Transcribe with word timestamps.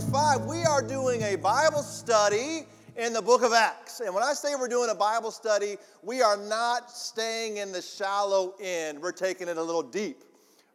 through 0.00 0.12
5, 0.12 0.44
we 0.44 0.62
are 0.62 0.82
doing 0.82 1.22
a 1.22 1.34
Bible 1.36 1.82
study 1.82 2.66
in 2.96 3.12
the 3.12 3.22
book 3.22 3.42
of 3.42 3.52
Acts. 3.52 3.98
And 4.00 4.14
when 4.14 4.22
I 4.22 4.32
say 4.32 4.54
we're 4.54 4.68
doing 4.68 4.90
a 4.90 4.94
Bible 4.94 5.32
study, 5.32 5.76
we 6.02 6.22
are 6.22 6.36
not 6.36 6.90
staying 6.90 7.56
in 7.56 7.72
the 7.72 7.82
shallow 7.82 8.54
end, 8.60 9.00
we're 9.00 9.10
taking 9.10 9.48
it 9.48 9.56
a 9.56 9.62
little 9.62 9.82
deep. 9.82 10.22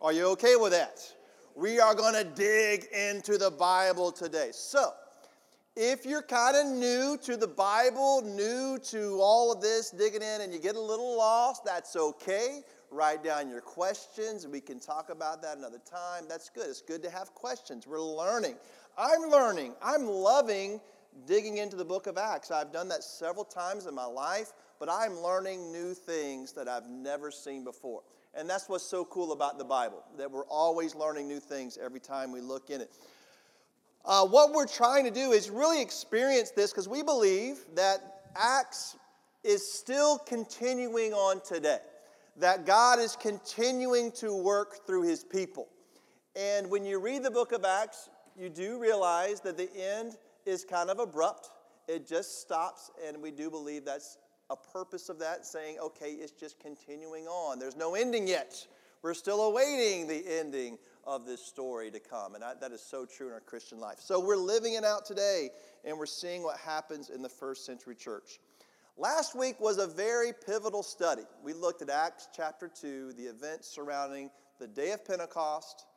Are 0.02 0.12
you 0.12 0.25
okay 0.30 0.57
with 0.57 0.73
that? 0.73 0.99
We 1.55 1.80
are 1.80 1.95
going 1.95 2.16
to 2.16 2.25
dig 2.25 2.88
into 2.94 3.38
the 3.38 3.52
Bible 3.52 4.12
today. 4.12 4.49
So, 4.52 4.91
if 5.76 6.05
you're 6.05 6.21
kind 6.21 6.58
of 6.58 6.77
new 6.77 7.17
to 7.23 7.38
the 7.38 7.48
Bible, 7.48 8.21
new 8.23 8.77
to 8.90 9.20
all 9.21 9.53
of 9.53 9.62
this, 9.62 9.90
digging 9.90 10.21
in, 10.21 10.41
and 10.41 10.53
you 10.53 10.59
get 10.59 10.76
a 10.76 10.81
little 10.81 11.17
lost, 11.17 11.63
that's 11.63 11.95
okay. 11.95 12.62
Write 12.91 13.23
down 13.23 13.49
your 13.49 13.62
questions. 13.62 14.45
We 14.48 14.62
can 14.62 14.80
talk 14.80 15.09
about 15.09 15.41
that 15.41 15.58
another 15.58 15.80
time. 15.80 16.26
That's 16.30 16.49
good. 16.49 16.67
It's 16.67 16.81
good 16.81 17.02
to 17.02 17.09
have 17.09 17.34
questions. 17.34 17.88
We're 17.88 17.99
learning. 17.99 18.55
I'm 18.97 19.29
learning. 19.29 19.73
I'm 19.81 20.07
loving 20.07 20.79
digging 21.25 21.57
into 21.57 21.75
the 21.75 21.85
book 21.85 22.07
of 22.07 22.17
Acts. 22.17 22.52
I've 22.52 22.71
done 22.71 22.88
that 22.89 23.03
several 23.03 23.45
times 23.45 23.85
in 23.85 23.95
my 23.95 24.05
life, 24.05 24.53
but 24.79 24.89
I'm 24.89 25.19
learning 25.19 25.71
new 25.71 25.93
things 25.93 26.53
that 26.53 26.67
I've 26.67 26.88
never 26.88 27.31
seen 27.31 27.63
before. 27.63 28.02
And 28.35 28.49
that's 28.49 28.67
what's 28.67 28.83
so 28.83 29.05
cool 29.05 29.31
about 29.31 29.57
the 29.57 29.63
Bible, 29.63 30.03
that 30.17 30.29
we're 30.29 30.45
always 30.45 30.95
learning 30.95 31.27
new 31.27 31.39
things 31.39 31.77
every 31.77 31.99
time 31.99 32.31
we 32.31 32.41
look 32.41 32.69
in 32.69 32.81
it. 32.81 32.91
Uh, 34.05 34.25
what 34.25 34.52
we're 34.52 34.67
trying 34.67 35.05
to 35.05 35.11
do 35.11 35.31
is 35.31 35.49
really 35.49 35.81
experience 35.81 36.52
this 36.52 36.71
because 36.71 36.89
we 36.89 37.03
believe 37.03 37.59
that 37.75 38.21
Acts 38.35 38.97
is 39.44 39.72
still 39.72 40.17
continuing 40.17 41.13
on 41.13 41.41
today, 41.41 41.80
that 42.38 42.66
God 42.66 43.00
is 43.00 43.16
continuing 43.16 44.11
to 44.13 44.35
work 44.35 44.85
through 44.85 45.03
his 45.03 45.23
people. 45.23 45.67
And 46.35 46.69
when 46.69 46.85
you 46.85 47.00
read 47.00 47.23
the 47.23 47.31
book 47.31 47.52
of 47.52 47.63
Acts, 47.63 48.09
you 48.38 48.50
do 48.50 48.80
realize 48.80 49.39
that 49.42 49.58
the 49.58 49.70
end 49.76 50.17
is 50.45 50.66
kind 50.66 50.89
of 50.89 51.00
abrupt. 51.00 51.50
It 51.88 52.08
just 52.08 52.42
stops, 52.42 52.92
and 53.06 53.22
we 53.22 53.31
do 53.31 53.50
believe 53.50 53.86
that's 53.86 54.17
a 54.50 54.56
purpose 54.56 55.09
of 55.09 55.20
that, 55.20 55.45
saying, 55.45 55.78
okay, 55.80 56.12
it's 56.12 56.31
just 56.31 56.59
continuing 56.59 57.28
on. 57.28 57.59
There's 57.59 57.75
no 57.75 57.95
ending 57.95 58.28
yet. 58.28 58.67
We're 59.02 59.14
still 59.14 59.42
awaiting 59.44 60.08
the 60.08 60.23
ending 60.40 60.78
of 61.06 61.25
this 61.25 61.45
story 61.45 61.92
to 61.92 62.00
come. 62.00 62.36
And 62.36 62.44
I, 62.44 62.53
that 62.62 62.72
is 62.72 62.81
so 62.81 63.06
true 63.06 63.28
in 63.28 63.34
our 63.34 63.42
Christian 63.42 63.80
life. 63.80 63.98
So 64.00 64.20
we're 64.20 64.38
living 64.38 64.75
it 64.75 64.86
out 64.86 65.06
today, 65.06 65.50
and 65.84 65.97
we're 65.97 66.06
seeing 66.06 66.44
what 66.44 66.58
happens 66.58 67.09
in 67.09 67.22
the 67.22 67.30
first 67.30 67.66
century 67.66 67.95
church. 67.95 68.40
Last 68.95 69.36
week 69.36 69.59
was 69.59 69.80
a 69.80 69.88
very 69.88 70.31
pivotal 70.45 70.84
study. 70.84 71.23
We 71.44 71.53
looked 71.53 71.81
at 71.81 71.90
Acts 71.90 72.30
chapter 72.34 72.70
2, 72.70 73.14
the 73.14 73.23
events 73.23 73.68
surrounding 73.68 74.30
the 74.59 74.68
day 74.68 74.92
of 74.92 75.03
Pentecost, 75.03 75.88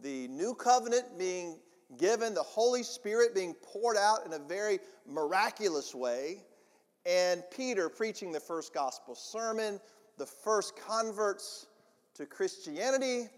the 0.00 0.28
new 0.28 0.54
covenant 0.54 1.18
being 1.18 1.58
given, 1.98 2.34
the 2.34 2.42
Holy 2.42 2.82
Spirit 2.82 3.34
being 3.34 3.54
poured 3.54 3.96
out 3.96 4.26
in 4.26 4.32
a 4.32 4.38
very 4.38 4.78
miraculous 5.06 5.94
way, 5.94 6.42
and 7.06 7.42
Peter 7.54 7.88
preaching 7.88 8.32
the 8.32 8.40
first 8.40 8.72
gospel 8.72 9.14
sermon, 9.14 9.80
the 10.18 10.26
first 10.26 10.76
converts 10.76 11.66
to 12.14 12.26
Christianity, 12.26 13.28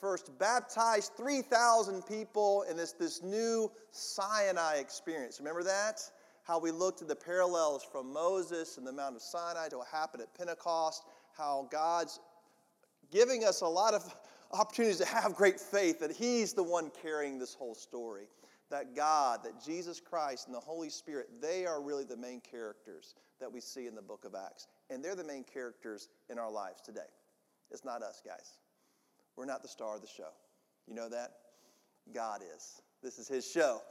first 0.00 0.36
baptized 0.38 1.12
3,000 1.16 2.04
people 2.06 2.64
in 2.68 2.76
this, 2.76 2.92
this 2.92 3.22
new 3.22 3.70
Sinai 3.90 4.76
experience. 4.76 5.38
Remember 5.38 5.62
that? 5.62 6.00
How 6.42 6.58
we 6.58 6.70
looked 6.70 7.00
at 7.00 7.08
the 7.08 7.16
parallels 7.16 7.86
from 7.90 8.12
Moses 8.12 8.76
and 8.76 8.86
the 8.86 8.92
Mount 8.92 9.16
of 9.16 9.22
Sinai 9.22 9.68
to 9.68 9.78
what 9.78 9.86
happened 9.88 10.22
at 10.22 10.34
Pentecost, 10.36 11.04
how 11.36 11.68
God's 11.70 12.20
giving 13.10 13.44
us 13.44 13.60
a 13.60 13.66
lot 13.66 13.94
of 13.94 14.14
opportunities 14.54 14.98
to 14.98 15.06
have 15.06 15.34
great 15.34 15.60
faith 15.60 16.00
that 16.00 16.12
He's 16.12 16.52
the 16.52 16.62
one 16.62 16.90
carrying 17.02 17.38
this 17.38 17.54
whole 17.54 17.74
story. 17.74 18.28
That 18.70 18.96
God, 18.96 19.40
that 19.44 19.62
Jesus 19.62 20.00
Christ 20.00 20.46
and 20.46 20.54
the 20.54 20.60
Holy 20.60 20.88
Spirit, 20.88 21.28
they 21.40 21.66
are 21.66 21.82
really 21.82 22.04
the 22.04 22.16
main 22.16 22.40
characters 22.40 23.14
that 23.38 23.52
we 23.52 23.60
see 23.60 23.86
in 23.86 23.94
the 23.94 24.02
book 24.02 24.24
of 24.24 24.34
Acts. 24.34 24.66
And 24.90 25.04
they're 25.04 25.14
the 25.14 25.24
main 25.24 25.44
characters 25.44 26.08
in 26.30 26.38
our 26.38 26.50
lives 26.50 26.80
today. 26.80 27.00
It's 27.70 27.84
not 27.84 28.02
us, 28.02 28.22
guys. 28.24 28.58
We're 29.36 29.44
not 29.44 29.62
the 29.62 29.68
star 29.68 29.96
of 29.96 30.00
the 30.00 30.08
show. 30.08 30.30
You 30.88 30.94
know 30.94 31.08
that? 31.08 31.32
God 32.14 32.40
is. 32.56 32.80
This 33.02 33.18
is 33.18 33.28
His 33.28 33.48
show. 33.48 33.82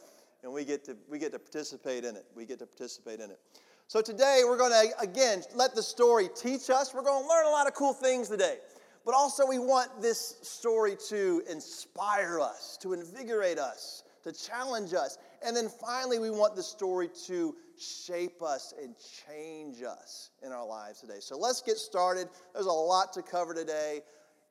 And 0.44 0.52
we 0.52 0.66
get 0.66 0.84
to, 0.86 0.98
we 1.10 1.20
get 1.20 1.32
to 1.34 1.40
participate 1.40 2.04
in 2.04 2.16
it. 2.16 2.26
We 2.36 2.46
get 2.46 2.60
to 2.60 2.66
participate 2.66 3.20
in 3.20 3.32
it. 3.32 3.40
So 3.88 4.02
today 4.02 4.42
we're 4.46 4.58
going 4.58 4.72
to, 4.72 5.00
again, 5.00 5.44
let 5.56 5.76
the 5.76 5.84
story 5.84 6.30
teach 6.36 6.70
us. 6.70 6.94
We're 6.94 7.04
going 7.04 7.24
to 7.24 7.30
learn 7.30 7.46
a 7.46 7.50
lot 7.50 7.68
of 7.68 7.74
cool 7.74 7.94
things 7.94 8.30
today. 8.30 8.58
But 9.06 9.14
also, 9.16 9.46
we 9.46 9.60
want 9.60 10.02
this 10.02 10.38
story 10.42 10.96
to 11.10 11.44
inspire 11.50 12.40
us, 12.40 12.78
to 12.82 12.94
invigorate 12.94 13.60
us, 13.60 14.04
to 14.24 14.32
challenge 14.32 14.94
us. 14.94 15.18
And 15.46 15.56
then 15.56 15.68
finally, 15.68 16.20
we 16.20 16.30
want 16.30 16.56
the 16.56 16.64
story 16.64 17.10
to 17.28 17.56
shape 17.78 18.42
us 18.42 18.74
and 18.82 18.96
change 19.28 19.84
us 19.84 20.30
in 20.42 20.52
our 20.52 20.66
lives 20.66 21.02
today. 21.02 21.20
So 21.20 21.38
let's 21.38 21.62
get 21.62 21.78
started. 21.78 22.30
There's 22.54 22.66
a 22.66 22.72
lot 22.72 23.12
to 23.14 23.22
cover 23.22 23.54
today 23.54 24.02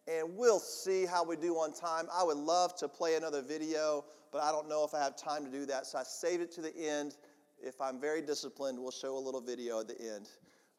and 0.08 0.36
we'll 0.36 0.58
see 0.58 1.06
how 1.06 1.24
we 1.24 1.36
do 1.36 1.54
on 1.54 1.72
time. 1.72 2.06
I 2.12 2.24
would 2.24 2.36
love 2.36 2.74
to 2.78 2.88
play 2.88 3.14
another 3.14 3.40
video, 3.40 4.04
but 4.32 4.42
I 4.42 4.50
don't 4.50 4.68
know 4.68 4.84
if 4.84 4.94
I 4.94 5.02
have 5.02 5.16
time 5.16 5.44
to 5.44 5.50
do 5.50 5.64
that, 5.66 5.86
so 5.86 5.98
I 5.98 6.02
saved 6.02 6.42
it 6.42 6.50
to 6.52 6.60
the 6.60 6.76
end. 6.76 7.16
If 7.62 7.80
I'm 7.80 8.00
very 8.00 8.20
disciplined, 8.20 8.80
we'll 8.80 8.90
show 8.90 9.16
a 9.16 9.20
little 9.20 9.40
video 9.40 9.80
at 9.80 9.86
the 9.86 10.00
end. 10.00 10.28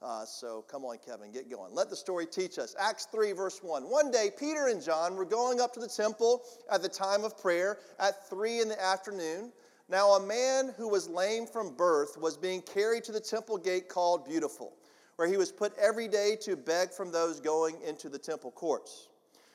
Uh, 0.04 0.26
so 0.26 0.66
come 0.70 0.84
on, 0.84 0.98
Kevin, 0.98 1.32
get 1.32 1.50
going. 1.50 1.74
Let 1.74 1.90
the 1.90 1.96
story 1.96 2.26
teach 2.26 2.60
us. 2.60 2.76
Acts 2.78 3.08
3, 3.10 3.32
verse 3.32 3.60
1. 3.64 3.84
One 3.84 4.12
day, 4.12 4.30
Peter 4.38 4.68
and 4.68 4.84
John 4.84 5.16
were 5.16 5.24
going 5.24 5.62
up 5.62 5.74
to 5.76 5.80
the 5.80 5.88
temple 5.88 6.44
at 6.70 6.82
the 6.82 6.90
time 6.90 7.24
of 7.24 7.42
prayer 7.42 7.78
at 8.00 8.30
3 8.30 8.60
in 8.60 8.68
the 8.68 8.84
afternoon. 8.84 9.54
Now, 9.88 10.10
a 10.12 10.26
man 10.26 10.74
who 10.76 10.90
was 10.90 11.08
lame 11.08 11.46
from 11.46 11.76
birth 11.76 12.18
was 12.18 12.36
being 12.36 12.62
carried 12.62 13.06
to 13.06 13.14
the 13.14 13.20
temple 13.20 13.58
gate 13.58 13.88
called 13.88 14.26
Beautiful, 14.26 14.74
where 15.16 15.28
he 15.28 15.38
was 15.38 15.54
put 15.54 15.74
every 15.78 16.10
day 16.10 16.36
to 16.42 16.58
beg 16.58 16.92
from 16.92 17.10
those 17.10 17.40
going 17.40 17.78
into 17.88 18.10
the 18.10 18.20
temple 18.20 18.52
courts. 18.52 19.08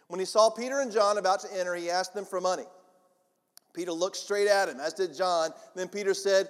When 0.06 0.18
he 0.18 0.26
saw 0.26 0.48
Peter 0.48 0.80
and 0.80 0.90
John 0.90 1.18
about 1.18 1.40
to 1.40 1.48
enter, 1.54 1.74
he 1.74 1.90
asked 1.90 2.14
them 2.14 2.24
for 2.24 2.40
money. 2.40 2.64
Peter 3.74 3.92
looked 3.92 4.16
straight 4.16 4.48
at 4.48 4.70
him, 4.70 4.80
as 4.80 4.94
did 4.94 5.14
John. 5.14 5.50
Then 5.74 5.88
Peter 5.88 6.14
said, 6.14 6.48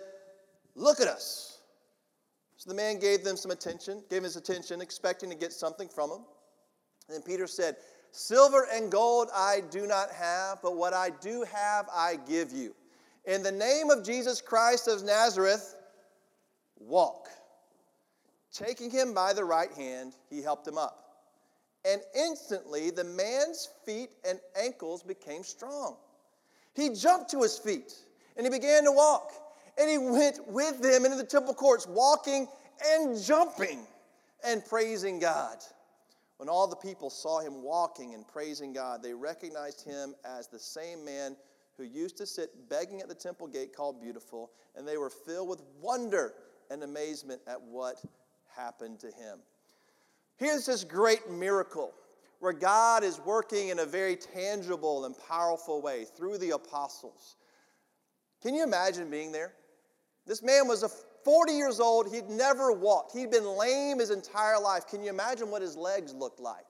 Look 0.76 1.00
at 1.00 1.08
us. 1.08 1.57
So 2.58 2.68
the 2.68 2.76
man 2.76 2.98
gave 2.98 3.24
them 3.24 3.36
some 3.36 3.50
attention, 3.50 4.02
gave 4.10 4.22
his 4.22 4.36
attention, 4.36 4.82
expecting 4.82 5.30
to 5.30 5.36
get 5.36 5.52
something 5.52 5.88
from 5.88 6.10
him. 6.10 6.20
And 7.08 7.16
then 7.16 7.22
Peter 7.22 7.46
said, 7.46 7.76
Silver 8.12 8.66
and 8.72 8.92
gold 8.92 9.28
I 9.34 9.62
do 9.70 9.86
not 9.86 10.10
have, 10.10 10.60
but 10.62 10.76
what 10.76 10.92
I 10.92 11.10
do 11.20 11.44
have 11.50 11.86
I 11.94 12.18
give 12.28 12.52
you. 12.52 12.74
In 13.24 13.42
the 13.42 13.52
name 13.52 13.88
of 13.88 14.04
Jesus 14.04 14.42
Christ 14.42 14.88
of 14.88 15.04
Nazareth, 15.04 15.76
walk. 16.78 17.28
Taking 18.52 18.90
him 18.90 19.14
by 19.14 19.32
the 19.32 19.44
right 19.44 19.72
hand, 19.72 20.14
he 20.28 20.42
helped 20.42 20.66
him 20.68 20.76
up 20.76 21.08
and 21.84 22.02
instantly 22.14 22.90
the 22.90 23.04
man's 23.04 23.68
feet 23.86 24.10
and 24.28 24.38
ankles 24.60 25.02
became 25.02 25.42
strong. 25.42 25.96
He 26.74 26.90
jumped 26.90 27.30
to 27.30 27.42
his 27.42 27.58
feet 27.58 27.94
and 28.36 28.46
he 28.46 28.50
began 28.50 28.84
to 28.84 28.92
walk. 28.92 29.32
And 29.78 29.88
he 29.88 29.98
went 29.98 30.40
with 30.48 30.80
them 30.82 31.04
into 31.04 31.16
the 31.16 31.24
temple 31.24 31.54
courts, 31.54 31.86
walking 31.86 32.48
and 32.84 33.20
jumping 33.22 33.86
and 34.44 34.64
praising 34.64 35.18
God. 35.18 35.58
When 36.38 36.48
all 36.48 36.68
the 36.68 36.76
people 36.76 37.10
saw 37.10 37.40
him 37.40 37.62
walking 37.62 38.14
and 38.14 38.26
praising 38.26 38.72
God, 38.72 39.02
they 39.02 39.12
recognized 39.12 39.84
him 39.84 40.14
as 40.24 40.46
the 40.46 40.58
same 40.58 41.04
man 41.04 41.36
who 41.76 41.84
used 41.84 42.16
to 42.18 42.26
sit 42.26 42.68
begging 42.68 43.00
at 43.00 43.08
the 43.08 43.14
temple 43.14 43.46
gate 43.46 43.74
called 43.74 44.00
Beautiful, 44.00 44.50
and 44.76 44.86
they 44.86 44.96
were 44.96 45.10
filled 45.10 45.48
with 45.48 45.62
wonder 45.80 46.34
and 46.70 46.82
amazement 46.82 47.40
at 47.46 47.60
what 47.60 48.02
happened 48.56 49.00
to 49.00 49.06
him. 49.06 49.38
Here's 50.36 50.66
this 50.66 50.84
great 50.84 51.30
miracle 51.30 51.92
where 52.40 52.52
God 52.52 53.02
is 53.02 53.20
working 53.24 53.68
in 53.68 53.80
a 53.80 53.84
very 53.84 54.14
tangible 54.14 55.04
and 55.04 55.14
powerful 55.28 55.82
way 55.82 56.04
through 56.04 56.38
the 56.38 56.50
apostles. 56.50 57.36
Can 58.42 58.54
you 58.54 58.62
imagine 58.62 59.10
being 59.10 59.32
there? 59.32 59.52
This 60.28 60.42
man 60.42 60.68
was 60.68 60.84
a 60.84 60.88
40 60.88 61.52
years 61.52 61.80
old. 61.80 62.12
He'd 62.12 62.28
never 62.28 62.70
walked. 62.70 63.12
He'd 63.12 63.30
been 63.30 63.46
lame 63.46 63.98
his 63.98 64.10
entire 64.10 64.60
life. 64.60 64.86
Can 64.86 65.02
you 65.02 65.08
imagine 65.08 65.50
what 65.50 65.62
his 65.62 65.76
legs 65.76 66.14
looked 66.14 66.38
like? 66.38 66.66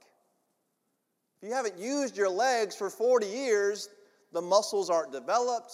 If 1.42 1.48
you 1.48 1.54
haven't 1.54 1.78
used 1.78 2.16
your 2.16 2.30
legs 2.30 2.74
for 2.74 2.88
40 2.88 3.26
years, 3.26 3.88
the 4.32 4.40
muscles 4.40 4.90
aren't 4.90 5.12
developed, 5.12 5.72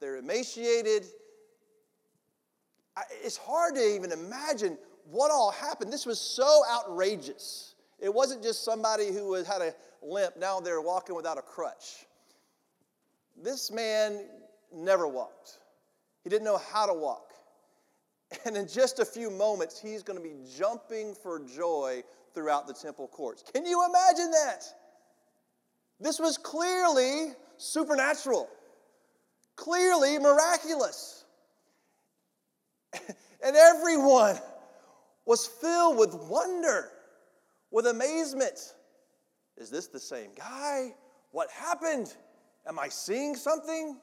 they're 0.00 0.16
emaciated. 0.16 1.04
It's 3.24 3.36
hard 3.36 3.74
to 3.76 3.80
even 3.80 4.12
imagine 4.12 4.76
what 5.10 5.30
all 5.30 5.50
happened? 5.50 5.92
This 5.92 6.06
was 6.06 6.20
so 6.20 6.62
outrageous. 6.70 7.74
It 7.98 8.12
wasn't 8.12 8.42
just 8.42 8.64
somebody 8.64 9.12
who 9.12 9.34
had 9.34 9.62
a 9.62 9.74
limp, 10.02 10.36
now 10.36 10.60
they're 10.60 10.80
walking 10.80 11.14
without 11.14 11.38
a 11.38 11.42
crutch. 11.42 12.06
This 13.40 13.70
man 13.70 14.24
never 14.72 15.08
walked, 15.08 15.58
he 16.24 16.30
didn't 16.30 16.44
know 16.44 16.60
how 16.72 16.86
to 16.86 16.94
walk. 16.94 17.32
And 18.46 18.56
in 18.56 18.66
just 18.66 18.98
a 18.98 19.04
few 19.04 19.30
moments, 19.30 19.78
he's 19.78 20.02
going 20.02 20.18
to 20.18 20.22
be 20.22 20.34
jumping 20.56 21.14
for 21.14 21.38
joy 21.38 22.02
throughout 22.32 22.66
the 22.66 22.72
temple 22.72 23.08
courts. 23.08 23.44
Can 23.52 23.66
you 23.66 23.84
imagine 23.86 24.30
that? 24.30 24.64
This 26.00 26.18
was 26.18 26.38
clearly 26.38 27.34
supernatural 27.58 28.48
clearly 29.56 30.18
miraculous. 30.18 31.24
and 33.44 33.56
everyone 33.56 34.36
was 35.24 35.46
filled 35.46 35.98
with 35.98 36.14
wonder, 36.28 36.90
with 37.70 37.86
amazement. 37.86 38.74
Is 39.56 39.70
this 39.70 39.88
the 39.88 40.00
same 40.00 40.30
guy? 40.36 40.94
What 41.30 41.50
happened? 41.50 42.14
Am 42.66 42.78
I 42.78 42.88
seeing 42.88 43.36
something? 43.36 43.96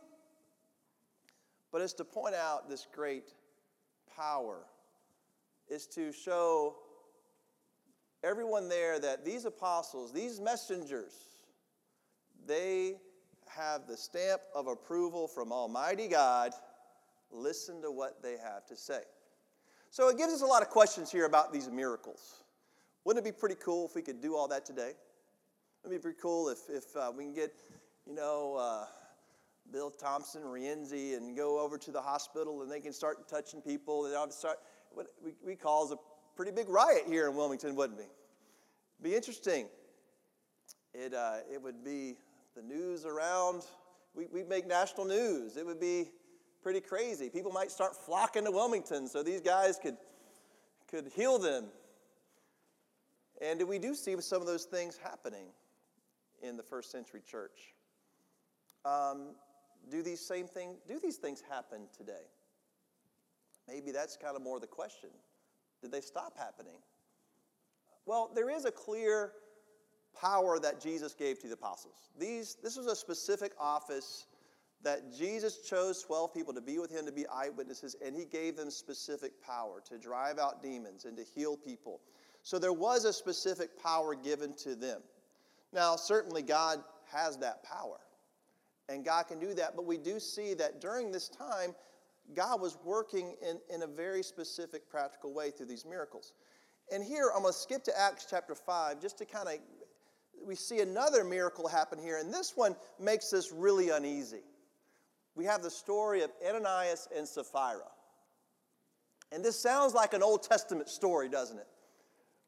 But 1.71 1.81
it's 1.81 1.93
to 1.93 2.03
point 2.03 2.35
out 2.35 2.69
this 2.69 2.87
great 2.93 3.33
power, 4.15 4.65
is 5.69 5.85
to 5.87 6.11
show 6.11 6.75
everyone 8.23 8.67
there 8.69 8.99
that 8.99 9.23
these 9.23 9.45
apostles, 9.45 10.11
these 10.11 10.39
messengers, 10.39 11.13
they 12.47 12.95
have 13.47 13.87
the 13.87 13.97
stamp 13.97 14.41
of 14.55 14.67
approval 14.67 15.27
from 15.27 15.51
Almighty 15.51 16.07
God. 16.07 16.53
Listen 17.31 17.81
to 17.81 17.91
what 17.91 18.23
they 18.23 18.35
have 18.37 18.65
to 18.67 18.75
say. 18.75 19.01
So 19.91 20.09
it 20.09 20.17
gives 20.17 20.33
us 20.33 20.41
a 20.41 20.45
lot 20.45 20.61
of 20.61 20.69
questions 20.69 21.11
here 21.11 21.25
about 21.25 21.53
these 21.53 21.69
miracles. 21.69 22.43
Wouldn't 23.05 23.25
it 23.25 23.29
be 23.29 23.37
pretty 23.37 23.55
cool 23.55 23.85
if 23.87 23.95
we 23.95 24.01
could 24.01 24.21
do 24.21 24.35
all 24.35 24.47
that 24.47 24.65
today? 24.65 24.93
It'd 25.83 25.91
be 25.91 26.01
pretty 26.01 26.19
cool 26.21 26.49
if, 26.49 26.59
if 26.69 26.95
uh, 26.95 27.11
we 27.15 27.23
can 27.23 27.33
get, 27.33 27.53
you 28.05 28.13
know, 28.13 28.55
uh, 28.59 28.85
Bill 29.71 29.89
Thompson, 29.89 30.41
Rienzi, 30.43 31.15
and 31.15 31.35
go 31.35 31.59
over 31.59 31.77
to 31.77 31.91
the 31.91 32.01
hospital 32.01 32.61
and 32.61 32.71
they 32.71 32.79
can 32.79 32.93
start 32.93 33.27
touching 33.27 33.61
people. 33.61 34.05
And 34.05 34.33
start 34.33 34.57
what 34.91 35.07
we, 35.23 35.33
we 35.45 35.55
call 35.55 35.91
a 35.91 35.97
pretty 36.35 36.51
big 36.51 36.69
riot 36.69 37.03
here 37.07 37.27
in 37.27 37.35
Wilmington, 37.35 37.75
wouldn't 37.75 37.99
we? 37.99 38.05
Be 39.01 39.15
interesting. 39.15 39.67
It, 40.93 41.13
uh, 41.13 41.37
it 41.51 41.61
would 41.61 41.83
be 41.83 42.17
the 42.55 42.61
news 42.61 43.05
around, 43.05 43.63
we, 44.15 44.27
we'd 44.27 44.49
make 44.49 44.67
national 44.67 45.05
news. 45.05 45.55
It 45.55 45.65
would 45.65 45.79
be 45.79 46.09
pretty 46.61 46.81
crazy. 46.81 47.29
People 47.29 47.51
might 47.51 47.71
start 47.71 47.95
flocking 47.95 48.45
to 48.45 48.51
Wilmington 48.51 49.07
so 49.07 49.23
these 49.23 49.41
guys 49.41 49.79
could, 49.81 49.97
could 50.89 51.07
heal 51.15 51.37
them. 51.37 51.65
And 53.41 53.65
we 53.67 53.79
do 53.79 53.95
see 53.95 54.19
some 54.19 54.41
of 54.41 54.47
those 54.47 54.65
things 54.65 54.99
happening 55.01 55.45
in 56.41 56.57
the 56.57 56.63
first 56.63 56.91
century 56.91 57.21
church. 57.25 57.73
Um, 58.83 59.35
do 59.89 60.01
these 60.01 60.25
same 60.25 60.47
things 60.47 60.77
do 60.87 60.99
these 60.99 61.17
things 61.17 61.41
happen 61.49 61.87
today? 61.97 62.25
Maybe 63.67 63.91
that's 63.91 64.17
kind 64.17 64.35
of 64.35 64.41
more 64.41 64.59
the 64.59 64.67
question. 64.67 65.09
Did 65.81 65.91
they 65.91 66.01
stop 66.01 66.37
happening? 66.37 66.77
Well, 68.05 68.31
there 68.33 68.49
is 68.49 68.65
a 68.65 68.71
clear 68.71 69.31
power 70.19 70.59
that 70.59 70.81
Jesus 70.81 71.13
gave 71.13 71.39
to 71.39 71.47
the 71.47 71.53
apostles. 71.53 72.09
These, 72.17 72.57
this 72.63 72.75
was 72.75 72.87
a 72.87 72.95
specific 72.95 73.51
office 73.59 74.25
that 74.81 75.13
Jesus 75.15 75.59
chose 75.59 76.01
12 76.03 76.33
people 76.33 76.53
to 76.53 76.61
be 76.61 76.79
with 76.79 76.89
him 76.89 77.05
to 77.05 77.11
be 77.11 77.27
eyewitnesses, 77.27 77.95
and 78.03 78.15
he 78.15 78.25
gave 78.25 78.55
them 78.55 78.71
specific 78.71 79.41
power 79.43 79.81
to 79.89 79.97
drive 79.97 80.39
out 80.39 80.63
demons 80.63 81.05
and 81.05 81.17
to 81.17 81.23
heal 81.23 81.57
people. 81.57 81.99
So 82.43 82.57
there 82.57 82.73
was 82.73 83.05
a 83.05 83.11
specific 83.11 83.81
power 83.81 84.15
given 84.15 84.53
to 84.63 84.75
them. 84.75 85.01
Now, 85.73 85.95
certainly, 85.97 86.41
God 86.41 86.79
has 87.11 87.37
that 87.37 87.63
power, 87.63 87.99
and 88.89 89.05
God 89.05 89.27
can 89.27 89.39
do 89.39 89.53
that, 89.53 89.75
but 89.75 89.85
we 89.85 89.97
do 89.97 90.19
see 90.19 90.53
that 90.55 90.81
during 90.81 91.11
this 91.11 91.29
time, 91.29 91.75
God 92.35 92.59
was 92.59 92.77
working 92.83 93.35
in, 93.47 93.59
in 93.73 93.83
a 93.83 93.87
very 93.87 94.23
specific, 94.23 94.89
practical 94.89 95.33
way 95.33 95.51
through 95.51 95.67
these 95.67 95.85
miracles. 95.85 96.33
And 96.91 97.03
here, 97.03 97.31
I'm 97.33 97.43
going 97.43 97.53
to 97.53 97.59
skip 97.59 97.83
to 97.85 97.99
Acts 97.99 98.25
chapter 98.29 98.55
5 98.55 99.01
just 99.01 99.17
to 99.19 99.25
kind 99.25 99.47
of, 99.47 99.55
we 100.43 100.55
see 100.55 100.79
another 100.79 101.23
miracle 101.23 101.67
happen 101.67 101.99
here, 101.99 102.17
and 102.17 102.33
this 102.33 102.53
one 102.55 102.75
makes 102.99 103.31
us 103.33 103.51
really 103.51 103.89
uneasy. 103.89 104.41
We 105.35 105.45
have 105.45 105.61
the 105.61 105.69
story 105.69 106.23
of 106.23 106.31
Ananias 106.47 107.07
and 107.15 107.27
Sapphira. 107.27 107.87
And 109.31 109.45
this 109.45 109.59
sounds 109.59 109.93
like 109.93 110.13
an 110.13 110.23
Old 110.23 110.43
Testament 110.43 110.89
story, 110.89 111.29
doesn't 111.29 111.57
it? 111.57 111.67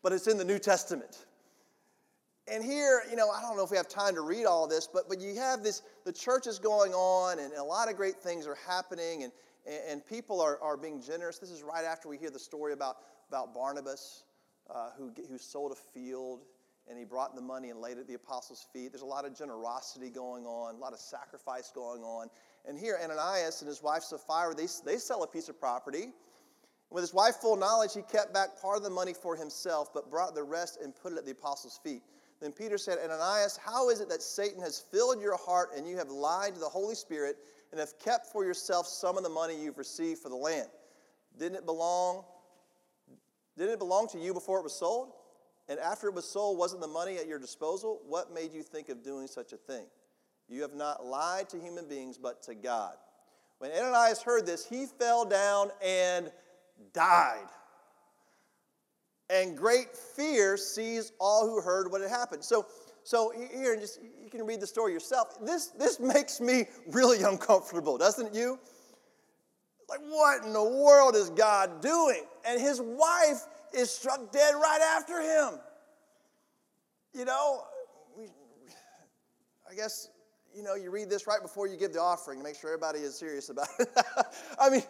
But 0.02 0.14
it's 0.14 0.28
in 0.28 0.38
the 0.38 0.46
New 0.46 0.58
Testament. 0.58 1.26
And 2.52 2.64
here, 2.64 3.04
you 3.10 3.16
know, 3.16 3.30
I 3.30 3.42
don't 3.42 3.56
know 3.56 3.64
if 3.64 3.72
we 3.72 3.78
have 3.78 3.88
time 3.88 4.14
to 4.16 4.22
read 4.22 4.46
all 4.46 4.68
this, 4.68 4.86
but, 4.86 5.08
but 5.08 5.22
you 5.22 5.36
have 5.36 5.64
this, 5.64 5.84
the 6.04 6.12
church 6.12 6.48
is 6.48 6.60
going 6.60 6.94
on, 6.94 7.40
and 7.40 7.54
a 7.54 7.64
lot 7.64 7.90
of 7.90 7.96
great 7.96 8.16
things 8.18 8.46
are 8.46 8.58
happening, 8.68 9.24
and, 9.24 9.32
and 9.88 10.06
people 10.06 10.42
are, 10.42 10.60
are 10.62 10.76
being 10.76 11.02
generous. 11.02 11.40
This 11.40 11.50
is 11.50 11.64
right 11.64 11.86
after 11.86 12.10
we 12.10 12.18
hear 12.18 12.30
the 12.30 12.40
story 12.40 12.74
about, 12.74 12.98
about 13.30 13.54
Barnabas 13.54 14.24
uh, 14.70 14.90
who, 14.98 15.12
who 15.30 15.38
sold 15.38 15.72
a 15.72 15.76
field 15.76 16.42
and 16.90 16.98
he 16.98 17.06
brought 17.06 17.36
the 17.36 17.42
money 17.42 17.70
and 17.70 17.80
laid 17.80 17.98
it 17.98 18.02
at 18.02 18.08
the 18.08 18.16
apostles' 18.16 18.66
feet. 18.74 18.92
There's 18.92 19.02
a 19.04 19.06
lot 19.06 19.24
of 19.24 19.38
generosity 19.38 20.10
going 20.10 20.46
on, 20.46 20.76
a 20.76 20.78
lot 20.78 20.94
of 20.94 21.00
sacrifice 21.00 21.72
going 21.74 22.04
on. 22.04 22.28
And 22.68 22.78
here, 22.78 23.00
Ananias 23.02 23.62
and 23.62 23.70
his 23.70 23.82
wife 23.84 24.04
Sapphira, 24.04 24.56
they, 24.56 24.68
they 24.84 24.98
sell 24.98 25.24
a 25.24 25.28
piece 25.28 25.48
of 25.48 25.60
property. 25.60 26.08
With 26.90 27.04
his 27.04 27.14
wife 27.14 27.36
full 27.36 27.56
knowledge, 27.56 27.94
he 27.94 28.02
kept 28.02 28.34
back 28.34 28.60
part 28.62 28.78
of 28.78 28.84
the 28.84 28.90
money 28.90 29.14
for 29.14 29.36
himself, 29.36 29.94
but 29.94 30.10
brought 30.10 30.36
the 30.36 30.44
rest 30.44 30.80
and 30.84 30.94
put 30.94 31.14
it 31.14 31.18
at 31.18 31.26
the 31.26 31.32
apostles' 31.32 31.80
feet. 31.82 32.02
Then 32.42 32.52
Peter 32.52 32.78
said, 32.78 32.98
Ananias, 32.98 33.58
how 33.64 33.90
is 33.90 34.00
it 34.02 34.10
that 34.10 34.22
Satan 34.22 34.62
has 34.62 34.80
filled 34.80 35.22
your 35.22 35.38
heart 35.38 35.70
and 35.78 35.88
you 35.88 35.96
have 35.98 36.10
lied 36.10 36.56
to 36.56 36.60
the 36.60 36.70
Holy 36.70 36.96
Spirit 36.96 37.38
and 37.72 37.80
have 37.80 37.98
kept 38.00 38.26
for 38.32 38.44
yourself 38.44 38.88
some 38.88 39.16
of 39.16 39.24
the 39.24 39.30
money 39.30 39.62
you've 39.62 39.78
received 39.78 40.22
for 40.22 40.30
the 40.30 40.36
land? 40.36 40.68
Didn't 41.38 41.58
it 41.58 41.66
belong 41.66 42.24
didn't 43.58 43.74
it 43.74 43.80
belong 43.80 44.08
to 44.08 44.18
you 44.18 44.34
before 44.34 44.60
it 44.60 44.64
was 44.64 44.74
sold? 44.74 45.12
And 45.68 45.80
after 45.80 46.08
it 46.08 46.16
was 46.16 46.28
sold, 46.28 46.58
wasn't 46.58 46.82
the 46.82 46.88
money 46.88 47.18
at 47.18 47.28
your 47.28 47.38
disposal? 47.38 48.02
What 48.08 48.34
made 48.34 48.54
you 48.54 48.64
think 48.64 48.90
of 48.90 49.04
doing 49.04 49.28
such 49.28 49.54
a 49.54 49.58
thing? 49.58 49.86
You 50.48 50.62
have 50.64 50.74
not 50.74 51.06
lied 51.06 51.50
to 51.50 51.60
human 51.60 51.88
beings, 51.88 52.18
but 52.18 52.42
to 52.44 52.56
God. 52.56 52.96
When 53.60 53.72
Ananias 53.72 54.22
heard 54.22 54.46
this, 54.46 54.66
he 54.66 54.86
fell 54.86 55.26
down 55.26 55.70
and 55.86 56.32
died. 56.94 57.48
And 59.32 59.58
great 59.58 59.96
fear 59.96 60.58
seized 60.58 61.14
all 61.20 61.48
who 61.48 61.62
heard 61.62 61.90
what 61.90 62.02
had 62.02 62.10
happened. 62.10 62.44
So, 62.44 62.66
so 63.04 63.32
here, 63.54 63.76
just 63.78 64.00
you 64.24 64.30
can 64.30 64.46
read 64.46 64.60
the 64.60 64.68
story 64.68 64.94
yourself. 64.94 65.38
This, 65.46 65.68
this 65.68 66.00
makes 66.00 66.42
me 66.42 66.66
really 66.88 67.24
uncomfortable, 67.32 67.98
doesn't 67.98 68.28
it 68.28 68.34
you? 68.34 68.60
Like, 69.90 70.00
what 70.00 70.46
in 70.46 70.54
the 70.54 70.64
world 70.64 71.16
is 71.16 71.30
God 71.30 71.82
doing? 71.82 72.24
And 72.46 72.62
his 72.62 72.82
wife 72.82 73.46
is 73.74 73.90
struck 73.90 74.32
dead 74.32 74.54
right 74.56 74.80
after 74.98 75.22
him. 75.22 75.60
You 77.14 77.26
know, 77.26 77.64
we, 78.18 78.28
I 79.70 79.76
guess, 79.76 80.10
you 80.56 80.64
know, 80.64 80.76
you 80.76 80.92
read 80.92 81.10
this 81.10 81.28
right 81.28 81.42
before 81.42 81.68
you 81.68 81.76
give 81.76 81.92
the 81.92 82.00
offering 82.00 82.40
to 82.40 82.44
make 82.44 82.56
sure 82.56 82.70
everybody 82.70 83.00
is 83.00 83.16
serious 83.16 83.50
about 83.50 83.68
it. 83.80 83.90
I 84.60 84.70
mean, 84.70 84.84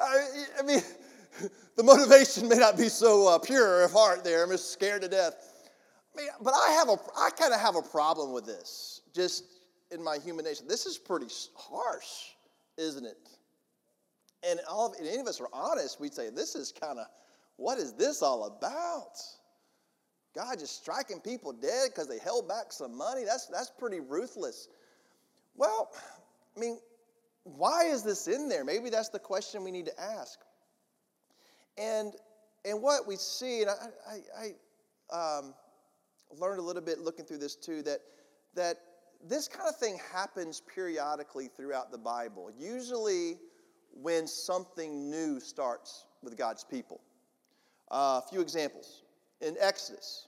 I, 0.00 0.26
I, 0.58 0.62
mean, 0.62 0.80
the 1.76 1.82
motivation 1.82 2.48
may 2.48 2.56
not 2.56 2.76
be 2.76 2.88
so 2.88 3.28
uh, 3.28 3.38
pure 3.38 3.84
of 3.84 3.92
heart 3.92 4.24
there. 4.24 4.44
I'm 4.44 4.50
just 4.50 4.72
scared 4.72 5.02
to 5.02 5.08
death. 5.08 5.34
I 6.14 6.20
mean, 6.20 6.28
but 6.40 6.54
I 6.54 6.72
have 6.72 6.88
a, 6.88 6.96
I 7.16 7.30
kind 7.30 7.52
of 7.52 7.60
have 7.60 7.76
a 7.76 7.82
problem 7.82 8.32
with 8.32 8.46
this, 8.46 9.02
just 9.14 9.44
in 9.90 10.02
my 10.02 10.18
human 10.18 10.44
nature. 10.44 10.64
This 10.66 10.86
is 10.86 10.98
pretty 10.98 11.26
harsh, 11.54 12.34
isn't 12.76 13.04
it? 13.04 13.16
And 14.48 14.60
all 14.68 14.86
of, 14.86 14.94
if 15.00 15.06
any 15.06 15.20
of 15.20 15.26
us 15.26 15.40
are 15.40 15.48
honest, 15.52 16.00
we'd 16.00 16.14
say, 16.14 16.30
this 16.30 16.54
is 16.54 16.72
kind 16.72 16.98
of, 16.98 17.06
what 17.56 17.78
is 17.78 17.92
this 17.92 18.22
all 18.22 18.44
about? 18.44 19.16
God 20.34 20.58
just 20.58 20.80
striking 20.80 21.20
people 21.20 21.52
dead 21.52 21.90
because 21.90 22.06
they 22.06 22.18
held 22.18 22.46
back 22.46 22.72
some 22.72 22.96
money? 22.96 23.24
That's, 23.24 23.46
that's 23.46 23.70
pretty 23.70 24.00
ruthless. 24.00 24.68
Well, 25.56 25.90
I 26.56 26.60
mean, 26.60 26.78
why 27.42 27.84
is 27.84 28.02
this 28.02 28.28
in 28.28 28.48
there? 28.48 28.64
Maybe 28.64 28.90
that's 28.90 29.08
the 29.08 29.18
question 29.18 29.64
we 29.64 29.72
need 29.72 29.86
to 29.86 30.00
ask. 30.00 30.38
And, 31.78 32.12
and 32.64 32.82
what 32.82 33.06
we 33.06 33.16
see, 33.16 33.62
and 33.62 33.70
I, 33.70 34.20
I, 34.40 34.54
I 35.12 35.38
um, 35.38 35.54
learned 36.36 36.58
a 36.58 36.62
little 36.62 36.82
bit 36.82 36.98
looking 36.98 37.24
through 37.24 37.38
this 37.38 37.54
too, 37.54 37.82
that, 37.82 38.00
that 38.54 38.78
this 39.26 39.48
kind 39.48 39.68
of 39.68 39.76
thing 39.76 39.98
happens 40.12 40.62
periodically 40.74 41.48
throughout 41.48 41.90
the 41.90 41.98
Bible. 41.98 42.50
Usually, 42.58 43.36
when 44.00 44.26
something 44.26 45.10
new 45.10 45.40
starts 45.40 46.04
with 46.22 46.36
God's 46.36 46.64
people. 46.64 47.00
Uh, 47.90 48.20
a 48.24 48.28
few 48.28 48.40
examples. 48.40 49.02
In 49.40 49.56
Exodus, 49.60 50.26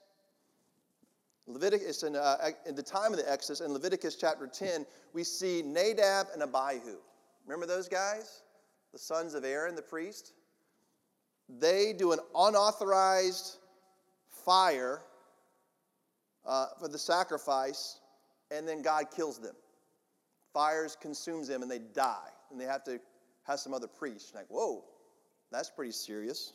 Leviticus, 1.47 2.03
in, 2.05 2.17
uh, 2.17 2.37
in 2.67 2.75
the 2.75 2.83
time 2.83 3.13
of 3.13 3.19
the 3.19 3.31
Exodus, 3.31 3.61
in 3.61 3.73
Leviticus 3.73 4.15
chapter 4.15 4.47
10, 4.47 4.87
we 5.13 5.25
see 5.25 5.63
Nadab 5.63 6.29
and 6.33 6.43
Abihu. 6.43 6.97
Remember 7.45 7.67
those 7.67 7.89
guys? 7.89 8.43
The 8.93 8.99
sons 8.99 9.35
of 9.35 9.45
Aaron, 9.45 9.75
the 9.75 9.83
priest? 9.83 10.33
They 11.59 11.93
do 11.93 12.13
an 12.13 12.21
unauthorized 12.35 13.57
fire 14.45 15.03
uh, 16.47 16.67
for 16.79 16.89
the 16.89 16.99
sacrifice, 16.99 17.99
and 18.51 18.67
then 18.67 18.83
God 18.83 19.07
kills 19.15 19.39
them. 19.39 19.55
Fires 20.53 20.97
consumes 21.01 21.49
them, 21.49 21.63
and 21.63 21.71
they 21.71 21.79
die, 21.79 22.29
and 22.51 22.61
they 22.61 22.65
have 22.65 22.85
to 22.85 23.01
have 23.45 23.61
some 23.61 23.75
other 23.75 23.87
priests. 23.87 24.33
Like, 24.35 24.47
whoa, 24.49 24.85
that's 25.51 25.71
pretty 25.71 25.93
serious. 25.93 26.53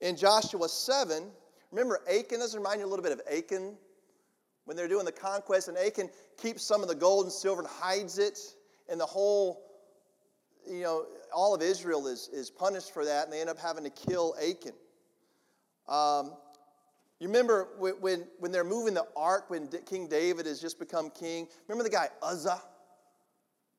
In 0.00 0.16
Joshua 0.16 0.68
7, 0.68 1.24
remember 1.70 2.00
Achan? 2.08 2.40
Does 2.40 2.56
remind 2.56 2.80
you 2.80 2.86
a 2.86 2.88
little 2.88 3.02
bit 3.02 3.12
of 3.12 3.20
Achan? 3.30 3.76
When 4.64 4.76
they're 4.76 4.88
doing 4.88 5.04
the 5.04 5.12
conquest, 5.12 5.68
and 5.68 5.76
Achan 5.76 6.10
keeps 6.40 6.62
some 6.62 6.82
of 6.82 6.88
the 6.88 6.94
gold 6.94 7.24
and 7.24 7.32
silver 7.32 7.62
and 7.62 7.70
hides 7.70 8.18
it. 8.18 8.38
and 8.88 9.00
the 9.00 9.06
whole, 9.06 9.62
you 10.68 10.82
know, 10.82 11.06
all 11.34 11.54
of 11.54 11.62
Israel 11.62 12.06
is, 12.06 12.28
is 12.32 12.50
punished 12.50 12.92
for 12.92 13.04
that, 13.04 13.24
and 13.24 13.32
they 13.32 13.40
end 13.40 13.50
up 13.50 13.58
having 13.58 13.84
to 13.84 13.90
kill 13.90 14.34
Achan. 14.40 14.72
Um, 15.88 16.32
you 17.18 17.26
remember 17.26 17.68
when, 17.78 18.26
when 18.38 18.50
they're 18.50 18.64
moving 18.64 18.94
the 18.94 19.06
ark, 19.14 19.50
when 19.50 19.68
King 19.86 20.08
David 20.08 20.46
has 20.46 20.60
just 20.60 20.78
become 20.78 21.10
king? 21.10 21.48
Remember 21.68 21.84
the 21.84 21.94
guy 21.94 22.08
Uzzah? 22.22 22.62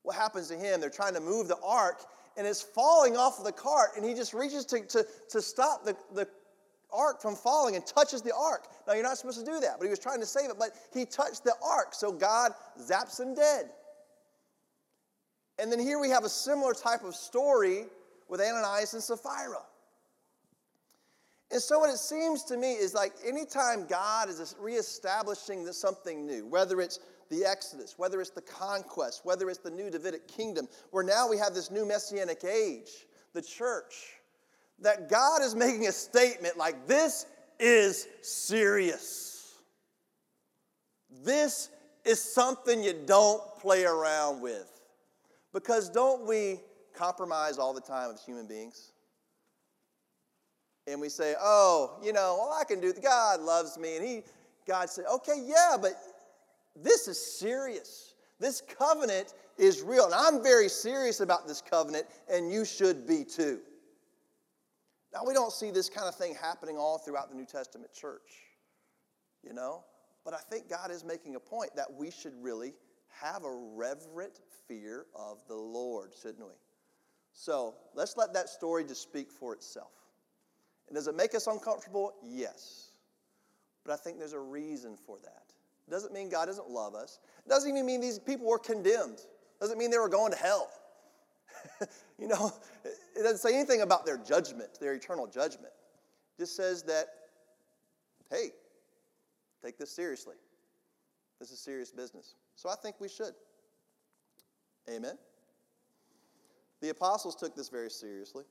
What 0.02 0.16
happens 0.16 0.48
to 0.48 0.54
him? 0.54 0.80
They're 0.80 0.90
trying 0.90 1.14
to 1.14 1.20
move 1.20 1.48
the 1.48 1.58
ark, 1.64 2.04
and 2.36 2.46
it's 2.46 2.62
falling 2.62 3.16
off 3.16 3.38
of 3.38 3.44
the 3.44 3.52
cart, 3.52 3.90
and 3.96 4.04
he 4.04 4.14
just 4.14 4.32
reaches 4.32 4.64
to, 4.66 4.80
to, 4.86 5.06
to 5.30 5.42
stop 5.42 5.84
the, 5.84 5.96
the 6.14 6.28
ark 6.92 7.20
from 7.20 7.34
falling 7.34 7.74
and 7.74 7.86
touches 7.86 8.22
the 8.22 8.34
ark. 8.34 8.68
Now, 8.86 8.94
you're 8.94 9.02
not 9.02 9.16
supposed 9.18 9.44
to 9.44 9.44
do 9.44 9.58
that, 9.60 9.76
but 9.78 9.84
he 9.84 9.90
was 9.90 9.98
trying 9.98 10.20
to 10.20 10.26
save 10.26 10.50
it, 10.50 10.56
but 10.58 10.70
he 10.92 11.04
touched 11.04 11.44
the 11.44 11.54
ark, 11.64 11.94
so 11.94 12.12
God 12.12 12.52
zaps 12.80 13.18
him 13.18 13.34
dead. 13.34 13.70
And 15.62 15.70
then 15.70 15.78
here 15.78 16.00
we 16.00 16.10
have 16.10 16.24
a 16.24 16.28
similar 16.28 16.74
type 16.74 17.04
of 17.04 17.14
story 17.14 17.84
with 18.28 18.40
Ananias 18.40 18.94
and 18.94 19.02
Sapphira. 19.02 19.62
And 21.52 21.62
so, 21.62 21.78
what 21.78 21.88
it 21.88 21.98
seems 21.98 22.42
to 22.46 22.56
me 22.56 22.72
is 22.72 22.94
like 22.94 23.12
anytime 23.24 23.86
God 23.86 24.28
is 24.28 24.56
reestablishing 24.58 25.64
something 25.72 26.26
new, 26.26 26.48
whether 26.48 26.80
it's 26.80 26.98
the 27.30 27.44
Exodus, 27.44 27.94
whether 27.96 28.20
it's 28.20 28.30
the 28.30 28.42
conquest, 28.42 29.20
whether 29.24 29.48
it's 29.48 29.60
the 29.60 29.70
new 29.70 29.88
Davidic 29.88 30.26
kingdom, 30.26 30.66
where 30.90 31.04
now 31.04 31.28
we 31.28 31.38
have 31.38 31.54
this 31.54 31.70
new 31.70 31.86
messianic 31.86 32.42
age, 32.42 33.06
the 33.32 33.40
church, 33.40 34.14
that 34.80 35.08
God 35.08 35.42
is 35.42 35.54
making 35.54 35.86
a 35.86 35.92
statement 35.92 36.58
like, 36.58 36.88
this 36.88 37.26
is 37.60 38.08
serious. 38.20 39.60
This 41.22 41.68
is 42.04 42.20
something 42.20 42.82
you 42.82 42.94
don't 43.06 43.40
play 43.60 43.84
around 43.84 44.40
with. 44.40 44.71
Because 45.52 45.90
don't 45.90 46.26
we 46.26 46.60
compromise 46.94 47.58
all 47.58 47.74
the 47.74 47.80
time 47.80 48.10
as 48.12 48.24
human 48.24 48.46
beings? 48.46 48.92
And 50.86 51.00
we 51.00 51.08
say, 51.08 51.34
oh, 51.40 51.98
you 52.02 52.12
know, 52.12 52.38
all 52.40 52.58
I 52.58 52.64
can 52.64 52.80
do, 52.80 52.92
God 52.92 53.40
loves 53.40 53.78
me. 53.78 53.96
And 53.96 54.04
he, 54.04 54.22
God 54.66 54.90
said, 54.90 55.04
okay, 55.12 55.40
yeah, 55.44 55.76
but 55.80 55.92
this 56.74 57.06
is 57.06 57.24
serious. 57.24 58.14
This 58.40 58.62
covenant 58.78 59.34
is 59.58 59.82
real. 59.82 60.06
And 60.06 60.14
I'm 60.14 60.42
very 60.42 60.68
serious 60.68 61.20
about 61.20 61.46
this 61.46 61.62
covenant, 61.62 62.06
and 62.28 62.50
you 62.50 62.64
should 62.64 63.06
be 63.06 63.24
too. 63.24 63.60
Now, 65.14 65.20
we 65.26 65.34
don't 65.34 65.52
see 65.52 65.70
this 65.70 65.88
kind 65.88 66.08
of 66.08 66.16
thing 66.16 66.34
happening 66.34 66.76
all 66.78 66.98
throughout 66.98 67.30
the 67.30 67.36
New 67.36 67.44
Testament 67.44 67.92
church, 67.92 68.40
you 69.44 69.52
know? 69.52 69.84
But 70.24 70.34
I 70.34 70.38
think 70.38 70.68
God 70.68 70.90
is 70.90 71.04
making 71.04 71.36
a 71.36 71.40
point 71.40 71.76
that 71.76 71.92
we 71.92 72.10
should 72.10 72.32
really 72.40 72.74
have 73.20 73.44
a 73.44 73.54
reverent 73.74 74.40
fear 74.72 75.06
of 75.14 75.38
the 75.48 75.54
Lord, 75.54 76.12
shouldn't 76.20 76.46
we? 76.46 76.54
So 77.32 77.74
let's 77.94 78.16
let 78.16 78.32
that 78.34 78.48
story 78.48 78.84
just 78.84 79.02
speak 79.02 79.30
for 79.30 79.52
itself. 79.54 79.92
And 80.88 80.96
does 80.96 81.06
it 81.08 81.16
make 81.16 81.34
us 81.34 81.46
uncomfortable? 81.46 82.12
Yes. 82.22 82.88
But 83.84 83.92
I 83.92 83.96
think 83.96 84.18
there's 84.18 84.32
a 84.32 84.40
reason 84.40 84.96
for 84.96 85.18
that. 85.22 85.44
It 85.88 85.90
doesn't 85.90 86.12
mean 86.12 86.28
God 86.28 86.46
doesn't 86.46 86.68
love 86.68 86.94
us. 86.94 87.18
It 87.44 87.48
doesn't 87.48 87.68
even 87.68 87.86
mean 87.86 88.00
these 88.00 88.18
people 88.18 88.46
were 88.46 88.58
condemned. 88.58 89.18
It 89.18 89.60
doesn't 89.60 89.78
mean 89.78 89.90
they 89.90 89.98
were 89.98 90.08
going 90.08 90.32
to 90.32 90.38
hell. 90.38 90.70
you 92.18 92.28
know, 92.28 92.52
it 92.84 93.22
doesn't 93.22 93.38
say 93.38 93.54
anything 93.54 93.80
about 93.80 94.06
their 94.06 94.18
judgment, 94.18 94.78
their 94.80 94.94
eternal 94.94 95.26
judgment. 95.26 95.72
It 96.38 96.42
just 96.42 96.56
says 96.56 96.82
that, 96.84 97.06
hey, 98.30 98.50
take 99.64 99.78
this 99.78 99.90
seriously. 99.90 100.36
This 101.40 101.50
is 101.50 101.58
serious 101.58 101.90
business. 101.90 102.34
So 102.54 102.68
I 102.68 102.74
think 102.76 102.96
we 103.00 103.08
should. 103.08 103.34
Amen. 104.90 105.16
The 106.80 106.88
apostles 106.88 107.36
took 107.36 107.54
this 107.54 107.68
very 107.68 107.90
seriously. 107.90 108.44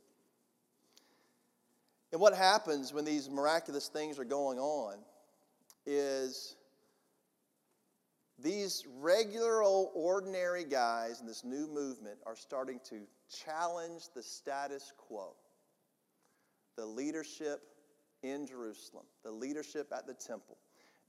And 2.12 2.20
what 2.20 2.34
happens 2.34 2.94
when 2.94 3.06
these 3.06 3.30
miraculous 3.30 3.88
things 3.88 4.20
are 4.20 4.26
going 4.26 4.60
on 4.60 4.98
is 5.86 6.56
these 8.40 8.86
regular 9.00 9.62
old 9.62 9.90
ordinary 9.94 10.64
guys 10.64 11.22
in 11.22 11.28
this 11.28 11.44
new 11.44 11.68
movement 11.68 12.18
are 12.26 12.36
starting 12.36 12.80
to 12.90 13.02
challenge 13.46 14.04
the 14.16 14.24
status 14.24 14.92
quo. 14.98 15.36
The 16.76 16.86
leadership 16.86 17.62
in 18.24 18.48
Jerusalem, 18.48 19.06
the 19.24 19.32
leadership 19.32 19.92
at 19.96 20.08
the 20.08 20.14
temple. 20.14 20.58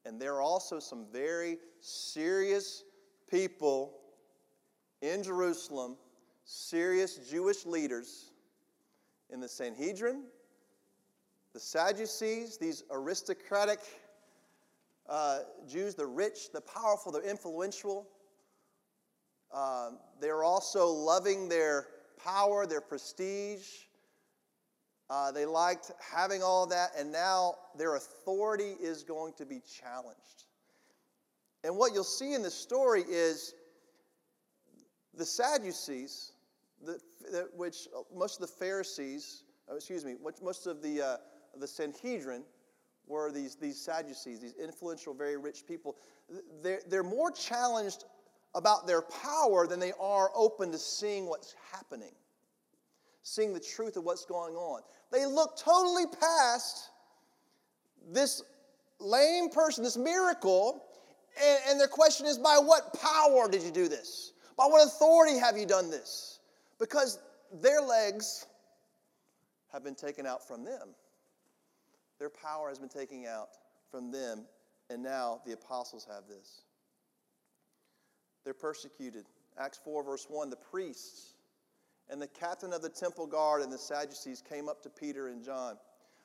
And 0.04 0.20
there 0.20 0.34
are 0.34 0.42
also 0.42 0.78
some 0.78 1.06
very 1.12 1.58
serious 1.80 2.84
people 3.30 4.01
in 5.02 5.22
Jerusalem, 5.22 5.96
serious 6.44 7.16
Jewish 7.28 7.66
leaders 7.66 8.30
in 9.30 9.40
the 9.40 9.48
Sanhedrin, 9.48 10.22
the 11.52 11.60
Sadducees, 11.60 12.56
these 12.56 12.84
aristocratic 12.90 13.80
uh, 15.08 15.40
Jews, 15.68 15.94
the 15.94 16.06
rich, 16.06 16.52
the 16.52 16.60
powerful, 16.60 17.12
the 17.12 17.20
influential. 17.20 18.08
Uh, 19.52 19.90
they're 20.20 20.44
also 20.44 20.86
loving 20.86 21.48
their 21.48 21.88
power, 22.24 22.64
their 22.66 22.80
prestige. 22.80 23.66
Uh, 25.10 25.32
they 25.32 25.44
liked 25.44 25.90
having 26.00 26.42
all 26.42 26.66
that, 26.66 26.90
and 26.96 27.12
now 27.12 27.56
their 27.76 27.96
authority 27.96 28.76
is 28.80 29.02
going 29.02 29.34
to 29.34 29.44
be 29.44 29.60
challenged. 29.60 30.44
And 31.64 31.76
what 31.76 31.92
you'll 31.92 32.04
see 32.04 32.32
in 32.32 32.42
this 32.42 32.54
story 32.54 33.02
is 33.06 33.54
the 35.16 35.24
Sadducees, 35.24 36.32
the, 36.84 36.98
the, 37.30 37.48
which 37.54 37.88
most 38.14 38.40
of 38.40 38.48
the 38.48 38.52
Pharisees, 38.52 39.44
oh, 39.68 39.76
excuse 39.76 40.04
me, 40.04 40.16
most 40.42 40.66
of 40.66 40.82
the, 40.82 41.02
uh, 41.02 41.16
the 41.58 41.66
Sanhedrin 41.66 42.42
were 43.06 43.30
these, 43.30 43.56
these 43.56 43.80
Sadducees, 43.80 44.40
these 44.40 44.54
influential, 44.54 45.14
very 45.14 45.36
rich 45.36 45.66
people. 45.66 45.96
They're, 46.62 46.80
they're 46.88 47.02
more 47.02 47.30
challenged 47.30 48.04
about 48.54 48.86
their 48.86 49.02
power 49.02 49.66
than 49.66 49.80
they 49.80 49.92
are 50.00 50.30
open 50.34 50.72
to 50.72 50.78
seeing 50.78 51.26
what's 51.26 51.54
happening, 51.72 52.12
seeing 53.22 53.52
the 53.52 53.60
truth 53.60 53.96
of 53.96 54.04
what's 54.04 54.24
going 54.24 54.54
on. 54.54 54.82
They 55.10 55.26
look 55.26 55.56
totally 55.56 56.04
past 56.06 56.90
this 58.10 58.42
lame 58.98 59.50
person, 59.50 59.84
this 59.84 59.96
miracle, 59.96 60.84
and, 61.42 61.58
and 61.68 61.80
their 61.80 61.88
question 61.88 62.26
is 62.26 62.38
by 62.38 62.58
what 62.58 62.94
power 63.00 63.50
did 63.50 63.62
you 63.62 63.70
do 63.70 63.88
this? 63.88 64.31
By 64.56 64.64
what 64.66 64.86
authority 64.86 65.38
have 65.38 65.56
you 65.56 65.66
done 65.66 65.90
this? 65.90 66.40
Because 66.78 67.18
their 67.60 67.80
legs 67.80 68.46
have 69.72 69.82
been 69.82 69.94
taken 69.94 70.26
out 70.26 70.46
from 70.46 70.64
them. 70.64 70.94
Their 72.18 72.30
power 72.30 72.68
has 72.68 72.78
been 72.78 72.88
taken 72.88 73.24
out 73.26 73.48
from 73.90 74.10
them, 74.10 74.44
and 74.90 75.02
now 75.02 75.40
the 75.46 75.52
apostles 75.52 76.06
have 76.10 76.28
this. 76.28 76.62
They're 78.44 78.54
persecuted. 78.54 79.26
Acts 79.58 79.80
4, 79.84 80.02
verse 80.02 80.26
1 80.28 80.50
the 80.50 80.56
priests 80.56 81.34
and 82.08 82.20
the 82.20 82.28
captain 82.28 82.72
of 82.72 82.82
the 82.82 82.88
temple 82.88 83.26
guard 83.26 83.62
and 83.62 83.72
the 83.72 83.78
Sadducees 83.78 84.42
came 84.46 84.68
up 84.68 84.82
to 84.82 84.90
Peter 84.90 85.28
and 85.28 85.42
John 85.42 85.76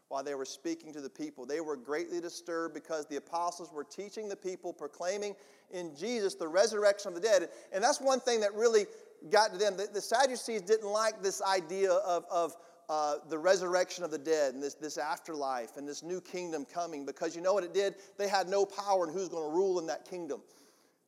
while 0.10 0.24
they 0.24 0.36
were 0.36 0.46
speaking 0.46 0.94
to 0.94 1.02
the 1.02 1.10
people. 1.10 1.46
They 1.46 1.62
were 1.62 1.76
greatly 1.76 2.22
disturbed 2.22 2.74
because 2.74 3.06
the 3.06 3.18
apostles 3.18 3.72
were 3.74 3.84
teaching 3.84 4.30
the 4.30 4.36
people, 4.36 4.72
proclaiming 4.72 5.36
in 5.72 5.96
Jesus 5.96 6.36
the 6.36 6.48
resurrection 6.48 7.10
of 7.10 7.16
the 7.16 7.22
dead. 7.22 7.50
And 7.74 7.84
that's 7.84 8.00
one 8.00 8.20
thing 8.20 8.40
that 8.42 8.54
really 8.54 8.86
got 9.30 9.52
to 9.52 9.58
them. 9.58 9.76
The, 9.76 9.88
the 9.94 10.02
Sadducees 10.02 10.62
didn't 10.62 10.90
like 10.90 11.22
this 11.22 11.42
idea 11.42 11.92
of, 11.92 12.26
of 12.32 12.56
uh, 12.90 13.16
the 13.30 13.38
resurrection 13.38 14.04
of 14.04 14.12
the 14.12 14.18
dead 14.18 14.54
and 14.54 14.64
this, 14.64 14.76
this 14.76 14.98
afterlife 14.98 15.76
and 15.76 15.88
this 15.88 16.04
new 16.04 16.22
kingdom 16.22 16.66
coming 16.66 17.06
because 17.06 17.36
you 17.36 17.42
know 17.42 17.54
what 17.54 17.64
it 17.64 17.74
did? 17.74 17.96
They 18.18 18.30
had 18.30 18.48
no 18.48 18.66
power 18.66 19.06
in 19.08 19.14
who's 19.14 19.28
going 19.28 19.50
to 19.50 19.56
rule 19.56 19.80
in 19.80 19.88
that 19.88 20.10
kingdom. 20.10 20.42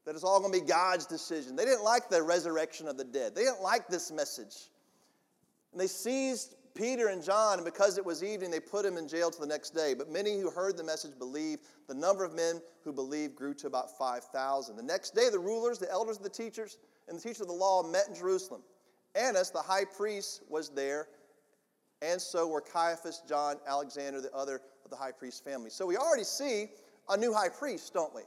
That 0.05 0.15
it's 0.15 0.23
all 0.23 0.39
going 0.39 0.51
to 0.51 0.59
be 0.59 0.65
God's 0.65 1.05
decision. 1.05 1.55
They 1.55 1.65
didn't 1.65 1.83
like 1.83 2.09
the 2.09 2.21
resurrection 2.21 2.87
of 2.87 2.97
the 2.97 3.03
dead, 3.05 3.35
they 3.35 3.43
didn't 3.43 3.61
like 3.61 3.87
this 3.87 4.11
message. 4.11 4.55
And 5.71 5.79
they 5.79 5.87
seized 5.87 6.55
Peter 6.79 7.09
and 7.09 7.21
John, 7.21 7.55
and 7.55 7.65
because 7.65 7.97
it 7.97 8.05
was 8.05 8.23
evening, 8.23 8.51
they 8.51 8.61
put 8.61 8.85
him 8.85 8.95
in 8.95 9.05
jail 9.05 9.29
till 9.29 9.41
the 9.41 9.47
next 9.47 9.71
day. 9.71 9.93
But 9.93 10.09
many 10.09 10.39
who 10.39 10.49
heard 10.49 10.77
the 10.77 10.83
message 10.83 11.11
believed. 11.19 11.63
The 11.89 11.93
number 11.93 12.23
of 12.23 12.33
men 12.33 12.61
who 12.85 12.93
believed 12.93 13.35
grew 13.35 13.53
to 13.55 13.67
about 13.67 13.97
5,000. 13.97 14.77
The 14.77 14.83
next 14.83 15.13
day, 15.13 15.29
the 15.29 15.39
rulers, 15.39 15.77
the 15.77 15.91
elders, 15.91 16.19
the 16.19 16.29
teachers, 16.29 16.77
and 17.09 17.17
the 17.17 17.21
teachers 17.21 17.41
of 17.41 17.47
the 17.47 17.53
law 17.53 17.83
met 17.83 18.07
in 18.07 18.15
Jerusalem. 18.15 18.61
Annas, 19.13 19.51
the 19.51 19.61
high 19.61 19.83
priest, 19.83 20.43
was 20.47 20.69
there, 20.69 21.07
and 22.01 22.21
so 22.21 22.47
were 22.47 22.61
Caiaphas, 22.61 23.23
John, 23.27 23.57
Alexander, 23.67 24.21
the 24.21 24.33
other 24.33 24.61
of 24.85 24.89
the 24.89 24.95
high 24.95 25.11
priest 25.11 25.43
family. 25.43 25.69
So 25.69 25.85
we 25.85 25.97
already 25.97 26.23
see 26.23 26.67
a 27.09 27.17
new 27.17 27.33
high 27.33 27.49
priest, 27.49 27.93
don't 27.93 28.15
we? 28.15 28.21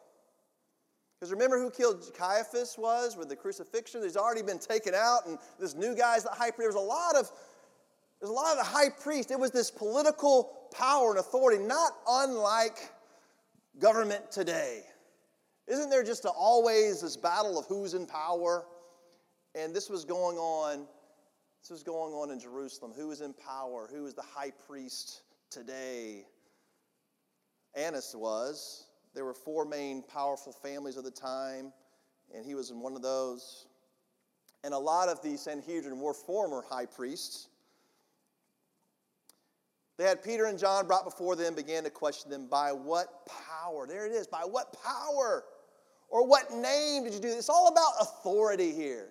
Because 1.18 1.32
remember 1.32 1.56
who 1.58 1.70
killed 1.70 2.04
Caiaphas 2.18 2.76
was 2.76 3.16
with 3.16 3.28
the 3.28 3.36
crucifixion? 3.36 4.02
He's 4.02 4.16
already 4.16 4.42
been 4.42 4.58
taken 4.58 4.92
out, 4.92 5.24
and 5.26 5.38
this 5.58 5.74
new 5.74 5.94
guy's 5.94 6.24
the 6.24 6.30
high 6.30 6.50
priest. 6.50 6.72
There's 6.72 6.74
a 6.74 6.80
lot 6.80 7.14
of 7.14 7.30
there's 8.22 8.30
a 8.30 8.34
lot 8.34 8.52
of 8.52 8.58
the 8.58 8.70
high 8.70 8.88
priest. 8.88 9.32
It 9.32 9.40
was 9.40 9.50
this 9.50 9.68
political 9.68 10.68
power 10.72 11.10
and 11.10 11.18
authority, 11.18 11.60
not 11.60 11.90
unlike 12.08 12.78
government 13.80 14.30
today. 14.30 14.84
Isn't 15.66 15.90
there 15.90 16.04
just 16.04 16.24
always 16.24 17.00
this 17.00 17.16
battle 17.16 17.58
of 17.58 17.66
who's 17.66 17.94
in 17.94 18.06
power? 18.06 18.64
And 19.56 19.74
this 19.74 19.90
was 19.90 20.04
going 20.04 20.36
on. 20.36 20.86
This 21.62 21.70
was 21.70 21.82
going 21.82 22.12
on 22.12 22.30
in 22.30 22.38
Jerusalem. 22.38 22.92
Who 22.96 23.08
was 23.08 23.22
in 23.22 23.34
power? 23.34 23.88
Who 23.92 24.04
was 24.04 24.14
the 24.14 24.22
high 24.22 24.52
priest 24.68 25.22
today? 25.50 26.24
Annas 27.74 28.14
was. 28.16 28.86
There 29.16 29.24
were 29.24 29.34
four 29.34 29.64
main 29.64 30.00
powerful 30.00 30.52
families 30.52 30.96
of 30.96 31.02
the 31.02 31.10
time, 31.10 31.72
and 32.32 32.46
he 32.46 32.54
was 32.54 32.70
in 32.70 32.78
one 32.78 32.94
of 32.94 33.02
those. 33.02 33.66
And 34.62 34.72
a 34.72 34.78
lot 34.78 35.08
of 35.08 35.20
the 35.22 35.36
Sanhedrin 35.36 35.98
were 35.98 36.14
former 36.14 36.62
high 36.62 36.86
priests. 36.86 37.48
They 40.02 40.08
had 40.08 40.20
Peter 40.24 40.46
and 40.46 40.58
John 40.58 40.88
brought 40.88 41.04
before 41.04 41.36
them, 41.36 41.54
began 41.54 41.84
to 41.84 41.90
question 41.90 42.28
them 42.28 42.48
by 42.48 42.72
what 42.72 43.24
power? 43.48 43.86
There 43.86 44.04
it 44.04 44.10
is. 44.10 44.26
By 44.26 44.40
what 44.40 44.74
power? 44.82 45.44
Or 46.08 46.26
what 46.26 46.52
name 46.52 47.04
did 47.04 47.14
you 47.14 47.20
do 47.20 47.28
this? 47.28 47.38
It's 47.38 47.48
all 47.48 47.68
about 47.68 47.92
authority 48.00 48.72
here. 48.72 49.10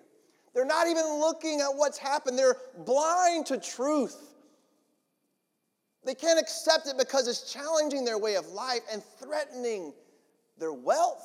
They're 0.54 0.66
not 0.66 0.88
even 0.88 1.06
looking 1.06 1.62
at 1.62 1.70
what's 1.70 1.98
happened, 1.98 2.38
they're 2.38 2.58
blind 2.80 3.46
to 3.46 3.58
truth. 3.58 4.18
They 6.04 6.14
can't 6.14 6.38
accept 6.38 6.88
it 6.88 6.98
because 6.98 7.26
it's 7.26 7.50
challenging 7.54 8.04
their 8.04 8.18
way 8.18 8.36
of 8.36 8.50
life 8.50 8.82
and 8.92 9.02
threatening 9.02 9.94
their 10.58 10.74
wealth, 10.74 11.24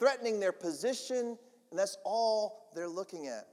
threatening 0.00 0.40
their 0.40 0.50
position, 0.50 1.38
and 1.70 1.78
that's 1.78 1.96
all 2.04 2.70
they're 2.74 2.88
looking 2.88 3.28
at. 3.28 3.46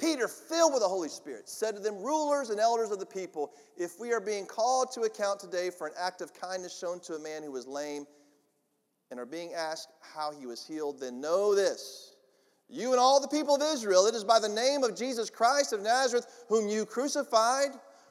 Peter, 0.00 0.28
filled 0.28 0.72
with 0.72 0.82
the 0.82 0.88
Holy 0.88 1.08
Spirit, 1.08 1.48
said 1.48 1.74
to 1.76 1.80
them, 1.80 1.96
Rulers 1.96 2.50
and 2.50 2.58
elders 2.58 2.90
of 2.90 2.98
the 2.98 3.06
people, 3.06 3.52
if 3.76 4.00
we 4.00 4.12
are 4.12 4.20
being 4.20 4.46
called 4.46 4.90
to 4.92 5.02
account 5.02 5.40
today 5.40 5.70
for 5.70 5.86
an 5.86 5.92
act 5.98 6.22
of 6.22 6.32
kindness 6.32 6.78
shown 6.78 7.00
to 7.00 7.14
a 7.14 7.18
man 7.18 7.42
who 7.42 7.52
was 7.52 7.66
lame 7.66 8.06
and 9.10 9.20
are 9.20 9.26
being 9.26 9.52
asked 9.52 9.90
how 10.00 10.32
he 10.32 10.46
was 10.46 10.66
healed, 10.66 11.00
then 11.00 11.20
know 11.20 11.54
this. 11.54 12.14
You 12.68 12.92
and 12.92 13.00
all 13.00 13.20
the 13.20 13.28
people 13.28 13.56
of 13.56 13.62
Israel, 13.62 14.06
it 14.06 14.14
is 14.14 14.24
by 14.24 14.38
the 14.38 14.48
name 14.48 14.84
of 14.84 14.96
Jesus 14.96 15.28
Christ 15.28 15.72
of 15.72 15.82
Nazareth, 15.82 16.44
whom 16.48 16.68
you 16.68 16.86
crucified, 16.86 17.70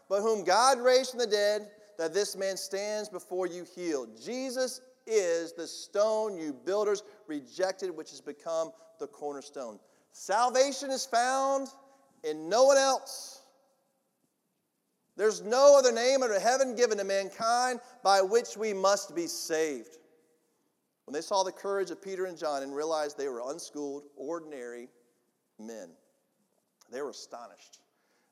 but 0.10 0.22
whom 0.22 0.44
God 0.44 0.80
raised 0.80 1.12
from 1.12 1.20
the 1.20 1.28
dead, 1.28 1.70
that 1.98 2.14
this 2.14 2.36
man 2.36 2.58
stands 2.58 3.10
before 3.10 3.48
you 3.48 3.66
healed. 3.76 4.10
Jesus 4.22 4.82
is 5.08 5.54
the 5.54 5.68
stone 5.68 6.36
you 6.36 6.54
builders 6.54 7.04
rejected, 7.28 7.90
which 7.96 8.12
has 8.12 8.22
become 8.22 8.72
the 9.00 9.08
cornerstone. 9.08 9.80
Salvation 10.12 10.92
is 10.92 11.06
found 11.06 11.68
in 12.24 12.50
no 12.50 12.66
one 12.66 12.78
else. 12.78 13.42
There's 15.16 15.42
no 15.42 15.78
other 15.78 15.92
name 15.92 16.24
under 16.24 16.40
heaven 16.40 16.76
given 16.76 16.98
to 16.98 17.04
mankind 17.04 17.82
by 18.04 18.22
which 18.22 18.56
we 18.56 18.74
must 18.74 19.16
be 19.16 19.28
saved. 19.28 19.98
When 21.06 21.14
they 21.14 21.22
saw 21.22 21.44
the 21.44 21.52
courage 21.52 21.92
of 21.92 22.02
Peter 22.02 22.26
and 22.26 22.38
John 22.38 22.64
and 22.64 22.74
realized 22.74 23.18
they 23.18 23.28
were 23.28 23.42
unschooled, 23.46 24.04
ordinary 24.16 24.88
men, 25.58 25.90
they 26.92 27.02
were 27.02 27.10
astonished. 27.10 27.80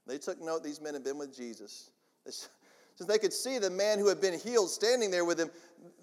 They 0.05 0.17
took 0.17 0.41
note 0.41 0.63
these 0.63 0.79
men 0.79 0.93
had 0.93 1.03
been 1.03 1.17
with 1.17 1.35
Jesus. 1.35 1.91
Since 2.25 3.07
they 3.07 3.17
could 3.17 3.33
see 3.33 3.57
the 3.57 3.69
man 3.69 3.99
who 3.99 4.07
had 4.07 4.21
been 4.21 4.39
healed 4.39 4.69
standing 4.69 5.11
there 5.11 5.25
with 5.25 5.39
him, 5.39 5.49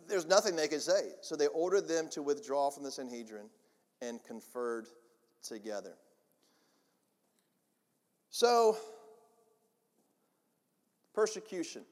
there's 0.07 0.27
nothing 0.27 0.55
they 0.55 0.69
could 0.69 0.83
say. 0.83 1.13
So 1.23 1.35
they 1.35 1.47
ordered 1.47 1.89
them 1.89 2.09
to 2.11 2.23
withdraw 2.23 2.71
from 2.71 2.85
the 2.85 2.91
Sanhedrin 2.91 3.49
and 4.03 4.23
conferred 4.23 4.87
together. 5.49 5.95
So, 8.31 8.77
persecution. 11.15 11.85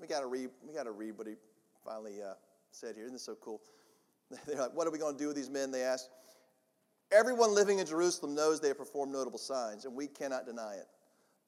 We 0.00 0.06
got 0.06 0.20
to 0.20 0.26
read. 0.26 0.50
We 0.66 0.74
got 0.74 0.84
to 0.84 0.92
read 0.92 1.16
what 1.16 1.26
he 1.26 1.34
finally 1.84 2.22
uh, 2.22 2.34
said 2.70 2.94
here. 2.94 3.04
Isn't 3.04 3.14
this 3.14 3.24
so 3.24 3.36
cool? 3.40 3.60
They're 4.46 4.58
like, 4.58 4.74
"What 4.74 4.86
are 4.86 4.90
we 4.90 4.98
going 4.98 5.16
to 5.16 5.18
do 5.18 5.28
with 5.28 5.36
these 5.36 5.50
men?" 5.50 5.70
They 5.70 5.82
asked. 5.82 6.10
Everyone 7.10 7.54
living 7.54 7.78
in 7.78 7.86
Jerusalem 7.86 8.34
knows 8.34 8.60
they 8.60 8.68
have 8.68 8.76
performed 8.76 9.12
notable 9.12 9.38
signs, 9.38 9.86
and 9.86 9.94
we 9.94 10.06
cannot 10.06 10.44
deny 10.44 10.74
it. 10.74 10.86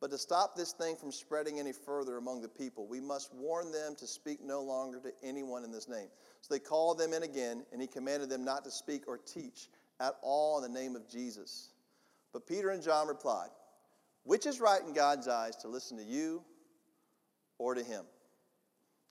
But 0.00 0.10
to 0.12 0.18
stop 0.18 0.56
this 0.56 0.72
thing 0.72 0.96
from 0.96 1.12
spreading 1.12 1.58
any 1.58 1.72
further 1.72 2.16
among 2.16 2.40
the 2.40 2.48
people, 2.48 2.86
we 2.86 3.00
must 3.00 3.34
warn 3.34 3.70
them 3.70 3.94
to 3.96 4.06
speak 4.06 4.42
no 4.42 4.62
longer 4.62 4.98
to 5.00 5.12
anyone 5.22 5.62
in 5.62 5.70
this 5.70 5.88
name. 5.88 6.08
So 6.40 6.54
they 6.54 6.58
called 6.58 6.98
them 6.98 7.12
in 7.12 7.22
again, 7.22 7.66
and 7.70 7.82
he 7.82 7.86
commanded 7.86 8.30
them 8.30 8.42
not 8.42 8.64
to 8.64 8.70
speak 8.70 9.06
or 9.06 9.18
teach 9.18 9.68
at 10.00 10.14
all 10.22 10.62
in 10.62 10.72
the 10.72 10.80
name 10.80 10.96
of 10.96 11.06
Jesus. 11.06 11.72
But 12.32 12.46
Peter 12.46 12.70
and 12.70 12.82
John 12.82 13.08
replied, 13.08 13.50
Which 14.24 14.46
is 14.46 14.58
right 14.58 14.80
in 14.80 14.94
God's 14.94 15.28
eyes, 15.28 15.56
to 15.56 15.68
listen 15.68 15.98
to 15.98 16.04
you 16.04 16.42
or 17.58 17.74
to 17.74 17.84
him? 17.84 18.06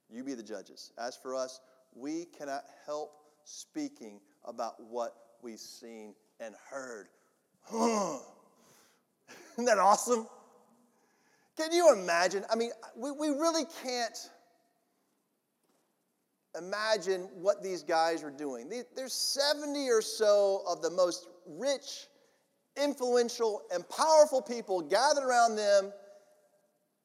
You 0.10 0.24
be 0.24 0.34
the 0.34 0.42
judges. 0.42 0.92
As 0.98 1.16
for 1.16 1.36
us, 1.36 1.62
we 1.96 2.26
cannot 2.26 2.64
help 2.88 3.12
speaking 3.44 4.20
about 4.44 4.74
what 4.90 5.14
we've 5.44 5.60
seen 5.60 6.16
and 6.40 6.56
heard. 6.72 7.10
Isn't 7.72 9.66
that 9.66 9.78
awesome? 9.78 10.28
Can 11.60 11.74
you 11.74 11.92
imagine? 11.94 12.46
I 12.50 12.56
mean, 12.56 12.72
we, 12.96 13.12
we 13.12 13.28
really 13.28 13.66
can't 13.84 14.30
imagine 16.58 17.24
what 17.34 17.62
these 17.62 17.84
guys 17.84 18.24
are 18.24 18.32
doing. 18.32 18.72
There's 18.96 19.14
70 19.14 19.90
or 19.90 20.02
so 20.02 20.64
of 20.66 20.82
the 20.82 20.90
most 20.90 21.28
rich, 21.46 22.08
influential, 22.82 23.64
and 23.74 23.84
powerful 23.90 24.42
people 24.42 24.82
gathered 24.82 25.26
around 25.26 25.58
them. 25.58 25.92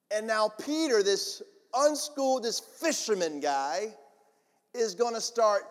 And 0.09 0.25
now 0.25 0.47
Peter, 0.65 1.03
this 1.03 1.41
unschooled, 1.73 2.43
this 2.43 2.61
fisherman 2.61 3.41
guy, 3.41 3.93
is 4.73 4.95
going 4.95 5.15
to 5.15 5.21
start 5.21 5.63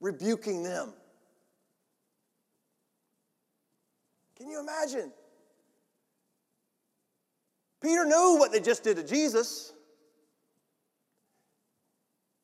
rebuking 0.00 0.64
them. 0.64 0.92
Can 4.36 4.48
you 4.50 4.58
imagine? 4.58 5.12
Peter 7.80 8.04
knew 8.04 8.36
what 8.38 8.52
they 8.52 8.60
just 8.60 8.84
did 8.84 8.96
to 8.96 9.04
Jesus. 9.04 9.72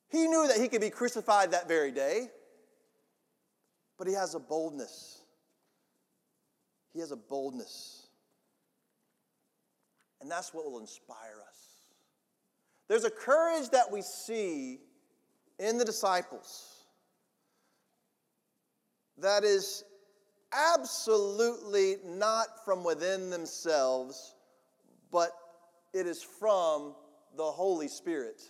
He 0.09 0.27
knew 0.27 0.47
that 0.47 0.57
he 0.57 0.67
could 0.67 0.81
be 0.81 0.89
crucified 0.89 1.51
that 1.51 1.67
very 1.67 1.91
day, 1.91 2.27
but 3.97 4.07
he 4.07 4.13
has 4.13 4.35
a 4.35 4.39
boldness. 4.39 5.21
He 6.93 6.99
has 6.99 7.11
a 7.11 7.17
boldness. 7.17 8.07
And 10.21 10.31
that's 10.31 10.53
what 10.53 10.65
will 10.65 10.79
inspire 10.79 11.35
us. 11.47 11.57
There's 12.87 13.03
a 13.03 13.11
courage 13.11 13.69
that 13.69 13.91
we 13.91 14.01
see 14.01 14.79
in 15.59 15.77
the 15.77 15.85
disciples 15.85 16.85
that 19.17 19.43
is 19.43 19.83
absolutely 20.53 21.97
not 22.05 22.63
from 22.63 22.83
within 22.83 23.29
themselves 23.29 24.35
but 25.11 25.31
it 25.93 26.05
is 26.05 26.21
from 26.21 26.93
the 27.35 27.43
Holy 27.43 27.87
Spirit. 27.87 28.41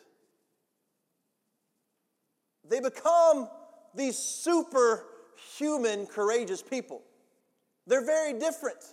They 2.68 2.80
become 2.80 3.50
these 3.96 4.18
superhuman, 4.18 6.06
courageous 6.08 6.62
people. 6.62 7.02
They're 7.86 8.06
very 8.06 8.34
different. 8.34 8.84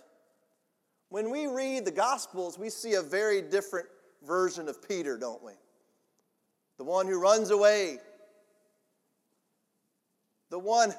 When 1.09 1.29
we 1.29 1.47
read 1.47 1.85
the 1.85 1.91
Gospels, 1.91 2.57
we 2.57 2.69
see 2.69 2.93
a 2.93 3.01
very 3.01 3.41
different 3.41 3.87
version 4.25 4.67
of 4.67 4.87
Peter, 4.87 5.17
don't 5.17 5.43
we? 5.43 5.53
The 6.77 6.83
one 6.83 7.07
who 7.07 7.19
runs 7.19 7.51
away, 7.51 7.99
the 10.49 10.59
one, 10.59 10.89
with 10.89 10.97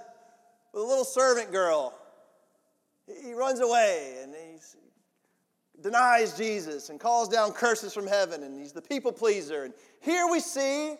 the 0.72 0.80
little 0.80 1.04
servant 1.04 1.52
girl. 1.52 1.94
He 3.06 3.32
runs 3.32 3.60
away 3.60 4.16
and 4.22 4.34
denies 5.82 6.36
Jesus 6.36 6.90
and 6.90 6.98
calls 6.98 7.28
down 7.28 7.52
curses 7.52 7.92
from 7.92 8.06
heaven, 8.06 8.42
and 8.42 8.58
he's 8.58 8.72
the 8.72 8.82
people 8.82 9.12
pleaser. 9.12 9.64
And 9.64 9.74
here 10.00 10.26
we 10.30 10.40
see 10.40 10.96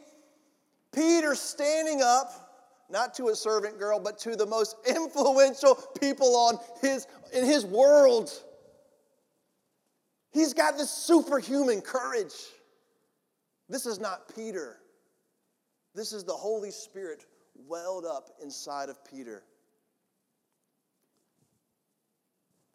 Peter 0.94 1.34
standing 1.34 2.02
up, 2.02 2.32
not 2.88 3.14
to 3.14 3.28
a 3.28 3.34
servant 3.34 3.78
girl, 3.78 3.98
but 3.98 4.18
to 4.20 4.36
the 4.36 4.46
most 4.46 4.76
influential 4.86 5.74
people 6.00 6.36
on 6.36 6.58
his, 6.80 7.06
in 7.32 7.44
his 7.44 7.64
world. 7.64 8.30
He's 10.30 10.54
got 10.54 10.76
this 10.76 10.90
superhuman 10.90 11.80
courage. 11.80 12.34
This 13.68 13.86
is 13.86 13.98
not 13.98 14.34
Peter. 14.34 14.76
This 15.94 16.12
is 16.12 16.24
the 16.24 16.32
Holy 16.32 16.70
Spirit 16.70 17.24
welled 17.66 18.04
up 18.04 18.30
inside 18.42 18.88
of 18.88 19.04
Peter. 19.04 19.42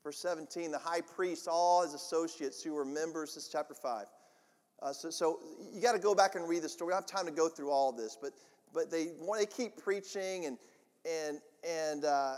Verse 0.04 0.18
17, 0.18 0.72
the 0.72 0.80
high 0.80 1.02
priest, 1.02 1.48
all 1.50 1.84
his 1.84 1.94
associates 1.94 2.64
who 2.64 2.74
were 2.74 2.86
members, 2.86 3.36
this 3.36 3.46
is 3.46 3.50
chapter 3.50 3.76
5. 3.76 4.08
Uh, 4.82 4.92
so, 4.92 5.12
so 5.12 5.40
you 5.72 5.80
got 5.80 5.94
to 5.94 6.00
go 6.00 6.16
back 6.16 6.34
and 6.36 6.50
read 6.50 6.64
the 6.64 6.70
story. 6.70 6.94
I 6.94 6.98
don't 6.98 7.10
have 7.10 7.20
time 7.20 7.26
to 7.28 7.32
go 7.32 7.48
through 7.48 7.70
all 7.70 7.92
of 7.92 7.98
this, 7.98 8.18
but, 8.20 8.32
but 8.74 8.90
they, 8.90 9.10
they 9.38 9.46
keep 9.46 9.78
preaching 9.78 10.46
and, 10.46 10.58
and, 11.06 11.40
and 11.64 12.06
uh, 12.06 12.38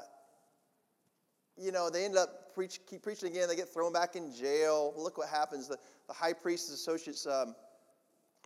you 1.57 1.71
know, 1.71 1.89
they 1.89 2.03
end 2.03 2.17
up 2.17 2.53
preach, 2.53 2.79
keep 2.85 3.01
preaching 3.01 3.29
again. 3.29 3.47
They 3.47 3.55
get 3.55 3.69
thrown 3.69 3.93
back 3.93 4.15
in 4.17 4.33
jail. 4.33 4.93
Look 4.97 5.17
what 5.17 5.29
happens. 5.29 5.67
The, 5.69 5.77
the 6.07 6.13
high 6.13 6.33
priest's 6.33 6.71
associates, 6.71 7.25
um, 7.25 7.55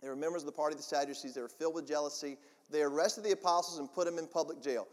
they 0.00 0.08
were 0.08 0.16
members 0.16 0.42
of 0.42 0.46
the 0.46 0.52
party 0.52 0.74
of 0.74 0.78
the 0.78 0.84
Sadducees. 0.84 1.34
They 1.34 1.40
were 1.40 1.48
filled 1.48 1.74
with 1.74 1.88
jealousy. 1.88 2.36
They 2.70 2.82
arrested 2.82 3.24
the 3.24 3.32
apostles 3.32 3.78
and 3.78 3.92
put 3.92 4.04
them 4.04 4.18
in 4.18 4.26
public 4.26 4.62
jail. 4.62 4.86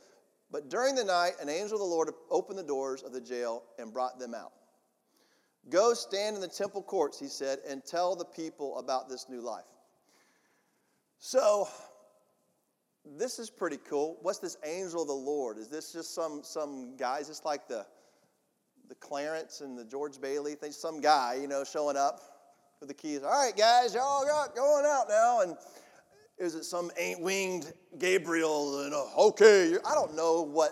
But 0.51 0.69
during 0.69 0.95
the 0.95 1.03
night, 1.03 1.33
an 1.41 1.49
angel 1.49 1.75
of 1.75 1.79
the 1.79 1.85
Lord 1.85 2.09
opened 2.29 2.59
the 2.59 2.63
doors 2.63 3.03
of 3.03 3.13
the 3.13 3.21
jail 3.21 3.63
and 3.79 3.91
brought 3.91 4.19
them 4.19 4.33
out. 4.33 4.53
Go 5.69 5.93
stand 5.93 6.35
in 6.35 6.41
the 6.41 6.47
temple 6.47 6.83
courts, 6.83 7.19
he 7.19 7.27
said, 7.27 7.59
and 7.67 7.83
tell 7.83 8.15
the 8.15 8.25
people 8.25 8.77
about 8.77 9.09
this 9.09 9.25
new 9.29 9.41
life. 9.41 9.65
So, 11.17 11.67
this 13.17 13.39
is 13.39 13.49
pretty 13.49 13.77
cool. 13.89 14.17
What's 14.21 14.39
this 14.39 14.57
angel 14.63 15.01
of 15.01 15.07
the 15.07 15.13
Lord? 15.13 15.57
Is 15.57 15.69
this 15.69 15.91
just 15.91 16.13
some, 16.13 16.41
some 16.43 16.95
guy? 16.97 17.19
Is 17.19 17.27
this 17.27 17.43
like 17.43 17.67
the, 17.67 17.85
the 18.87 18.95
Clarence 18.95 19.61
and 19.61 19.77
the 19.77 19.85
George 19.85 20.21
Bailey 20.21 20.55
thing? 20.55 20.71
Some 20.71 21.01
guy, 21.01 21.37
you 21.41 21.47
know, 21.47 21.63
showing 21.63 21.97
up 21.97 22.21
with 22.79 22.89
the 22.89 22.95
keys. 22.95 23.23
All 23.23 23.31
right, 23.31 23.55
guys, 23.55 23.95
y'all 23.95 24.25
got 24.25 24.55
going 24.55 24.85
out 24.85 25.05
now. 25.09 25.41
And 25.41 25.55
is 26.37 26.55
it 26.55 26.65
some 26.65 26.91
winged 27.19 27.73
Gabriel? 27.97 28.81
And 28.81 28.93
okay, 29.17 29.75
I 29.85 29.93
don't 29.93 30.15
know 30.15 30.41
what 30.41 30.71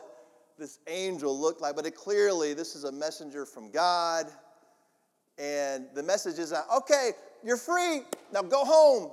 this 0.57 0.79
angel 0.87 1.39
looked 1.39 1.61
like, 1.61 1.75
but 1.75 1.85
it 1.85 1.95
clearly 1.95 2.53
this 2.53 2.75
is 2.75 2.83
a 2.83 2.91
messenger 2.91 3.45
from 3.45 3.71
God. 3.71 4.27
And 5.37 5.87
the 5.95 6.03
message 6.03 6.37
is 6.37 6.51
that, 6.51 6.65
okay, 6.77 7.11
you're 7.43 7.57
free. 7.57 8.01
Now 8.31 8.41
go 8.41 8.63
home 8.63 9.11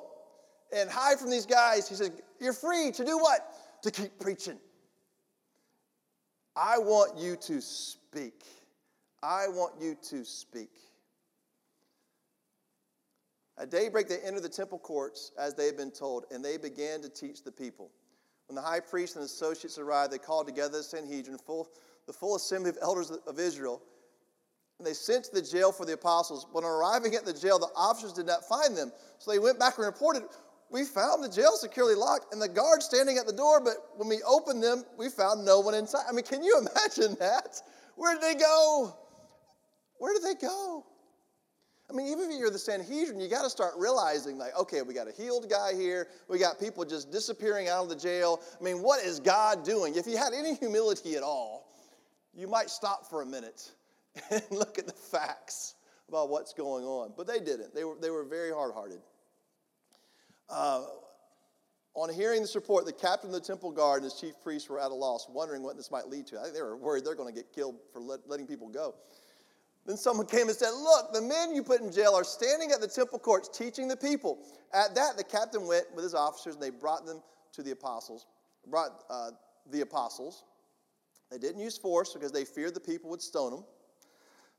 and 0.77 0.91
hide 0.91 1.19
from 1.19 1.31
these 1.31 1.47
guys. 1.47 1.89
He 1.89 1.95
said, 1.95 2.13
You're 2.41 2.53
free 2.53 2.91
to 2.93 3.05
do 3.05 3.19
what? 3.19 3.41
To 3.83 3.91
keep 3.91 4.19
preaching. 4.19 4.59
I 6.55 6.79
want 6.79 7.19
you 7.19 7.37
to 7.37 7.61
speak. 7.61 8.45
I 9.23 9.49
want 9.49 9.75
you 9.81 9.97
to 10.11 10.25
speak. 10.25 10.71
At 13.61 13.71
daybreak, 13.71 14.09
they 14.09 14.19
entered 14.19 14.43
the 14.43 14.49
temple 14.49 14.79
courts 14.79 15.33
as 15.39 15.55
they 15.55 15.67
had 15.67 15.77
been 15.77 15.91
told, 15.91 16.25
and 16.31 16.43
they 16.43 16.57
began 16.57 17.03
to 17.03 17.11
teach 17.11 17.45
the 17.45 17.53
people. 17.53 17.91
When 18.49 18.57
the 18.57 18.63
high 18.63 18.81
priest 18.81 19.17
and 19.17 19.25
associates 19.25 19.77
arrived, 19.77 20.13
they 20.13 20.19
called 20.19 20.47
together 20.47 20.79
the 20.79 20.83
Sanhedrin, 20.83 21.37
full, 21.37 21.69
the 22.07 22.13
full 22.13 22.37
assembly 22.37 22.71
of 22.71 22.79
elders 22.81 23.11
of 23.11 23.39
Israel, 23.39 23.83
and 24.79 24.87
they 24.87 24.95
sent 24.95 25.27
to 25.27 25.35
the 25.35 25.43
jail 25.43 25.73
for 25.73 25.85
the 25.85 25.93
apostles. 25.93 26.47
But 26.55 26.65
on 26.65 26.71
arriving 26.71 27.15
at 27.15 27.27
the 27.27 27.35
jail, 27.35 27.59
the 27.59 27.69
officers 27.77 28.15
did 28.15 28.25
not 28.25 28.49
find 28.49 28.75
them. 28.75 28.91
So 29.19 29.31
they 29.31 29.39
went 29.39 29.59
back 29.59 29.77
and 29.77 29.85
reported, 29.85 30.23
We 30.71 30.85
found 30.85 31.23
the 31.23 31.29
jail 31.29 31.53
securely 31.53 31.95
locked 31.95 32.33
and 32.33 32.41
the 32.41 32.49
guards 32.49 32.87
standing 32.87 33.19
at 33.19 33.27
the 33.27 33.33
door, 33.35 33.61
but 33.61 33.77
when 33.97 34.09
we 34.09 34.23
opened 34.23 34.63
them, 34.63 34.85
we 34.97 35.11
found 35.11 35.45
no 35.45 35.61
one 35.61 35.75
inside. 35.75 36.05
I 36.09 36.13
mean, 36.13 36.25
can 36.25 36.43
you 36.43 36.59
imagine 36.59 37.15
that? 37.21 37.61
Where 37.97 38.15
did 38.15 38.23
they 38.23 38.41
go? 38.41 38.97
Where 39.99 40.15
did 40.15 40.23
they 40.23 40.41
go? 40.41 40.87
I 41.91 41.93
mean, 41.93 42.07
even 42.07 42.31
if 42.31 42.39
you're 42.39 42.51
the 42.51 42.59
Sanhedrin, 42.59 43.19
you 43.19 43.29
got 43.29 43.43
to 43.43 43.51
start 43.51 43.73
realizing, 43.77 44.39
like, 44.39 44.57
okay, 44.57 44.83
we 44.83 44.95
got 44.95 45.09
a 45.09 45.13
healed 45.13 45.51
guy 45.51 45.75
here. 45.75 46.07
We 46.29 46.39
got 46.39 46.61
people 46.61 46.85
just 46.85 47.11
disappearing 47.11 47.69
out 47.69 47.83
of 47.83 47.89
the 47.89 47.97
jail. 47.97 48.41
I 48.59 48.63
mean, 48.63 48.81
what 48.83 49.05
is 49.05 49.19
God 49.19 49.65
doing? 49.65 49.97
If 49.97 50.07
you 50.07 50.17
had 50.17 50.33
any 50.33 50.55
humility 50.55 51.17
at 51.17 51.23
all, 51.23 51.69
you 52.33 52.47
might 52.47 52.71
stop 52.71 53.09
for 53.11 53.23
a 53.23 53.27
minute 53.27 53.73
and 54.31 54.43
look 54.51 54.79
at 54.79 54.87
the 54.87 54.93
facts 54.93 55.75
about 56.09 56.29
what's 56.29 56.53
going 56.53 56.85
on. 56.85 57.13
But 57.17 57.27
they 57.27 57.41
didn't. 57.41 57.75
They 57.75 57.85
were, 57.85 57.97
they 58.01 58.11
were 58.11 58.25
very 58.25 58.53
hard 58.53 58.73
hearted. 58.73 59.01
Uh, 60.49 60.85
on 61.95 62.13
hearing 62.13 62.41
this 62.41 62.55
report, 62.55 62.87
the 62.87 62.93
captain 62.93 63.31
of 63.31 63.35
the 63.35 63.41
temple 63.41 63.73
guard 63.73 64.03
and 64.03 64.11
his 64.11 64.21
chief 64.21 64.35
priests 64.43 64.69
were 64.69 64.81
at 64.81 64.93
a 64.93 64.95
loss, 64.95 65.27
wondering 65.29 65.63
what 65.63 65.77
this 65.77 65.91
might 65.91 66.09
lead 66.09 66.27
to. 66.29 66.39
I 66.39 66.45
think 66.45 66.55
they 66.55 66.63
were 66.63 66.77
worried 66.77 67.05
they're 67.05 67.17
going 67.17 67.33
to 67.33 67.35
get 67.35 67.53
killed 67.53 67.77
for 67.93 68.01
let, 68.01 68.21
letting 68.29 68.47
people 68.47 68.69
go. 68.69 68.95
Then 69.91 69.97
someone 69.97 70.27
came 70.27 70.47
and 70.47 70.57
said, 70.57 70.71
Look, 70.71 71.13
the 71.13 71.21
men 71.21 71.53
you 71.53 71.65
put 71.65 71.81
in 71.81 71.91
jail 71.91 72.15
are 72.15 72.23
standing 72.23 72.71
at 72.71 72.81
the 72.81 72.87
temple 72.87 73.19
courts 73.19 73.49
teaching 73.49 73.89
the 73.89 73.97
people. 73.97 74.39
At 74.73 74.95
that, 74.95 75.17
the 75.17 75.25
captain 75.25 75.67
went 75.67 75.93
with 75.97 76.05
his 76.05 76.15
officers 76.15 76.55
and 76.55 76.63
they 76.63 76.71
brought 76.71 77.07
them 77.07 77.21
to 77.55 77.63
the 77.65 77.73
apostles, 77.73 78.27
brought 78.69 79.03
uh, 79.11 79.31
the 79.69 79.81
apostles. 79.81 80.45
They 81.29 81.39
didn't 81.39 81.61
use 81.61 81.77
force 81.77 82.13
because 82.13 82.31
they 82.31 82.45
feared 82.45 82.75
the 82.75 82.81
people 82.81 83.11
would 83.11 83.21
stone 83.21 83.51
them. 83.51 83.65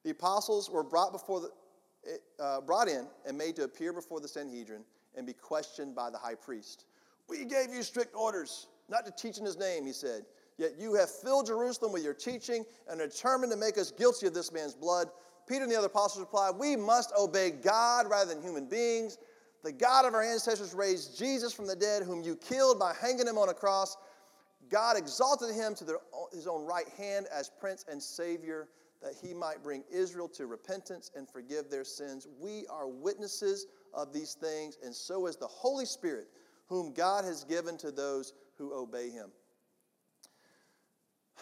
The 0.04 0.10
apostles 0.10 0.70
were 0.70 0.84
brought 0.84 1.14
before 1.14 1.40
the, 1.40 2.20
uh, 2.38 2.60
brought 2.60 2.90
in 2.90 3.08
and 3.26 3.38
made 3.38 3.56
to 3.56 3.64
appear 3.64 3.94
before 3.94 4.20
the 4.20 4.28
Sanhedrin 4.28 4.84
and 5.16 5.26
be 5.26 5.32
questioned 5.32 5.96
by 5.96 6.10
the 6.10 6.18
high 6.18 6.36
priest. 6.36 6.88
We 7.30 7.46
gave 7.46 7.74
you 7.74 7.84
strict 7.84 8.14
orders 8.16 8.68
not 8.90 9.06
to 9.06 9.14
teach 9.14 9.38
in 9.38 9.46
his 9.46 9.58
name, 9.58 9.86
he 9.86 9.94
said. 9.94 10.26
Yet 10.62 10.74
you 10.78 10.94
have 10.94 11.10
filled 11.10 11.48
Jerusalem 11.48 11.92
with 11.92 12.04
your 12.04 12.14
teaching 12.14 12.64
and 12.88 13.02
are 13.02 13.08
determined 13.08 13.52
to 13.52 13.58
make 13.58 13.80
us 13.80 13.90
guilty 13.90 14.28
of 14.28 14.36
this 14.36 14.52
man's 14.52 14.76
blood. 14.76 15.10
Peter 15.48 15.64
and 15.64 15.72
the 15.72 15.76
other 15.76 15.88
apostles 15.88 16.20
replied, 16.20 16.52
We 16.56 16.76
must 16.76 17.12
obey 17.18 17.50
God 17.50 18.08
rather 18.08 18.32
than 18.32 18.44
human 18.44 18.68
beings. 18.68 19.18
The 19.64 19.72
God 19.72 20.06
of 20.06 20.14
our 20.14 20.22
ancestors 20.22 20.76
raised 20.76 21.18
Jesus 21.18 21.52
from 21.52 21.66
the 21.66 21.76
dead, 21.76 22.04
whom 22.04 22.22
you 22.22 22.36
killed 22.36 22.78
by 22.78 22.94
hanging 23.02 23.26
him 23.26 23.40
on 23.40 23.50
a 23.50 23.56
cross. 23.56 23.98
God 24.70 24.98
exalted 24.98 25.56
him 25.56 25.74
to 25.74 26.00
his 26.32 26.46
own 26.46 26.64
right 26.64 26.90
hand 26.90 27.26
as 27.34 27.50
Prince 27.60 27.84
and 27.90 28.02
Savior, 28.02 28.68
that 29.02 29.14
he 29.20 29.34
might 29.34 29.64
bring 29.64 29.84
Israel 29.92 30.28
to 30.30 30.46
repentance 30.46 31.10
and 31.16 31.28
forgive 31.28 31.72
their 31.72 31.84
sins. 31.84 32.28
We 32.40 32.68
are 32.70 32.88
witnesses 32.88 33.66
of 33.96 34.14
these 34.14 34.36
things, 34.36 34.78
and 34.86 34.94
so 34.94 35.26
is 35.26 35.38
the 35.38 35.48
Holy 35.48 35.88
Spirit, 35.88 36.28
whom 36.68 36.94
God 36.94 37.26
has 37.26 37.44
given 37.46 37.80
to 37.80 37.90
those 37.90 38.34
who 38.60 38.76
obey 38.76 39.10
him. 39.10 39.32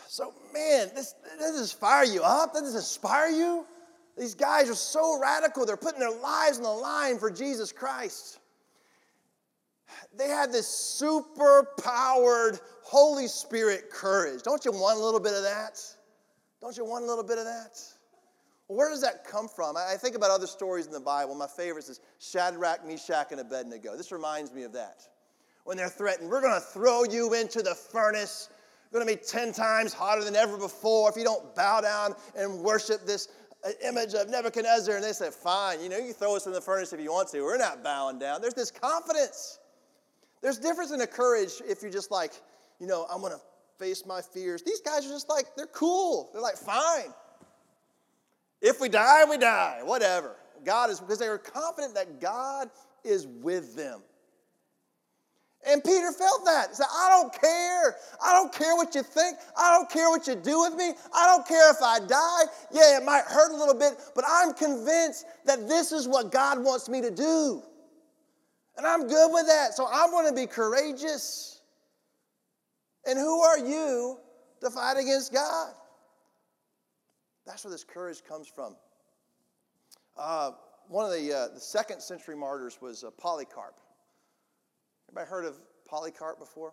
So, 0.08 0.34
man, 0.54 0.90
this, 0.96 1.16
this 1.38 1.52
does 1.52 1.72
fire 1.72 2.04
you 2.04 2.22
up? 2.24 2.54
This 2.54 2.76
inspire 2.76 3.30
you? 3.30 3.66
These 4.18 4.36
guys 4.36 4.70
are 4.70 4.76
so 4.76 5.20
radical. 5.20 5.66
They're 5.66 5.78
putting 5.78 6.00
their 6.00 6.12
lives 6.12 6.58
on 6.58 6.64
the 6.64 6.70
line 6.70 7.18
for 7.20 7.32
Jesus 7.32 7.72
Christ. 7.72 8.40
They 10.18 10.28
had 10.28 10.52
this 10.52 10.68
super 10.68 11.70
powered 11.82 12.60
Holy 12.84 13.28
Spirit 13.28 13.90
courage. 13.90 14.44
Don't 14.44 14.66
you 14.66 14.72
want 14.72 15.00
a 15.00 15.04
little 15.04 15.20
bit 15.20 15.34
of 15.34 15.44
that? 15.44 15.82
Don't 16.62 16.76
you 16.76 16.86
want 16.86 17.06
a 17.06 17.08
little 17.08 17.24
bit 17.24 17.38
of 17.38 17.46
that? 17.46 17.80
Where 18.68 18.90
does 18.90 19.02
that 19.02 19.26
come 19.26 19.48
from? 19.48 19.78
I 19.78 19.96
think 19.96 20.16
about 20.16 20.30
other 20.30 20.46
stories 20.46 20.86
in 20.86 20.92
the 20.92 21.00
Bible. 21.00 21.34
My 21.34 21.48
favorite 21.48 21.90
is 21.90 22.02
Shadrach, 22.20 22.86
Meshach, 22.86 23.32
and 23.32 23.40
Abednego. 23.40 23.98
This 23.98 24.12
reminds 24.12 24.54
me 24.54 24.64
of 24.64 24.74
that. 24.74 25.08
When 25.64 25.78
they're 25.78 25.90
threatened, 25.90 26.30
we're 26.30 26.42
going 26.42 26.54
to 26.54 26.60
throw 26.60 27.04
you 27.04 27.34
into 27.34 27.62
the 27.62 27.74
furnace 27.74 28.50
going 28.92 29.06
to 29.06 29.14
be 29.14 29.20
10 29.22 29.54
times 29.54 29.94
hotter 29.94 30.24
than 30.24 30.36
ever 30.36 30.58
before 30.58 31.10
if 31.10 31.16
you 31.16 31.24
don't 31.24 31.56
bow 31.56 31.82
down 31.82 32.16
and 32.36 32.60
worship 32.60 33.06
this 33.06 33.28
uh, 33.64 33.70
image 33.88 34.14
of 34.14 34.30
Nebuchadnezzar. 34.30 34.96
And 34.96 35.04
they 35.04 35.14
said, 35.14 35.34
Fine, 35.34 35.82
you 35.82 35.90
know, 35.90 35.98
you 35.98 36.14
throw 36.14 36.36
us 36.36 36.48
in 36.48 36.54
the 36.54 36.62
furnace 36.62 36.94
if 36.94 37.00
you 37.00 37.12
want 37.12 37.30
to. 37.30 37.42
We're 37.42 37.58
not 37.58 37.84
bowing 37.84 38.20
down. 38.20 38.42
There's 38.42 38.54
this 38.54 38.72
confidence. 38.72 39.60
There's 40.42 40.58
difference 40.58 40.92
in 40.92 41.00
the 41.00 41.08
courage 41.08 41.62
if 41.68 41.82
you're 41.82 41.92
just 41.92 42.12
like, 42.12 42.34
you 42.80 42.88
know, 42.88 43.06
I'm 43.12 43.20
going 43.20 43.34
to 43.34 43.42
face 43.78 44.06
my 44.06 44.22
fears. 44.22 44.64
These 44.64 44.82
guys 44.82 45.06
are 45.06 45.10
just 45.10 45.30
like, 45.30 45.56
they're 45.56 45.68
cool. 45.68 46.30
They're 46.34 46.42
like, 46.42 46.58
Fine. 46.58 47.14
If 48.62 48.82
we 48.82 48.90
die, 48.90 49.24
we 49.30 49.38
die. 49.38 49.82
Whatever. 49.84 50.36
God 50.66 50.90
is, 50.90 51.00
because 51.00 51.20
they 51.20 51.30
were 51.30 51.38
confident 51.38 51.94
that 51.96 52.20
God 52.20 52.70
is 53.04 53.28
with 53.28 53.76
them. 53.76 54.02
And 55.68 55.84
Peter 55.84 56.12
felt 56.12 56.46
that. 56.46 56.70
He 56.70 56.76
said, 56.76 56.88
I 56.90 57.10
don't 57.10 57.34
care. 57.34 57.96
I 58.24 58.32
don't 58.32 58.54
care 58.54 58.76
what 58.76 58.96
you 58.96 59.04
think. 59.04 59.38
I 59.58 59.76
don't 59.76 59.90
care 59.90 60.10
what 60.10 60.26
you 60.26 60.36
do 60.36 60.62
with 60.62 60.76
me. 60.76 60.94
I 61.14 61.26
don't 61.28 61.46
care 61.46 61.70
if 61.72 61.82
I 61.84 62.00
die. 62.00 62.44
Yeah, 62.72 62.98
it 62.98 63.04
might 63.04 63.26
hurt 63.26 63.52
a 63.52 63.56
little 63.56 63.76
bit, 63.76 63.96
but 64.16 64.24
I'm 64.28 64.54
convinced 64.54 65.26
that 65.46 65.68
this 65.68 65.92
is 65.92 66.08
what 66.08 66.32
God 66.32 66.64
wants 66.64 66.88
me 66.88 67.02
to 67.02 67.12
do. 67.12 67.62
And 68.78 68.88
I'm 68.88 69.08
good 69.08 69.34
with 69.34 69.48
that. 69.48 69.74
So 69.74 69.86
I'm 69.92 70.12
going 70.12 70.28
to 70.28 70.34
be 70.34 70.48
courageous. 70.48 71.62
And 73.06 73.20
who 73.20 73.42
are 73.42 73.60
you 73.60 74.18
to 74.62 74.70
fight 74.70 74.98
against 74.98 75.34
God? 75.34 75.74
That's 77.46 77.66
where 77.66 77.72
this 77.72 77.84
courage 77.84 78.24
comes 78.24 78.48
from. 78.48 78.78
Uh, 80.18 80.52
one 80.88 81.06
of 81.06 81.12
the, 81.12 81.34
uh, 81.34 81.48
the 81.54 81.60
second 81.60 82.02
century 82.02 82.36
martyrs 82.36 82.78
was 82.82 83.04
uh, 83.04 83.12
Polycarp. 83.12 83.76
Anybody 85.10 85.28
heard 85.28 85.46
of 85.46 85.56
Polycarp 85.88 86.38
before? 86.38 86.72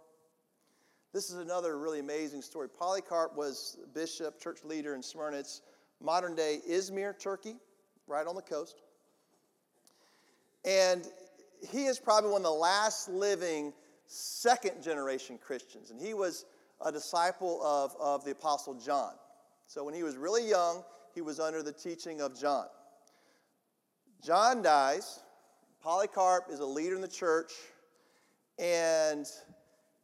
This 1.15 1.31
is 1.31 1.39
another 1.39 1.79
really 1.79 2.01
amazing 2.01 2.43
story. 2.43 2.69
Polycarp 2.69 3.35
was 3.35 3.79
bishop, 3.95 4.39
church 4.39 4.63
leader 4.63 4.95
in 4.95 5.03
Smyrna. 5.03 5.39
It's 5.39 5.63
modern 6.03 6.35
day 6.35 6.61
Izmir, 6.69 7.19
Turkey, 7.19 7.55
right 8.07 8.27
on 8.27 8.35
the 8.35 8.43
coast. 8.43 8.83
And 10.67 11.09
he 11.67 11.87
is 11.87 11.99
probably 11.99 12.31
one 12.31 12.43
of 12.43 12.45
the 12.45 12.51
last 12.51 13.09
living 13.09 13.73
second 14.07 14.83
generation 14.83 15.39
Christians. 15.39 15.91
And 15.91 15.99
he 15.99 16.13
was 16.13 16.45
a 16.85 16.93
disciple 16.93 17.63
of, 17.63 17.97
of 17.99 18.23
the 18.27 18.33
Apostle 18.33 18.75
John. 18.75 19.15
So 19.67 19.83
when 19.83 19.95
he 19.95 20.03
was 20.03 20.19
really 20.19 20.47
young, 20.47 20.85
he 21.15 21.23
was 21.23 21.41
under 21.41 21.63
the 21.63 21.73
teaching 21.73 22.21
of 22.21 22.39
John. 22.39 22.67
John 24.23 24.61
dies. 24.61 25.21
Polycarp 25.83 26.51
is 26.51 26.61
a 26.61 26.67
leader 26.67 26.97
in 26.97 27.01
the 27.01 27.09
church 27.09 27.53
and 28.59 29.27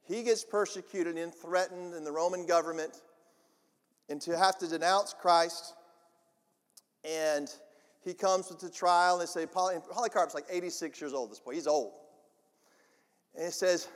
he 0.04 0.22
gets 0.22 0.44
persecuted 0.44 1.16
and 1.16 1.34
threatened 1.34 1.94
in 1.94 2.04
the 2.04 2.12
Roman 2.12 2.46
government 2.46 3.00
and 4.08 4.20
to 4.22 4.36
have 4.36 4.58
to 4.58 4.66
denounce 4.66 5.14
Christ. 5.18 5.74
And 7.04 7.48
he 8.04 8.14
comes 8.14 8.48
to 8.48 8.54
the 8.54 8.70
trial, 8.70 9.14
and 9.14 9.22
they 9.22 9.26
say, 9.26 9.46
Poly, 9.46 9.76
Polycarp's 9.90 10.34
like 10.34 10.44
86 10.50 11.00
years 11.00 11.14
old, 11.14 11.28
at 11.28 11.30
this 11.30 11.40
boy. 11.40 11.54
He's 11.54 11.66
old. 11.66 11.92
And 13.34 13.46
he 13.46 13.50
says, 13.50 13.88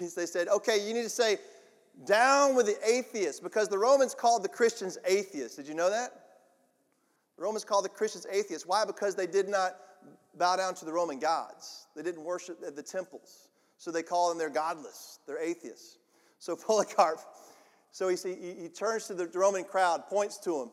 they 0.16 0.26
said, 0.26 0.48
okay, 0.48 0.86
you 0.86 0.92
need 0.94 1.04
to 1.04 1.08
say, 1.08 1.38
Down 2.04 2.54
with 2.54 2.66
the 2.66 2.76
atheists, 2.86 3.40
because 3.40 3.68
the 3.68 3.78
Romans 3.78 4.14
called 4.14 4.42
the 4.42 4.48
Christians 4.48 4.98
atheists. 5.06 5.56
Did 5.56 5.68
you 5.68 5.74
know 5.74 5.90
that? 5.90 6.10
The 7.36 7.42
Romans 7.42 7.64
called 7.64 7.84
the 7.84 7.90
Christians 7.90 8.26
atheists. 8.30 8.66
Why? 8.66 8.84
Because 8.84 9.14
they 9.14 9.26
did 9.26 9.48
not 9.48 9.76
bow 10.38 10.56
down 10.56 10.74
to 10.76 10.84
the 10.84 10.92
Roman 10.92 11.18
gods. 11.18 11.86
They 11.94 12.02
didn't 12.02 12.24
worship 12.24 12.58
at 12.66 12.76
the 12.76 12.82
temples. 12.82 13.48
So 13.78 13.90
they 13.90 14.02
call 14.02 14.28
them 14.28 14.38
they're 14.38 14.50
godless. 14.50 15.20
They're 15.26 15.40
atheists. 15.40 15.98
So 16.38 16.56
Polycarp, 16.66 17.20
so 17.92 18.08
he, 18.08 18.16
he, 18.16 18.54
he 18.62 18.68
turns 18.68 19.06
to 19.06 19.14
the 19.14 19.26
Roman 19.34 19.64
crowd, 19.64 20.06
points 20.08 20.38
to 20.38 20.62
him, 20.62 20.70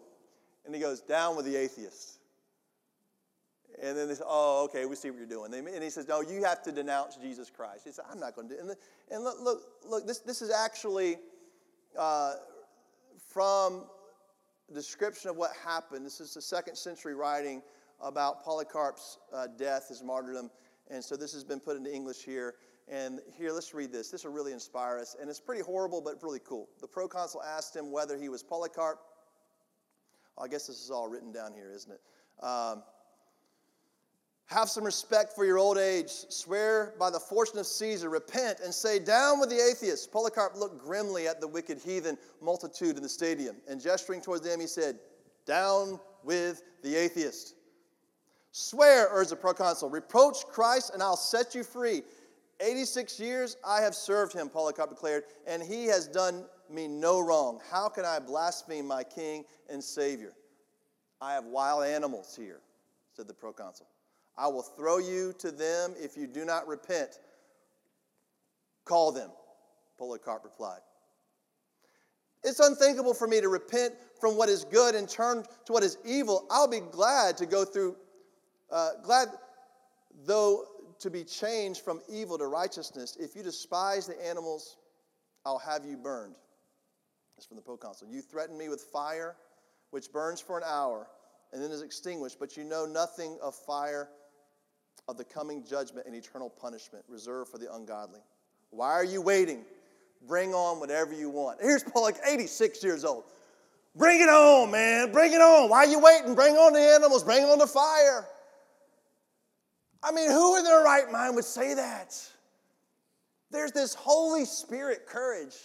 and 0.66 0.74
he 0.74 0.82
goes, 0.82 1.02
Down 1.02 1.36
with 1.36 1.46
the 1.46 1.56
atheists. 1.56 2.20
And 3.82 3.98
then 3.98 4.08
they 4.08 4.16
say, 4.16 4.24
Oh, 4.26 4.66
okay, 4.66 4.86
we 4.86 4.96
see 4.96 5.10
what 5.10 5.18
you're 5.18 5.28
doing. 5.28 5.54
And 5.54 5.84
he 5.84 5.90
says, 5.90 6.08
No, 6.08 6.22
you 6.22 6.44
have 6.44 6.62
to 6.64 6.72
denounce 6.72 7.16
Jesus 7.16 7.50
Christ. 7.50 7.82
He 7.86 7.92
said, 7.92 8.06
I'm 8.12 8.20
not 8.20 8.36
going 8.36 8.50
to 8.50 8.56
do 8.56 8.70
it. 8.70 8.78
And, 9.12 9.24
look, 9.24 9.38
look, 9.42 9.62
look 9.88 10.08
this, 10.08 10.20
this 10.20 10.42
is 10.42 10.52
actually 10.52 11.18
uh, 11.98 12.34
from 13.30 13.86
description 14.74 15.30
of 15.30 15.38
what 15.38 15.52
happened. 15.66 16.06
This 16.06 16.20
is 16.20 16.34
the 16.34 16.42
second 16.42 16.76
century 16.76 17.16
writing 17.16 17.62
about 18.04 18.44
Polycarp's 18.44 19.18
uh, 19.34 19.48
death, 19.58 19.90
his 19.90 20.04
martyrdom. 20.04 20.52
And 20.92 21.04
so 21.04 21.16
this 21.16 21.34
has 21.34 21.44
been 21.44 21.60
put 21.60 21.78
into 21.78 21.94
English 21.94 22.24
here. 22.24 22.56
And 22.90 23.22
here, 23.38 23.52
let's 23.52 23.74
read 23.74 23.92
this. 23.92 24.12
This 24.12 24.26
will 24.26 24.34
really 24.34 24.52
inspire 24.52 25.00
us. 25.00 25.16
And 25.20 25.30
it's 25.30 25.40
pretty 25.40 25.62
horrible, 25.62 26.02
but 26.02 26.22
really 26.22 26.42
cool. 26.46 26.68
The 26.82 26.88
proconsul 26.88 27.42
asked 27.42 27.76
him 27.76 27.92
whether 27.92 28.18
he 28.18 28.30
was 28.30 28.44
Polycarp. 28.44 29.00
I 30.38 30.48
guess 30.48 30.68
this 30.68 30.84
is 30.84 30.92
all 30.92 31.08
written 31.08 31.32
down 31.32 31.54
here, 31.54 31.72
isn't 31.72 31.92
it? 31.92 32.02
Um, 32.46 32.84
have 34.48 34.70
some 34.70 34.84
respect 34.84 35.34
for 35.34 35.46
your 35.46 35.58
old 35.58 35.78
age. 35.78 36.10
Swear 36.10 36.94
by 37.00 37.10
the 37.10 37.20
fortune 37.20 37.58
of 37.60 37.66
Caesar. 37.66 38.10
Repent 38.10 38.60
and 38.64 38.74
say, 38.74 39.00
Down 39.00 39.40
with 39.40 39.50
the 39.50 39.60
atheists. 39.60 40.06
Polycarp 40.06 40.56
looked 40.56 40.84
grimly 40.84 41.28
at 41.28 41.40
the 41.40 41.48
wicked 41.48 41.80
heathen 41.80 42.18
multitude 42.42 42.98
in 42.98 43.04
the 43.04 43.10
stadium, 43.10 43.56
and 43.68 43.82
gesturing 43.82 44.22
towards 44.22 44.44
them, 44.44 44.60
he 44.60 44.68
said, 44.68 45.00
Down 45.46 46.00
with 46.24 46.64
the 46.84 46.96
atheist. 46.96 47.56
Swear, 48.56 49.08
urged 49.10 49.32
the 49.32 49.36
proconsul, 49.36 49.90
reproach 49.90 50.46
Christ, 50.46 50.92
and 50.94 51.02
I'll 51.02 51.18
set 51.18 51.56
you 51.56 51.64
free. 51.64 52.04
86 52.60 53.20
years 53.20 53.58
I 53.66 53.82
have 53.82 53.96
served 53.96 54.32
him, 54.32 54.48
Polycarp 54.48 54.92
declared, 54.92 55.24
and 55.48 55.64
he 55.64 55.86
has 55.88 56.08
done 56.08 56.46
me 56.70 56.88
no 56.88 57.20
wrong. 57.20 57.60
How 57.72 57.90
can 57.90 58.06
I 58.06 58.20
blaspheme 58.20 58.86
my 58.86 59.04
king 59.04 59.44
and 59.70 59.84
savior? 59.84 60.34
I 61.20 61.34
have 61.34 61.46
wild 61.46 61.84
animals 61.84 62.36
here, 62.40 62.62
said 63.16 63.28
the 63.28 63.34
proconsul. 63.34 63.88
I 64.38 64.48
will 64.48 64.62
throw 64.62 65.00
you 65.00 65.34
to 65.40 65.52
them 65.52 65.96
if 66.00 66.16
you 66.16 66.28
do 66.28 66.46
not 66.46 66.68
repent. 66.68 67.20
Call 68.86 69.12
them, 69.12 69.32
Polycarp 69.98 70.44
replied. 70.44 70.82
It's 72.44 72.60
unthinkable 72.60 73.16
for 73.16 73.28
me 73.28 73.42
to 73.42 73.50
repent 73.50 73.96
from 74.20 74.38
what 74.38 74.50
is 74.50 74.64
good 74.66 74.94
and 74.94 75.10
turn 75.10 75.44
to 75.66 75.74
what 75.74 75.82
is 75.82 75.98
evil. 76.06 76.46
I'll 76.52 76.68
be 76.68 76.82
glad 76.82 77.36
to 77.38 77.46
go 77.46 77.66
through, 77.66 77.96
uh, 78.74 78.90
glad 79.04 79.30
though 80.26 80.66
to 81.00 81.10
be 81.10 81.24
changed 81.24 81.82
from 81.82 82.02
evil 82.10 82.38
to 82.38 82.48
righteousness. 82.48 83.18
If 83.20 83.36
you 83.36 83.44
despise 83.44 84.08
the 84.08 84.26
animals, 84.26 84.78
I'll 85.46 85.60
have 85.60 85.86
you 85.86 85.98
burned. 85.98 86.36
That's 87.36 87.46
from 87.46 87.58
the 87.58 87.62
proconsul. 87.62 88.08
You 88.10 88.22
threaten 88.22 88.58
me 88.58 88.70
with 88.70 88.82
fire, 88.82 89.36
which 89.92 90.12
burns 90.12 90.40
for 90.40 90.58
an 90.58 90.64
hour 90.66 91.08
and 91.52 91.62
then 91.62 91.72
is 91.72 91.82
extinguished, 91.82 92.40
but 92.40 92.58
you 92.58 92.64
know 92.64 92.86
nothing 92.86 93.38
of 93.42 93.54
fire, 93.54 94.10
of 95.08 95.18
the 95.18 95.24
coming 95.24 95.64
judgment 95.64 96.08
and 96.08 96.16
eternal 96.16 96.50
punishment 96.50 97.04
reserved 97.08 97.52
for 97.52 97.58
the 97.58 97.74
ungodly. 97.74 98.22
Why 98.72 98.92
are 98.92 99.04
you 99.04 99.22
waiting? 99.22 99.66
Bring 100.28 100.54
on 100.54 100.80
whatever 100.80 101.14
you 101.14 101.30
want. 101.30 101.60
Here's 101.62 101.84
Paul, 101.84 102.04
like 102.04 102.16
86 102.26 102.84
years 102.84 103.06
old. 103.06 103.26
Bring 103.96 104.22
it 104.22 104.30
on, 104.30 104.72
man. 104.72 105.12
Bring 105.12 105.34
it 105.34 105.42
on. 105.42 105.70
Why 105.70 105.80
are 105.80 105.88
you 105.88 106.00
waiting? 106.00 106.34
Bring 106.34 106.56
on 106.56 106.74
the 106.74 106.80
animals. 106.80 107.24
Bring 107.24 107.44
on 107.44 107.60
the 107.60 107.68
fire. 107.68 108.26
I 110.04 110.12
mean, 110.12 110.30
who 110.30 110.58
in 110.58 110.64
their 110.64 110.84
right 110.84 111.10
mind 111.12 111.36
would 111.36 111.46
say 111.46 111.74
that? 111.74 112.20
There's 113.52 113.72
this 113.72 113.94
Holy 113.94 114.46
Spirit 114.46 115.06
courage. 115.08 115.56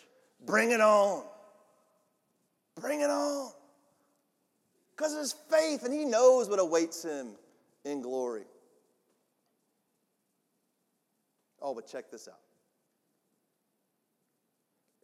Bring 0.46 0.70
it 0.70 0.80
on. 0.80 1.24
Bring 2.80 3.00
it 3.00 3.10
on. 3.10 3.50
Because 4.96 5.14
of 5.14 5.20
his 5.20 5.34
faith, 5.50 5.84
and 5.84 5.92
he 5.92 6.04
knows 6.04 6.48
what 6.48 6.58
awaits 6.58 7.04
him 7.04 7.30
in 7.84 8.02
glory. 8.02 8.44
Oh, 11.60 11.74
but 11.74 11.88
check 11.88 12.10
this 12.10 12.28
out. 12.28 12.38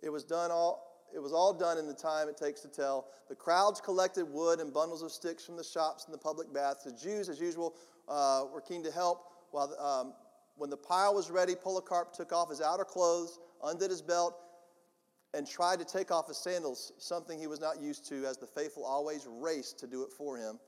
It 0.02 0.10
was 0.10 0.24
done 0.24 0.50
all 0.50 0.94
it 1.14 1.22
was 1.22 1.32
all 1.32 1.54
done 1.54 1.78
in 1.78 1.86
the 1.86 1.94
time 1.94 2.28
it 2.28 2.36
takes 2.36 2.60
to 2.62 2.68
tell. 2.68 3.06
The 3.28 3.36
crowds 3.36 3.80
collected 3.80 4.24
wood 4.24 4.58
and 4.58 4.72
bundles 4.72 5.00
of 5.00 5.12
sticks 5.12 5.44
from 5.44 5.56
the 5.56 5.62
shops 5.62 6.06
and 6.06 6.12
the 6.12 6.18
public 6.18 6.52
baths. 6.52 6.82
The 6.82 6.90
Jews, 6.90 7.28
as 7.28 7.40
usual, 7.40 7.76
uh, 8.08 8.44
were 8.52 8.60
keen 8.60 8.82
to 8.84 8.90
help. 8.90 9.24
While 9.50 9.74
um, 9.78 10.14
when 10.56 10.70
the 10.70 10.76
pile 10.76 11.14
was 11.14 11.30
ready, 11.30 11.54
Polycarp 11.54 12.12
took 12.12 12.32
off 12.32 12.50
his 12.50 12.60
outer 12.60 12.84
clothes, 12.84 13.38
undid 13.62 13.90
his 13.90 14.02
belt, 14.02 14.36
and 15.34 15.46
tried 15.46 15.80
to 15.80 15.84
take 15.84 16.10
off 16.10 16.28
his 16.28 16.36
sandals, 16.36 16.92
something 16.98 17.38
he 17.38 17.46
was 17.46 17.60
not 17.60 17.80
used 17.80 18.08
to, 18.08 18.24
as 18.24 18.36
the 18.36 18.46
faithful 18.46 18.84
always 18.84 19.26
raced 19.28 19.78
to 19.80 19.86
do 19.86 20.02
it 20.02 20.12
for 20.12 20.38
him, 20.38 20.60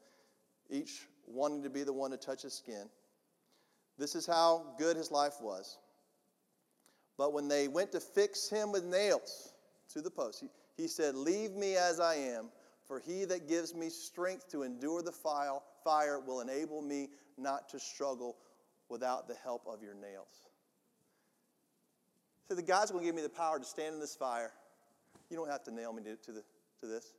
each 0.70 1.06
wanting 1.26 1.62
to 1.62 1.70
be 1.70 1.84
the 1.84 1.92
one 1.92 2.10
to 2.10 2.16
touch 2.16 2.42
his 2.42 2.54
skin. 2.54 2.88
This 3.98 4.14
is 4.14 4.26
how 4.26 4.74
good 4.78 4.96
his 4.96 5.10
life 5.10 5.34
was. 5.40 5.78
But 7.16 7.32
when 7.32 7.48
they 7.48 7.68
went 7.68 7.92
to 7.92 8.00
fix 8.00 8.48
him 8.48 8.72
with 8.72 8.84
nails 8.84 9.54
to 9.92 10.02
the 10.02 10.10
post, 10.10 10.40
he, 10.40 10.82
he 10.82 10.88
said, 10.88 11.14
Leave 11.14 11.52
me 11.52 11.76
as 11.76 11.98
I 12.00 12.16
am, 12.16 12.50
for 12.86 13.00
he 13.00 13.24
that 13.24 13.48
gives 13.48 13.74
me 13.74 13.88
strength 13.88 14.48
to 14.50 14.62
endure 14.62 15.02
the 15.02 15.12
fire, 15.12 16.20
will 16.20 16.40
enable 16.40 16.82
me 16.82 17.08
not 17.36 17.68
to 17.70 17.80
struggle 17.80 18.36
without 18.88 19.28
the 19.28 19.34
help 19.42 19.66
of 19.66 19.82
your 19.82 19.94
nails. 19.94 20.48
So 22.48 22.54
the 22.54 22.62
God's 22.62 22.92
going 22.92 23.02
to 23.02 23.06
give 23.06 23.16
me 23.16 23.22
the 23.22 23.28
power 23.28 23.58
to 23.58 23.64
stand 23.64 23.94
in 23.94 24.00
this 24.00 24.14
fire. 24.14 24.52
You 25.30 25.36
don't 25.36 25.50
have 25.50 25.64
to 25.64 25.74
nail 25.74 25.92
me 25.92 26.02
to, 26.04 26.16
to, 26.16 26.32
the, 26.32 26.42
to 26.80 26.86
this. 26.86 27.12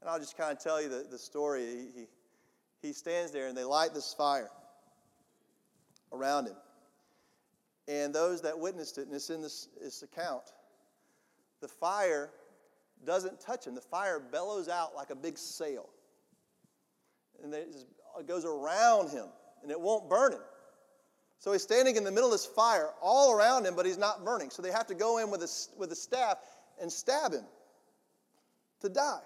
And 0.00 0.10
I'll 0.10 0.18
just 0.18 0.36
kind 0.36 0.52
of 0.52 0.62
tell 0.62 0.82
you 0.82 0.90
the, 0.90 1.06
the 1.10 1.18
story. 1.18 1.64
He, 1.64 2.00
he, 2.00 2.06
he 2.88 2.92
stands 2.92 3.32
there 3.32 3.48
and 3.48 3.56
they 3.56 3.64
light 3.64 3.94
this 3.94 4.12
fire 4.12 4.50
around 6.12 6.46
him. 6.46 6.56
And 7.88 8.14
those 8.14 8.42
that 8.42 8.58
witnessed 8.58 8.98
it, 8.98 9.06
and 9.06 9.14
it's 9.14 9.30
in 9.30 9.40
this, 9.40 9.68
this 9.82 10.02
account, 10.02 10.44
the 11.60 11.68
fire 11.68 12.30
doesn't 13.06 13.40
touch 13.40 13.66
him. 13.66 13.74
The 13.74 13.80
fire 13.80 14.20
bellows 14.20 14.68
out 14.68 14.94
like 14.94 15.10
a 15.10 15.14
big 15.14 15.38
sail. 15.38 15.88
And 17.42 17.52
it 17.52 17.66
goes 18.26 18.44
around 18.44 19.10
him, 19.10 19.26
and 19.62 19.70
it 19.70 19.80
won't 19.80 20.08
burn 20.08 20.32
him. 20.32 20.40
So 21.38 21.52
he's 21.52 21.62
standing 21.62 21.96
in 21.96 22.04
the 22.04 22.10
middle 22.10 22.28
of 22.28 22.32
this 22.32 22.46
fire 22.46 22.90
all 23.02 23.32
around 23.32 23.66
him, 23.66 23.74
but 23.76 23.84
he's 23.84 23.98
not 23.98 24.24
burning. 24.24 24.50
So 24.50 24.62
they 24.62 24.70
have 24.70 24.86
to 24.86 24.94
go 24.94 25.18
in 25.18 25.30
with 25.30 25.42
a, 25.42 25.78
with 25.78 25.92
a 25.92 25.96
staff 25.96 26.38
and 26.80 26.90
stab 26.90 27.32
him 27.32 27.44
to 28.80 28.88
die. 28.88 29.20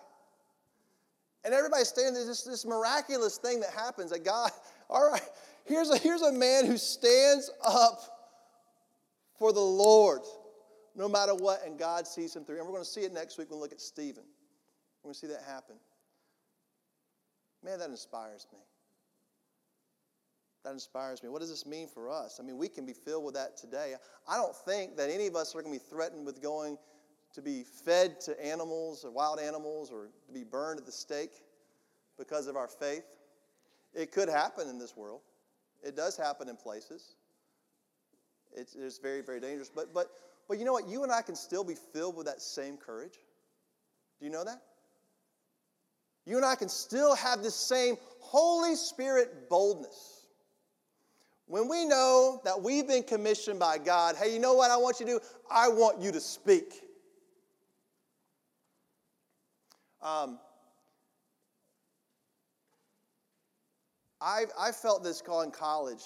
And 1.45 1.55
everybody's 1.55 1.89
standing 1.89 2.15
there, 2.15 2.27
this, 2.27 2.43
this 2.43 2.67
miraculous 2.67 3.39
thing 3.39 3.61
that 3.61 3.71
happens 3.71 4.11
that 4.11 4.25
God, 4.25 4.51
all 4.91 5.11
right, 5.11 5.23
here's 5.65 5.91
a, 5.91 5.99
here's 5.99 6.23
a 6.23 6.33
man 6.33 6.67
who 6.67 6.77
stands 6.77 7.51
up 7.65 8.01
for 9.39 9.53
the 9.53 9.61
Lord 9.61 10.23
no 10.97 11.09
matter 11.09 11.35
what, 11.35 11.65
and 11.65 11.79
God 11.79 12.07
sees 12.07 12.35
him 12.35 12.45
through. 12.45 12.59
And 12.59 12.67
we're 12.67 12.73
going 12.73 12.85
to 12.85 12.91
see 12.91 13.03
it 13.03 13.13
next 13.13 13.39
week 13.39 13.51
when 13.51 13.59
we 13.59 13.63
look 13.63 13.73
at 13.73 13.81
Stephen. 13.81 14.25
We're 15.03 15.09
going 15.09 15.15
to 15.15 15.21
see 15.21 15.27
that 15.29 15.43
happen. 15.47 15.77
Man, 17.65 17.79
that 17.79 17.91
inspires 17.91 18.47
me. 18.53 18.59
That 20.65 20.73
inspires 20.73 21.23
me. 21.23 21.29
What 21.29 21.41
does 21.41 21.51
this 21.51 21.67
mean 21.67 21.89
for 21.89 22.11
us? 22.11 22.39
I 22.41 22.43
mean, 22.43 22.59
we 22.59 22.69
can 22.69 22.85
be 22.85 22.93
filled 22.93 23.25
with 23.25 23.35
that 23.35 23.57
today. 23.57 23.95
I 24.29 24.37
don't 24.37 24.55
think 24.55 24.97
that 24.97 25.11
any 25.11 25.27
of 25.27 25.37
us 25.37 25.55
are 25.55 25.63
going 25.63 25.73
to 25.73 25.81
be 25.81 25.85
threatened 25.85 26.27
with 26.27 26.43
going 26.43 26.77
to 27.35 27.43
be 27.43 27.63
fed 27.63 28.21
to 28.23 28.45
animals 28.45 29.05
or 29.05 29.11
wild 29.11 29.39
animals 29.39 29.91
or 29.91 30.09
to 30.27 30.33
be 30.33 30.45
burned 30.45 30.81
at 30.81 30.87
the 30.87 30.93
stake 30.93 31.43
because 32.19 32.47
of 32.47 32.57
our 32.57 32.69
faith. 32.69 33.05
It 33.95 34.13
could 34.13 34.29
happen 34.29 34.69
in 34.69 34.79
this 34.79 34.97
world. 34.97 35.21
It 35.83 35.97
does 35.97 36.17
happen 36.17 36.49
in 36.49 36.57
places. 36.57 37.15
It's, 38.55 38.75
it's 38.75 38.99
very, 38.99 39.21
very 39.21 39.41
dangerous. 39.41 39.71
But, 39.73 39.95
but, 39.95 40.11
but 40.49 40.59
you 40.59 40.65
know 40.65 40.73
what? 40.73 40.89
You 40.89 41.03
and 41.03 41.13
I 41.13 41.23
can 41.23 41.35
still 41.35 41.63
be 41.63 41.75
filled 41.93 42.17
with 42.17 42.27
that 42.27 42.41
same 42.41 42.77
courage. 42.77 43.19
Do 44.19 44.27
you 44.27 44.33
know 44.33 44.45
that? 44.45 44.63
You 46.25 46.37
and 46.37 46.45
I 46.45 46.57
can 46.57 46.69
still 46.69 47.15
have 47.15 47.43
this 47.43 47.55
same 47.55 47.97
Holy 48.21 48.75
Spirit 48.75 49.49
boldness. 49.49 50.27
When 51.47 51.69
we 51.69 51.87
know 51.87 52.41
that 52.45 52.61
we've 52.61 52.87
been 52.87 53.03
commissioned 53.03 53.59
by 53.59 53.79
God, 53.79 54.17
hey, 54.17 54.33
you 54.33 54.39
know 54.39 54.55
what 54.55 54.71
I 54.71 54.77
want 54.77 55.01
you 55.01 55.07
to 55.07 55.13
do? 55.13 55.21
I 55.51 55.69
want 55.69 56.03
you 56.03 56.13
to 56.13 56.21
speak. 56.21 56.75
Um, 60.03 60.39
I, 64.21 64.45
I 64.59 64.73
felt 64.73 65.03
this 65.03 65.23
call 65.23 65.43
in 65.43 65.51
college 65.51 66.05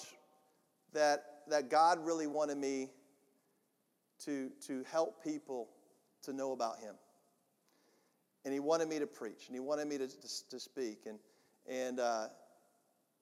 that, 0.93 1.23
that 1.49 1.69
God 1.69 2.05
really 2.05 2.27
wanted 2.27 2.57
me 2.57 2.89
to, 4.25 4.49
to 4.67 4.83
help 4.91 5.23
people 5.23 5.69
to 6.23 6.33
know 6.33 6.51
about 6.51 6.79
him. 6.79 6.95
And 8.45 8.53
he 8.53 8.59
wanted 8.59 8.89
me 8.89 8.99
to 8.99 9.07
preach, 9.07 9.47
and 9.47 9.55
he 9.55 9.59
wanted 9.59 9.87
me 9.87 9.97
to, 9.97 10.07
to, 10.07 10.49
to 10.49 10.59
speak. 10.59 11.05
And, 11.05 11.19
and, 11.69 11.99
uh, 11.99 12.27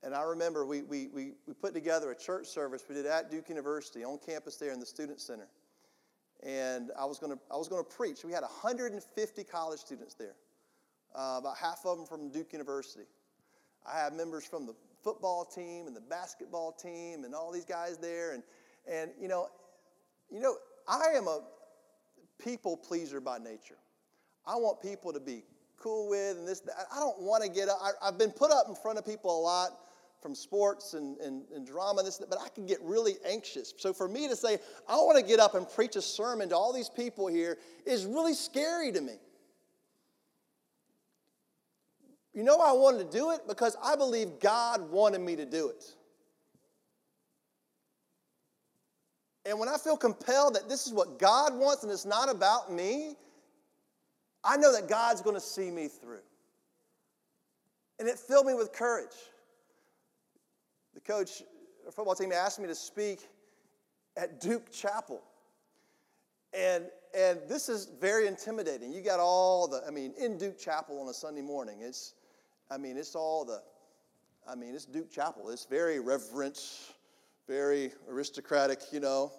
and 0.04 0.15
I 0.15 0.23
remember 0.23 0.65
we, 0.65 0.82
we, 0.82 1.08
we, 1.13 1.34
we 1.47 1.54
put 1.54 1.73
together 1.73 2.12
a 2.12 2.15
church 2.15 2.47
service 2.47 2.84
we 2.89 2.95
did 2.95 3.06
at 3.06 3.30
Duke 3.30 3.49
University 3.49 4.04
on 4.04 4.17
campus 4.17 4.58
there 4.58 4.71
in 4.71 4.80
the 4.80 4.86
Student 4.86 5.21
Center. 5.21 5.47
And 6.43 6.89
I 6.99 7.06
was 7.06 7.19
going 7.19 7.34
to 7.34 7.39
I 7.51 7.58
was 7.58 7.67
going 7.67 7.84
to 7.84 7.89
preach. 7.89 8.25
We 8.25 8.32
had 8.32 8.41
150 8.41 9.43
college 9.43 9.80
students 9.80 10.15
there, 10.15 10.34
uh, 11.13 11.36
about 11.38 11.56
half 11.56 11.86
of 11.86 11.97
them 11.97 12.08
from 12.08 12.30
Duke 12.32 12.51
University. 12.51 13.06
I 13.86 13.99
had 13.99 14.13
members 14.13 14.45
from 14.45 14.65
the 14.65 14.73
football 15.04 15.45
team 15.45 15.86
and 15.86 15.95
the 15.95 16.01
basketball 16.01 16.71
team 16.71 17.25
and 17.25 17.36
all 17.36 17.51
these 17.51 17.65
guys 17.65 17.97
there. 17.97 18.34
And, 18.34 18.43
and 18.91 19.12
you 19.19 19.27
know, 19.27 19.49
you 20.32 20.39
know, 20.39 20.56
I 20.88 21.15
am 21.15 21.28
a 21.28 21.41
people 22.44 22.78
pleaser 22.78 23.22
by 23.22 23.38
nature. 23.38 23.78
I 24.46 24.56
want 24.56 24.82
people 24.82 25.13
to 25.13 25.20
be 25.20 25.44
cool 25.78 26.10
with 26.10 26.38
and 26.38 26.48
this. 26.48 26.62
I 26.91 27.00
don't 27.00 27.22
want 27.22 27.44
to 27.44 27.50
get 27.50 27.70
up. 27.70 27.78
I, 28.02 28.06
have 28.06 28.17
been 28.17 28.32
put 28.32 28.52
up 28.52 28.65
in 28.67 28.76
front 28.76 28.98
of 28.98 29.06
people 29.06 29.39
a 29.39 29.41
lot 29.41 29.72
from 30.22 30.36
sports 30.36 30.94
and, 30.94 31.17
and, 31.17 31.44
and 31.56 31.65
drama 31.65 32.00
and 32.00 32.08
this, 32.08 32.22
but 32.30 32.39
I 32.39 32.50
can 32.50 32.65
get 32.65 32.80
really 32.82 33.15
anxious. 33.26 33.74
So 33.78 33.91
for 33.91 34.08
me 34.08 34.28
to 34.28 34.36
say, 34.36 34.60
I 34.88 34.96
want 34.98 35.17
to 35.17 35.24
get 35.26 35.39
up 35.39 35.56
and 35.56 35.67
preach 35.67 35.96
a 35.96 36.02
sermon 36.02 36.50
to 36.50 36.56
all 36.56 36.74
these 36.74 36.89
people 36.89 37.28
here 37.28 37.58
is 37.86 38.06
really 38.06 38.36
scary 38.36 38.91
to 38.91 39.02
me. 39.02 39.13
You 42.34 42.44
know 42.44 42.60
I 42.60 42.72
wanted 42.72 43.12
to 43.12 43.17
do 43.17 43.32
it? 43.32 43.41
Because 43.48 43.76
I 43.84 43.96
believe 43.96 44.39
God 44.39 44.89
wanted 44.89 45.22
me 45.22 45.36
to 45.36 45.46
do 45.46 45.70
it. 45.70 45.84
And 49.45 49.60
when 49.60 49.69
I 49.69 49.77
feel 49.77 49.97
compelled 49.97 50.56
that 50.56 50.69
this 50.69 50.86
is 50.86 50.93
what 50.93 51.17
God 51.17 51.56
wants 51.56 51.84
and 51.84 51.91
it's 51.91 52.06
not 52.06 52.30
about 52.30 52.71
me, 52.71 53.15
I 54.43 54.58
know 54.58 54.71
that 54.73 54.88
God's 54.88 55.21
going 55.21 55.36
to 55.36 55.41
see 55.41 55.71
me 55.71 55.88
through. 55.88 56.21
And 57.99 58.08
it 58.08 58.17
filled 58.17 58.45
me 58.45 58.54
with 58.54 58.73
courage. 58.73 59.15
The 60.93 61.01
coach, 61.01 61.43
the 61.86 61.91
football 61.91 62.15
team 62.15 62.32
asked 62.32 62.60
me 62.60 62.67
to 62.67 62.75
speak 62.75 63.27
at 64.17 64.41
Duke 64.41 64.71
Chapel. 64.71 65.21
And, 66.54 66.86
and 67.17 67.39
this 67.47 67.69
is 67.69 67.88
very 67.99 68.27
intimidating. 68.27 68.91
You 68.91 69.01
got 69.01 69.19
all 69.19 69.67
the, 69.67 69.84
I 69.88 69.91
mean, 69.91 70.13
in 70.19 70.38
Duke 70.38 70.60
Chapel 70.60 70.99
on 70.99 71.08
a 71.08 71.13
Sunday 71.13 71.41
morning, 71.41 71.77
it's, 71.82 72.15
I 72.69 72.77
mean, 72.77 72.97
it's 72.97 73.15
all 73.15 73.45
the, 73.45 73.62
I 74.49 74.56
mean, 74.56 74.75
it's 74.75 74.86
Duke 74.86 75.12
Chapel. 75.12 75.49
It's 75.49 75.65
very 75.65 75.99
reverent, 75.99 76.60
very 77.47 77.91
aristocratic, 78.10 78.80
you 78.91 78.99
know. 78.99 79.32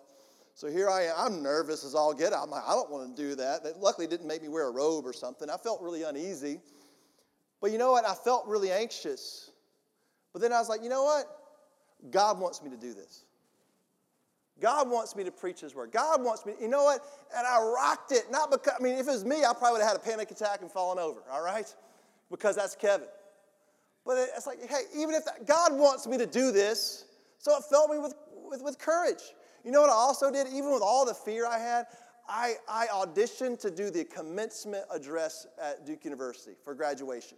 So 0.55 0.69
here 0.69 0.91
I 0.91 1.05
am. 1.05 1.15
I'm 1.17 1.43
nervous 1.43 1.85
as 1.85 1.95
all 1.95 2.13
get. 2.13 2.33
I'm 2.35 2.51
like, 2.51 2.65
I 2.67 2.73
don't 2.73 2.91
want 2.91 3.17
to 3.17 3.23
do 3.23 3.35
that. 3.37 3.65
That 3.65 3.81
luckily 3.81 4.07
didn't 4.07 4.27
make 4.27 4.43
me 4.43 4.49
wear 4.49 4.69
a 4.69 4.71
robe 4.71 5.07
or 5.07 5.13
something. 5.13 5.49
I 5.49 5.57
felt 5.57 5.81
really 5.81 6.03
uneasy. 6.03 6.61
But 7.61 7.71
you 7.71 7.79
know 7.79 7.93
what? 7.93 8.05
I 8.05 8.15
felt 8.15 8.47
really 8.47 8.71
anxious. 8.71 9.51
But 10.33 10.43
then 10.43 10.53
I 10.53 10.59
was 10.59 10.69
like, 10.69 10.83
you 10.83 10.89
know 10.89 11.05
what? 11.05 11.25
God 12.11 12.39
wants 12.39 12.63
me 12.63 12.71
to 12.71 12.77
do 12.77 12.93
this. 12.93 13.25
God 14.61 14.91
wants 14.91 15.17
me 15.17 15.25
to 15.25 15.31
preach 15.31 15.61
His 15.61 15.75
word. 15.75 15.91
God 15.91 16.23
wants 16.23 16.45
me, 16.45 16.53
you 16.61 16.69
know 16.69 16.85
what? 16.85 17.03
And 17.37 17.47
I 17.47 17.61
rocked 17.61 18.13
it. 18.13 18.31
Not 18.31 18.51
because, 18.51 18.75
I 18.79 18.83
mean, 18.83 18.95
if 18.95 19.09
it 19.09 19.11
was 19.11 19.25
me, 19.25 19.45
I 19.45 19.53
probably 19.53 19.73
would 19.73 19.83
have 19.83 19.93
had 19.93 19.97
a 19.97 20.01
panic 20.01 20.31
attack 20.31 20.61
and 20.61 20.71
fallen 20.71 20.99
over, 20.99 21.23
all 21.31 21.43
right? 21.43 21.73
Because 22.31 22.57
that's 22.57 22.75
Kevin. 22.75 23.09
But 24.05 24.29
it's 24.37 24.47
like, 24.47 24.59
hey, 24.69 24.83
even 24.97 25.15
if 25.15 25.25
that, 25.25 25.47
God 25.47 25.73
wants 25.73 26.07
me 26.07 26.19
to 26.19 26.27
do 26.27 26.53
this, 26.53 27.07
so 27.43 27.57
it 27.57 27.65
filled 27.65 27.91
me 27.91 27.99
with, 27.99 28.15
with, 28.49 28.63
with 28.63 28.79
courage. 28.79 29.35
You 29.65 29.73
know 29.73 29.81
what 29.81 29.91
I 29.91 29.95
also 29.95 30.31
did? 30.31 30.47
Even 30.47 30.73
with 30.73 30.81
all 30.81 31.05
the 31.05 31.13
fear 31.13 31.45
I 31.45 31.59
had, 31.59 31.87
I, 32.29 32.55
I 32.69 32.87
auditioned 32.87 33.59
to 33.63 33.71
do 33.71 33.91
the 33.91 34.05
commencement 34.05 34.85
address 34.93 35.49
at 35.61 35.85
Duke 35.85 36.05
University 36.05 36.53
for 36.63 36.73
graduation. 36.73 37.37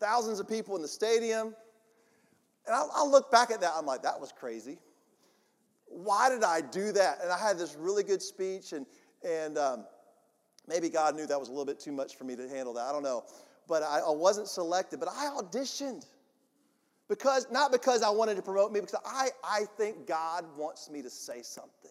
Thousands 0.00 0.40
of 0.40 0.48
people 0.48 0.74
in 0.74 0.82
the 0.82 0.88
stadium. 0.88 1.54
And 2.66 2.74
I, 2.74 2.82
I 2.92 3.04
look 3.04 3.30
back 3.30 3.52
at 3.52 3.60
that, 3.60 3.70
I'm 3.76 3.86
like, 3.86 4.02
that 4.02 4.20
was 4.20 4.32
crazy. 4.32 4.78
Why 5.86 6.28
did 6.28 6.42
I 6.42 6.60
do 6.60 6.90
that? 6.90 7.18
And 7.22 7.30
I 7.30 7.38
had 7.38 7.56
this 7.56 7.76
really 7.78 8.02
good 8.02 8.20
speech, 8.20 8.72
and, 8.72 8.84
and 9.24 9.56
um, 9.58 9.84
maybe 10.66 10.88
God 10.88 11.14
knew 11.14 11.26
that 11.26 11.38
was 11.38 11.48
a 11.48 11.52
little 11.52 11.64
bit 11.64 11.78
too 11.78 11.92
much 11.92 12.16
for 12.16 12.24
me 12.24 12.34
to 12.34 12.48
handle 12.48 12.74
that. 12.74 12.82
I 12.82 12.90
don't 12.90 13.04
know 13.04 13.22
but 13.66 13.82
I, 13.82 14.00
I 14.00 14.10
wasn't 14.10 14.48
selected. 14.48 15.00
But 15.00 15.08
I 15.08 15.30
auditioned 15.36 16.06
because 17.08 17.46
not 17.50 17.72
because 17.72 18.02
I 18.02 18.10
wanted 18.10 18.36
to 18.36 18.42
promote 18.42 18.72
me, 18.72 18.80
because 18.80 19.00
I, 19.04 19.28
I 19.42 19.64
think 19.76 20.06
God 20.06 20.44
wants 20.56 20.90
me 20.90 21.02
to 21.02 21.10
say 21.10 21.42
something. 21.42 21.90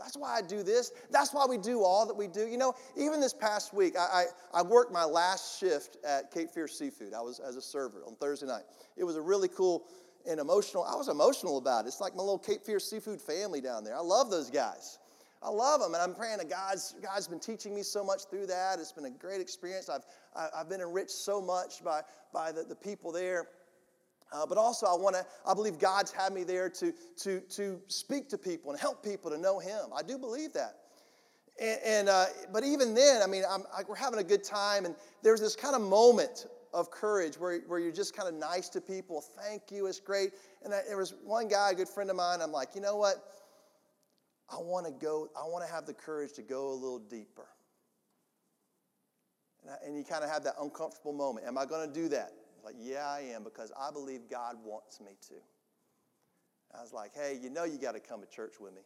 That's 0.00 0.16
why 0.16 0.34
I 0.34 0.42
do 0.42 0.62
this. 0.62 0.92
That's 1.10 1.34
why 1.34 1.44
we 1.46 1.58
do 1.58 1.84
all 1.84 2.06
that 2.06 2.16
we 2.16 2.26
do. 2.26 2.46
You 2.46 2.56
know, 2.56 2.74
even 2.96 3.20
this 3.20 3.34
past 3.34 3.74
week, 3.74 3.96
I, 3.98 4.24
I, 4.54 4.60
I, 4.60 4.62
worked 4.62 4.92
my 4.92 5.04
last 5.04 5.60
shift 5.60 5.98
at 6.04 6.32
Cape 6.32 6.50
Fear 6.50 6.68
Seafood. 6.68 7.12
I 7.12 7.20
was 7.20 7.38
as 7.38 7.56
a 7.56 7.60
server 7.60 8.02
on 8.06 8.16
Thursday 8.16 8.46
night. 8.46 8.62
It 8.96 9.04
was 9.04 9.16
a 9.16 9.20
really 9.20 9.48
cool 9.48 9.84
and 10.26 10.40
emotional. 10.40 10.84
I 10.84 10.96
was 10.96 11.08
emotional 11.08 11.58
about 11.58 11.84
it. 11.84 11.88
It's 11.88 12.00
like 12.00 12.14
my 12.14 12.22
little 12.22 12.38
Cape 12.38 12.64
Fear 12.64 12.80
Seafood 12.80 13.20
family 13.20 13.60
down 13.60 13.84
there. 13.84 13.94
I 13.94 14.00
love 14.00 14.30
those 14.30 14.48
guys. 14.48 14.98
I 15.42 15.48
love 15.48 15.80
them, 15.80 15.94
and 15.94 16.02
I'm 16.02 16.14
praying 16.14 16.38
that 16.38 16.50
God's, 16.50 16.94
God's 17.02 17.26
been 17.26 17.40
teaching 17.40 17.74
me 17.74 17.82
so 17.82 18.04
much 18.04 18.24
through 18.28 18.46
that. 18.48 18.78
It's 18.78 18.92
been 18.92 19.06
a 19.06 19.10
great 19.10 19.40
experience. 19.40 19.88
I've, 19.88 20.04
I've 20.54 20.68
been 20.68 20.82
enriched 20.82 21.12
so 21.12 21.40
much 21.40 21.82
by, 21.82 22.02
by 22.32 22.52
the, 22.52 22.62
the 22.62 22.74
people 22.74 23.10
there. 23.10 23.48
Uh, 24.32 24.44
but 24.46 24.58
also, 24.58 24.86
I 24.86 24.94
want 24.94 25.16
to, 25.16 25.24
I 25.46 25.54
believe 25.54 25.78
God's 25.78 26.12
had 26.12 26.32
me 26.32 26.44
there 26.44 26.68
to, 26.68 26.92
to, 27.16 27.40
to 27.40 27.80
speak 27.88 28.28
to 28.28 28.38
people 28.38 28.70
and 28.70 28.78
help 28.78 29.02
people 29.02 29.30
to 29.30 29.38
know 29.38 29.58
Him. 29.58 29.90
I 29.96 30.02
do 30.02 30.18
believe 30.18 30.52
that. 30.52 30.76
And, 31.60 31.80
and 31.84 32.08
uh, 32.08 32.26
but 32.52 32.62
even 32.62 32.94
then, 32.94 33.22
I 33.22 33.26
mean, 33.26 33.42
I'm 33.50 33.64
we're 33.88 33.96
having 33.96 34.20
a 34.20 34.24
good 34.24 34.44
time, 34.44 34.84
and 34.84 34.94
there's 35.22 35.40
this 35.40 35.56
kind 35.56 35.74
of 35.74 35.82
moment 35.82 36.46
of 36.72 36.90
courage 36.90 37.36
where, 37.36 37.60
where 37.66 37.80
you're 37.80 37.92
just 37.92 38.14
kind 38.14 38.28
of 38.28 38.34
nice 38.34 38.68
to 38.68 38.80
people. 38.80 39.20
Thank 39.20 39.72
you, 39.72 39.86
it's 39.86 40.00
great. 40.00 40.30
And 40.62 40.72
I, 40.72 40.82
there 40.86 40.98
was 40.98 41.14
one 41.24 41.48
guy, 41.48 41.70
a 41.72 41.74
good 41.74 41.88
friend 41.88 42.10
of 42.10 42.16
mine, 42.16 42.40
I'm 42.40 42.52
like, 42.52 42.74
you 42.74 42.80
know 42.80 42.96
what? 42.96 43.16
I 44.50 44.56
want 44.56 44.86
to 44.86 44.92
go, 44.92 45.28
I 45.36 45.44
want 45.44 45.64
to 45.64 45.72
have 45.72 45.86
the 45.86 45.94
courage 45.94 46.32
to 46.34 46.42
go 46.42 46.70
a 46.70 46.74
little 46.74 46.98
deeper. 46.98 47.46
And, 49.62 49.72
I, 49.72 49.86
and 49.86 49.96
you 49.96 50.04
kind 50.04 50.24
of 50.24 50.30
have 50.30 50.44
that 50.44 50.54
uncomfortable 50.60 51.12
moment. 51.12 51.46
Am 51.46 51.56
I 51.56 51.66
going 51.66 51.86
to 51.86 51.94
do 51.94 52.08
that? 52.08 52.32
Like, 52.64 52.74
yeah, 52.78 53.06
I 53.06 53.20
am, 53.34 53.44
because 53.44 53.72
I 53.78 53.90
believe 53.90 54.22
God 54.30 54.56
wants 54.64 55.00
me 55.00 55.12
to. 55.28 55.34
I 56.76 56.82
was 56.82 56.92
like, 56.92 57.12
hey, 57.14 57.38
you 57.42 57.50
know 57.50 57.64
you 57.64 57.78
got 57.78 57.92
to 57.92 58.00
come 58.00 58.20
to 58.20 58.26
church 58.26 58.54
with 58.60 58.74
me. 58.74 58.82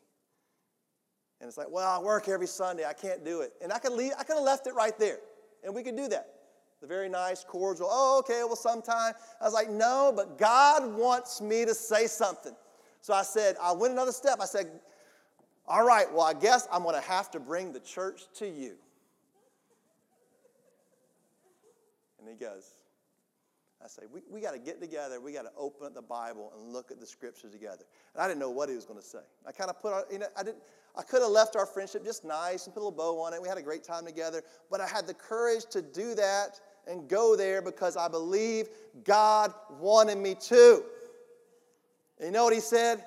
And 1.40 1.48
it's 1.48 1.58
like, 1.58 1.70
well, 1.70 1.88
I 1.88 2.02
work 2.02 2.28
every 2.28 2.46
Sunday. 2.46 2.84
I 2.84 2.92
can't 2.92 3.24
do 3.24 3.40
it. 3.40 3.52
And 3.62 3.72
I 3.72 3.78
could 3.78 3.92
leave, 3.92 4.12
I 4.18 4.24
could 4.24 4.36
have 4.36 4.44
left 4.44 4.66
it 4.66 4.74
right 4.74 4.98
there. 4.98 5.18
And 5.62 5.74
we 5.74 5.82
could 5.82 5.96
do 5.96 6.08
that. 6.08 6.28
The 6.80 6.86
very 6.86 7.08
nice, 7.08 7.44
cordial, 7.44 7.88
oh, 7.90 8.18
okay, 8.20 8.42
well, 8.44 8.56
sometime. 8.56 9.14
I 9.40 9.44
was 9.44 9.54
like, 9.54 9.70
no, 9.70 10.12
but 10.14 10.38
God 10.38 10.94
wants 10.94 11.40
me 11.40 11.64
to 11.64 11.74
say 11.74 12.06
something. 12.06 12.54
So 13.00 13.14
I 13.14 13.22
said, 13.22 13.56
I 13.60 13.72
went 13.72 13.92
another 13.92 14.12
step. 14.12 14.38
I 14.40 14.44
said, 14.44 14.70
all 15.66 15.84
right, 15.84 16.12
well, 16.12 16.24
I 16.24 16.34
guess 16.34 16.68
I'm 16.70 16.82
going 16.82 16.94
to 16.94 17.08
have 17.08 17.30
to 17.32 17.40
bring 17.40 17.72
the 17.72 17.80
church 17.80 18.22
to 18.38 18.46
you. 18.46 18.74
And 22.18 22.28
he 22.28 22.34
goes, 22.34 22.70
I 23.84 23.88
say, 23.88 24.02
we, 24.10 24.22
we 24.30 24.40
got 24.40 24.52
to 24.52 24.58
get 24.58 24.80
together. 24.80 25.20
We 25.20 25.32
got 25.32 25.42
to 25.42 25.52
open 25.58 25.86
up 25.86 25.94
the 25.94 26.02
Bible 26.02 26.52
and 26.56 26.72
look 26.72 26.90
at 26.90 27.00
the 27.00 27.06
scriptures 27.06 27.52
together. 27.52 27.84
And 28.14 28.22
I 28.22 28.28
didn't 28.28 28.40
know 28.40 28.50
what 28.50 28.70
he 28.70 28.74
was 28.74 28.86
going 28.86 28.98
to 28.98 29.04
say. 29.04 29.18
I 29.46 29.52
kind 29.52 29.68
of 29.68 29.78
put, 29.80 29.92
our, 29.92 30.04
you 30.10 30.18
know, 30.18 30.26
I 30.36 30.42
didn't, 30.42 30.62
I 30.96 31.02
could 31.02 31.20
have 31.20 31.30
left 31.30 31.54
our 31.54 31.66
friendship 31.66 32.02
just 32.02 32.24
nice 32.24 32.64
and 32.64 32.74
put 32.74 32.80
a 32.80 32.84
little 32.84 32.96
bow 32.96 33.20
on 33.20 33.34
it. 33.34 33.42
We 33.42 33.48
had 33.48 33.58
a 33.58 33.62
great 33.62 33.84
time 33.84 34.06
together. 34.06 34.42
But 34.70 34.80
I 34.80 34.86
had 34.86 35.06
the 35.06 35.12
courage 35.12 35.66
to 35.70 35.82
do 35.82 36.14
that 36.14 36.60
and 36.86 37.08
go 37.08 37.36
there 37.36 37.60
because 37.60 37.96
I 37.96 38.08
believe 38.08 38.68
God 39.04 39.52
wanted 39.78 40.16
me 40.16 40.34
to. 40.34 40.82
And 42.18 42.28
you 42.28 42.32
know 42.32 42.44
what 42.44 42.54
he 42.54 42.60
said? 42.60 43.04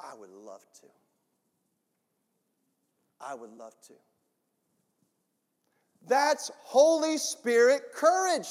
I 0.00 0.14
would 0.18 0.30
love 0.30 0.64
to. 0.80 0.86
I 3.20 3.34
would 3.34 3.52
love 3.52 3.74
to. 3.88 3.94
That's 6.06 6.50
Holy 6.62 7.18
Spirit 7.18 7.92
courage. 7.94 8.48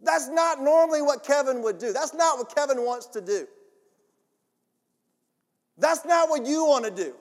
That's 0.00 0.28
not 0.28 0.60
normally 0.60 1.02
what 1.02 1.24
Kevin 1.24 1.62
would 1.62 1.78
do. 1.78 1.92
That's 1.92 2.14
not 2.14 2.38
what 2.38 2.54
Kevin 2.54 2.84
wants 2.84 3.06
to 3.06 3.20
do. 3.20 3.48
That's 5.78 6.04
not 6.04 6.28
what 6.28 6.46
you 6.46 6.64
want 6.64 6.84
to 6.84 6.90
do. 6.90 7.14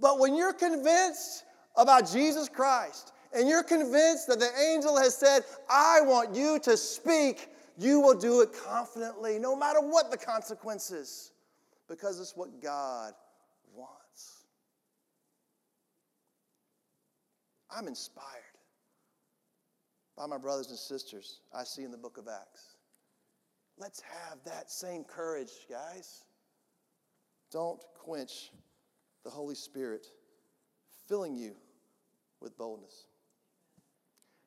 But 0.00 0.18
when 0.18 0.36
you're 0.36 0.52
convinced 0.52 1.44
about 1.76 2.10
Jesus 2.10 2.48
Christ 2.48 3.12
and 3.32 3.48
you're 3.48 3.62
convinced 3.62 4.28
that 4.28 4.38
the 4.38 4.50
angel 4.72 4.96
has 4.96 5.16
said, 5.16 5.42
I 5.68 6.00
want 6.02 6.36
you 6.36 6.58
to 6.60 6.76
speak, 6.76 7.48
you 7.78 8.00
will 8.00 8.18
do 8.18 8.40
it 8.42 8.50
confidently, 8.64 9.38
no 9.38 9.56
matter 9.56 9.80
what 9.80 10.10
the 10.10 10.16
consequences 10.16 11.32
because 11.88 12.20
it's 12.20 12.36
what 12.36 12.62
God 12.62 13.12
wants. 13.74 14.44
I'm 17.70 17.86
inspired 17.86 18.26
by 20.16 20.26
my 20.26 20.38
brothers 20.38 20.68
and 20.70 20.78
sisters 20.78 21.40
I 21.54 21.64
see 21.64 21.84
in 21.84 21.90
the 21.90 21.98
book 21.98 22.18
of 22.18 22.26
Acts. 22.28 22.76
Let's 23.78 24.00
have 24.00 24.38
that 24.44 24.70
same 24.70 25.04
courage, 25.04 25.50
guys. 25.70 26.24
Don't 27.52 27.80
quench 27.94 28.50
the 29.24 29.30
Holy 29.30 29.54
Spirit 29.54 30.06
filling 31.06 31.36
you 31.36 31.54
with 32.40 32.56
boldness. 32.58 33.06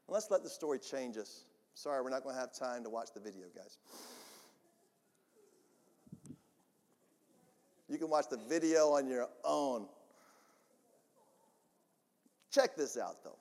And 0.07 0.13
let's 0.13 0.29
let 0.29 0.43
the 0.43 0.49
story 0.49 0.79
change 0.79 1.17
us. 1.17 1.45
Sorry, 1.73 2.01
we're 2.01 2.09
not 2.09 2.23
going 2.23 2.35
to 2.35 2.41
have 2.41 2.53
time 2.53 2.83
to 2.83 2.89
watch 2.89 3.09
the 3.13 3.21
video, 3.21 3.45
guys. 3.55 3.77
You 7.91 7.97
can 7.97 8.09
watch 8.09 8.29
the 8.29 8.39
video 8.49 8.91
on 8.91 9.05
your 9.07 9.27
own. 9.43 9.85
Check 12.49 12.77
this 12.77 12.97
out, 12.97 13.23
though. 13.23 13.37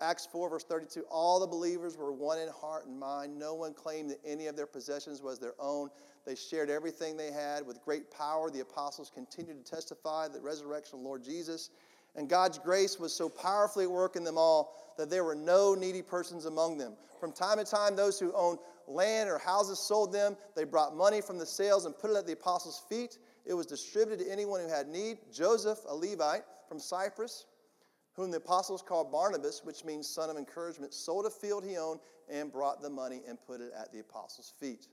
Acts 0.00 0.26
4, 0.30 0.48
verse 0.48 0.64
32 0.64 1.02
All 1.10 1.40
the 1.40 1.46
believers 1.46 1.96
were 1.96 2.12
one 2.12 2.38
in 2.38 2.48
heart 2.48 2.86
and 2.86 2.98
mind. 2.98 3.36
No 3.36 3.54
one 3.54 3.74
claimed 3.74 4.10
that 4.10 4.20
any 4.24 4.46
of 4.46 4.56
their 4.56 4.66
possessions 4.66 5.20
was 5.20 5.40
their 5.40 5.54
own. 5.58 5.90
They 6.24 6.36
shared 6.36 6.70
everything 6.70 7.16
they 7.16 7.32
had. 7.32 7.66
With 7.66 7.84
great 7.84 8.10
power, 8.10 8.50
the 8.50 8.60
apostles 8.60 9.10
continued 9.12 9.64
to 9.64 9.70
testify 9.70 10.28
the 10.28 10.40
resurrection 10.40 11.00
of 11.00 11.04
Lord 11.04 11.24
Jesus. 11.24 11.70
And 12.14 12.28
God's 12.28 12.58
grace 12.58 13.00
was 13.00 13.12
so 13.12 13.28
powerfully 13.28 13.86
at 13.86 13.90
work 13.90 14.14
in 14.14 14.22
them 14.22 14.38
all 14.38 14.94
that 14.98 15.10
there 15.10 15.24
were 15.24 15.34
no 15.34 15.74
needy 15.74 16.02
persons 16.02 16.44
among 16.44 16.78
them. 16.78 16.92
From 17.18 17.32
time 17.32 17.58
to 17.58 17.64
time, 17.64 17.96
those 17.96 18.20
who 18.20 18.32
owned 18.34 18.58
land 18.88 19.28
or 19.28 19.38
houses 19.38 19.78
sold 19.78 20.12
them. 20.12 20.36
They 20.56 20.64
brought 20.64 20.96
money 20.96 21.20
from 21.20 21.38
the 21.38 21.46
sales 21.46 21.86
and 21.86 21.96
put 21.96 22.10
it 22.10 22.16
at 22.16 22.26
the 22.26 22.32
apostles' 22.32 22.82
feet. 22.88 23.18
It 23.44 23.54
was 23.54 23.66
distributed 23.66 24.24
to 24.24 24.30
anyone 24.30 24.60
who 24.60 24.68
had 24.68 24.88
need. 24.88 25.18
Joseph, 25.32 25.80
a 25.88 25.94
Levite 25.94 26.42
from 26.68 26.78
Cyprus, 26.78 27.46
whom 28.14 28.30
the 28.30 28.36
apostles 28.36 28.82
called 28.82 29.10
Barnabas, 29.10 29.62
which 29.64 29.84
means 29.84 30.08
son 30.08 30.30
of 30.30 30.36
encouragement, 30.36 30.94
sold 30.94 31.26
a 31.26 31.30
field 31.30 31.64
he 31.64 31.76
owned 31.76 32.00
and 32.30 32.52
brought 32.52 32.80
the 32.80 32.90
money 32.90 33.20
and 33.28 33.38
put 33.40 33.60
it 33.60 33.72
at 33.78 33.92
the 33.92 34.00
apostles' 34.00 34.52
feet. 34.58 34.88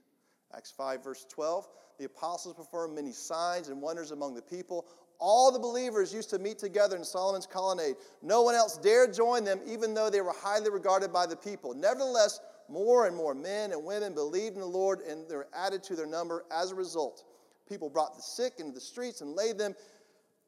Acts 0.54 0.70
5, 0.70 1.04
verse 1.04 1.26
12. 1.28 1.68
The 1.98 2.06
apostles 2.06 2.54
performed 2.54 2.94
many 2.94 3.12
signs 3.12 3.68
and 3.68 3.80
wonders 3.80 4.10
among 4.10 4.34
the 4.34 4.42
people. 4.42 4.86
All 5.18 5.52
the 5.52 5.58
believers 5.58 6.14
used 6.14 6.30
to 6.30 6.38
meet 6.38 6.58
together 6.58 6.96
in 6.96 7.04
Solomon's 7.04 7.46
colonnade. 7.46 7.96
No 8.22 8.40
one 8.42 8.54
else 8.54 8.78
dared 8.78 9.12
join 9.12 9.44
them, 9.44 9.60
even 9.66 9.92
though 9.92 10.08
they 10.08 10.22
were 10.22 10.32
highly 10.34 10.70
regarded 10.70 11.12
by 11.12 11.26
the 11.26 11.36
people. 11.36 11.74
Nevertheless, 11.74 12.40
more 12.70 13.06
and 13.06 13.16
more 13.16 13.34
men 13.34 13.72
and 13.72 13.84
women 13.84 14.14
believed 14.14 14.54
in 14.54 14.60
the 14.60 14.66
Lord, 14.66 15.00
and 15.00 15.28
they 15.28 15.36
were 15.36 15.48
added 15.54 15.82
to 15.84 15.96
their 15.96 16.06
number 16.06 16.44
as 16.50 16.70
a 16.70 16.74
result. 16.74 17.24
People 17.68 17.90
brought 17.90 18.16
the 18.16 18.22
sick 18.22 18.54
into 18.58 18.72
the 18.72 18.80
streets 18.80 19.20
and 19.20 19.34
laid 19.34 19.58
them 19.58 19.74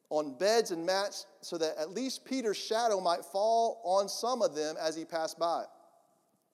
on 0.09 0.37
beds 0.37 0.71
and 0.71 0.85
mats 0.85 1.25
so 1.41 1.57
that 1.57 1.77
at 1.77 1.91
least 1.91 2.25
Peter's 2.25 2.57
shadow 2.57 2.99
might 2.99 3.23
fall 3.25 3.81
on 3.83 4.07
some 4.07 4.41
of 4.41 4.55
them 4.55 4.75
as 4.79 4.95
he 4.95 5.05
passed 5.05 5.39
by. 5.39 5.63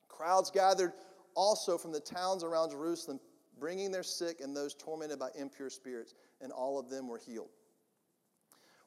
Crowds 0.07 0.51
gathered 0.51 0.93
also 1.35 1.77
from 1.77 1.91
the 1.91 1.99
towns 1.99 2.43
around 2.43 2.71
Jerusalem, 2.71 3.19
bringing 3.59 3.91
their 3.91 4.03
sick 4.03 4.41
and 4.41 4.55
those 4.55 4.73
tormented 4.73 5.19
by 5.19 5.29
impure 5.37 5.69
spirits, 5.69 6.13
and 6.41 6.51
all 6.51 6.79
of 6.79 6.89
them 6.89 7.07
were 7.07 7.17
healed. 7.17 7.49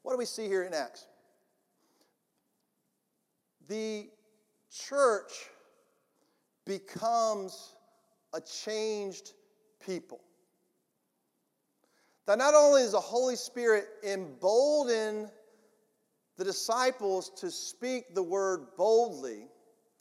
What 0.01 0.13
do 0.13 0.17
we 0.17 0.25
see 0.25 0.47
here 0.47 0.63
in 0.63 0.73
Acts? 0.73 1.07
The 3.67 4.09
church 4.71 5.49
becomes 6.65 7.75
a 8.33 8.41
changed 8.41 9.33
people. 9.85 10.21
That 12.25 12.37
not 12.37 12.53
only 12.53 12.83
is 12.83 12.93
the 12.93 12.99
Holy 12.99 13.35
Spirit 13.35 13.85
embolden 14.03 15.29
the 16.37 16.43
disciples 16.43 17.29
to 17.37 17.51
speak 17.51 18.15
the 18.15 18.23
word 18.23 18.67
boldly, 18.77 19.47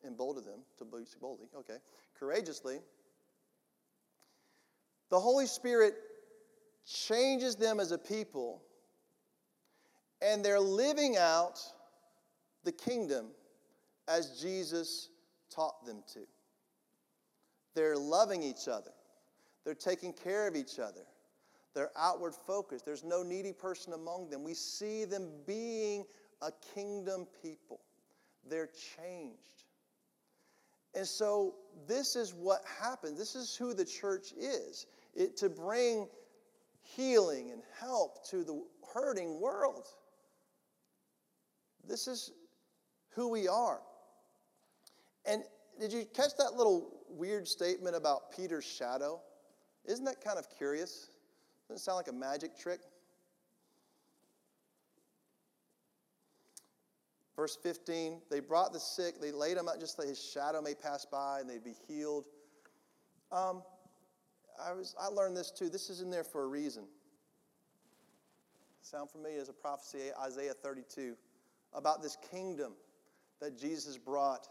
embolden 0.07 0.45
them 0.45 0.61
to 0.79 0.85
speak 1.05 1.21
boldly, 1.21 1.47
okay, 1.59 1.79
courageously, 2.19 2.79
the 5.11 5.19
Holy 5.21 5.47
Spirit 5.47 5.95
changes 6.87 7.57
them 7.57 7.81
as 7.81 7.93
a 7.93 7.99
people 7.99 8.63
and 10.23 10.45
they're 10.45 10.61
living 10.61 11.17
out 11.17 11.61
the 12.65 12.73
kingdom 12.73 13.27
as 14.09 14.41
Jesus 14.41 15.09
taught 15.51 15.85
them 15.85 16.03
to. 16.15 16.21
They're 17.75 17.97
loving 17.97 18.43
each 18.43 18.69
other, 18.69 18.93
they're 19.65 19.75
taking 19.75 20.13
care 20.13 20.47
of 20.47 20.57
each 20.57 20.79
other, 20.79 21.03
they're 21.75 21.91
outward 21.97 22.35
focused. 22.35 22.85
There's 22.85 23.05
no 23.05 23.23
needy 23.23 23.53
person 23.53 23.93
among 23.93 24.29
them. 24.31 24.45
We 24.45 24.55
see 24.55 25.05
them 25.05 25.31
being 25.47 26.05
a 26.41 26.51
kingdom 26.75 27.27
people, 27.43 27.81
they're 28.49 28.71
changed. 28.97 29.39
And 30.95 31.07
so, 31.07 31.55
this 31.89 32.17
is 32.17 32.35
what 32.35 32.61
happens. 32.83 33.19
This 33.19 33.35
is 33.35 33.57
who 33.57 33.73
the 33.73 33.85
church 33.85 34.33
is 34.39 34.87
it, 35.15 35.39
to 35.39 35.49
bring 35.49 36.07
healing 36.83 37.51
and 37.51 37.63
help 37.81 38.29
to 38.29 38.45
the 38.45 38.63
hurting 38.93 39.41
world. 39.41 39.89
This 41.89 42.07
is 42.07 42.33
who 43.11 43.29
we 43.29 43.49
are. 43.49 43.81
And 45.25 45.43
did 45.81 45.93
you 45.93 46.05
catch 46.15 46.37
that 46.39 46.55
little 46.55 46.91
weird 47.13 47.47
statement 47.47 47.97
about 47.97 48.33
Peter's 48.33 48.65
shadow? 48.65 49.21
Isn't 49.85 50.05
that 50.05 50.23
kind 50.23 50.39
of 50.39 50.49
curious? 50.57 51.09
Doesn't 51.69 51.77
it 51.77 51.85
sound 51.85 51.97
like 51.97 52.09
a 52.09 52.13
magic 52.13 52.59
trick? 52.59 52.81
Verse 57.35 57.57
15, 57.63 58.21
they 58.31 58.41
brought 58.41 58.73
the 58.73 58.79
sick, 58.79 59.21
they 59.21 59.33
laid 59.33 59.57
him 59.57 59.69
out 59.69 59.81
just 59.81 59.97
that 59.97 60.07
his 60.07 60.23
shadow 60.23 60.61
may 60.61 60.75
pass 60.75 61.07
by 61.07 61.41
and 61.41 61.49
they'd 61.49 61.65
be 61.65 61.75
healed. 61.89 62.27
Um, 63.33 63.63
I, 64.63 64.73
was, 64.73 64.95
I 65.01 65.09
learned 65.09 65.37
this 65.37 65.51
too. 65.51 65.69
This 65.69 65.89
is 65.89 66.03
in 66.03 66.11
there 66.11 66.25
for 66.25 66.45
a 66.45 66.47
reason. 66.47 66.85
Sound 68.83 69.11
familiar 69.11 69.41
as 69.41 69.49
a 69.49 69.53
prophecy, 69.53 69.99
Isaiah 70.23 70.53
32, 70.53 71.17
about 71.73 72.03
this 72.03 72.17
kingdom 72.31 72.75
that 73.41 73.59
Jesus 73.59 73.97
brought. 73.97 74.49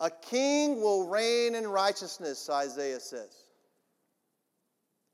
A 0.00 0.10
king 0.10 0.80
will 0.80 1.06
reign 1.06 1.54
in 1.54 1.68
righteousness, 1.68 2.48
Isaiah 2.48 3.00
says. 3.00 3.44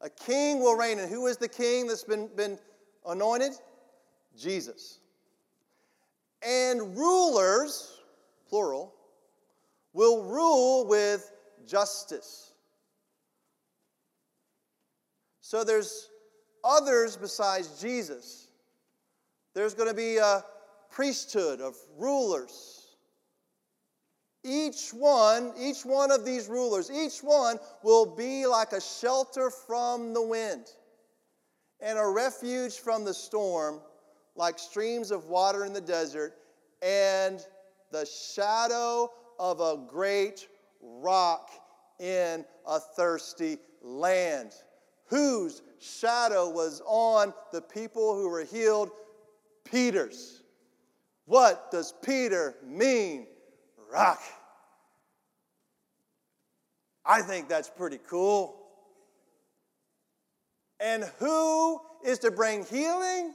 A 0.00 0.08
king 0.08 0.60
will 0.60 0.76
reign. 0.76 1.00
And 1.00 1.10
who 1.10 1.26
is 1.26 1.36
the 1.38 1.48
king 1.48 1.88
that's 1.88 2.04
been, 2.04 2.28
been 2.36 2.58
anointed? 3.04 3.52
Jesus. 4.38 5.00
And 6.46 6.96
rulers, 6.96 8.00
plural, 8.48 8.94
will 9.92 10.22
rule 10.22 10.86
with 10.86 11.32
justice. 11.66 12.52
So 15.40 15.64
there's 15.64 16.10
others 16.62 17.16
besides 17.16 17.80
Jesus. 17.80 18.48
There's 19.54 19.74
going 19.74 19.88
to 19.88 19.94
be 19.94 20.18
a 20.18 20.44
priesthood 20.90 21.60
of 21.60 21.74
rulers 21.98 22.75
each 24.46 24.90
one, 24.90 25.52
each 25.58 25.84
one 25.84 26.10
of 26.10 26.24
these 26.24 26.48
rulers, 26.48 26.90
each 26.90 27.22
one 27.22 27.58
will 27.82 28.06
be 28.06 28.46
like 28.46 28.72
a 28.72 28.80
shelter 28.80 29.50
from 29.50 30.14
the 30.14 30.22
wind 30.22 30.66
and 31.80 31.98
a 31.98 32.06
refuge 32.06 32.78
from 32.78 33.04
the 33.04 33.12
storm, 33.12 33.80
like 34.34 34.58
streams 34.58 35.10
of 35.10 35.26
water 35.26 35.64
in 35.64 35.72
the 35.72 35.80
desert, 35.80 36.34
and 36.82 37.44
the 37.90 38.06
shadow 38.06 39.10
of 39.38 39.60
a 39.60 39.84
great 39.88 40.48
rock 40.80 41.50
in 41.98 42.44
a 42.66 42.80
thirsty 42.80 43.58
land. 43.82 44.52
Whose 45.06 45.62
shadow 45.78 46.50
was 46.50 46.82
on 46.86 47.32
the 47.52 47.60
people 47.60 48.14
who 48.14 48.28
were 48.28 48.44
healed? 48.44 48.90
Peter's. 49.64 50.42
What 51.26 51.70
does 51.70 51.92
Peter 52.04 52.56
mean? 52.64 53.26
Rock. 53.96 54.20
I 57.04 57.22
think 57.22 57.48
that's 57.48 57.70
pretty 57.70 57.98
cool. 58.08 58.56
And 60.80 61.04
who 61.18 61.80
is 62.04 62.18
to 62.20 62.30
bring 62.30 62.64
healing? 62.66 63.32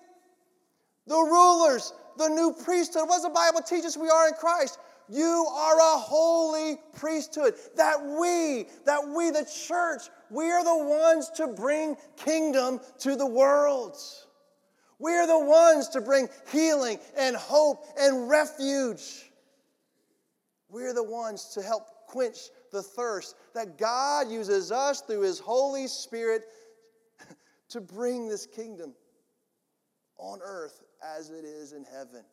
The 1.07 1.15
rulers, 1.15 1.93
the 2.17 2.27
new 2.27 2.53
priesthood. 2.63 3.03
What 3.07 3.15
does 3.15 3.23
the 3.23 3.29
Bible 3.29 3.61
teach 3.61 3.85
us 3.85 3.97
we 3.97 4.09
are 4.09 4.27
in 4.27 4.35
Christ? 4.35 4.77
You 5.09 5.47
are 5.51 5.77
a 5.79 5.99
holy 5.99 6.77
priesthood. 6.93 7.55
That 7.75 7.97
we, 8.01 8.67
that 8.85 9.01
we, 9.07 9.31
the 9.31 9.49
church, 9.67 10.03
we 10.29 10.51
are 10.51 10.63
the 10.63 10.85
ones 10.85 11.29
to 11.37 11.47
bring 11.47 11.97
kingdom 12.17 12.79
to 12.99 13.15
the 13.15 13.25
world. 13.25 13.97
We 14.99 15.13
are 15.13 15.25
the 15.25 15.39
ones 15.39 15.89
to 15.89 16.01
bring 16.01 16.29
healing 16.51 16.99
and 17.17 17.35
hope 17.35 17.85
and 17.99 18.29
refuge. 18.29 19.30
We're 20.71 20.93
the 20.93 21.03
ones 21.03 21.49
to 21.53 21.61
help 21.61 21.83
quench 22.07 22.37
the 22.71 22.81
thirst 22.81 23.35
that 23.53 23.77
God 23.77 24.31
uses 24.31 24.71
us 24.71 25.01
through 25.01 25.21
His 25.21 25.37
Holy 25.37 25.87
Spirit 25.87 26.45
to 27.69 27.81
bring 27.81 28.29
this 28.29 28.45
kingdom 28.45 28.93
on 30.17 30.39
earth 30.41 30.81
as 31.03 31.29
it 31.29 31.43
is 31.43 31.73
in 31.73 31.83
heaven. 31.83 32.23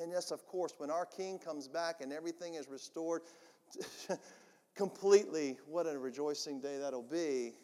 And 0.00 0.12
yes, 0.12 0.30
of 0.30 0.46
course, 0.46 0.74
when 0.78 0.90
our 0.90 1.06
King 1.06 1.38
comes 1.38 1.66
back 1.66 2.00
and 2.00 2.12
everything 2.12 2.54
is 2.54 2.68
restored 2.68 3.22
completely, 4.74 5.56
what 5.66 5.86
a 5.86 5.98
rejoicing 5.98 6.60
day 6.60 6.78
that'll 6.78 7.02
be. 7.02 7.54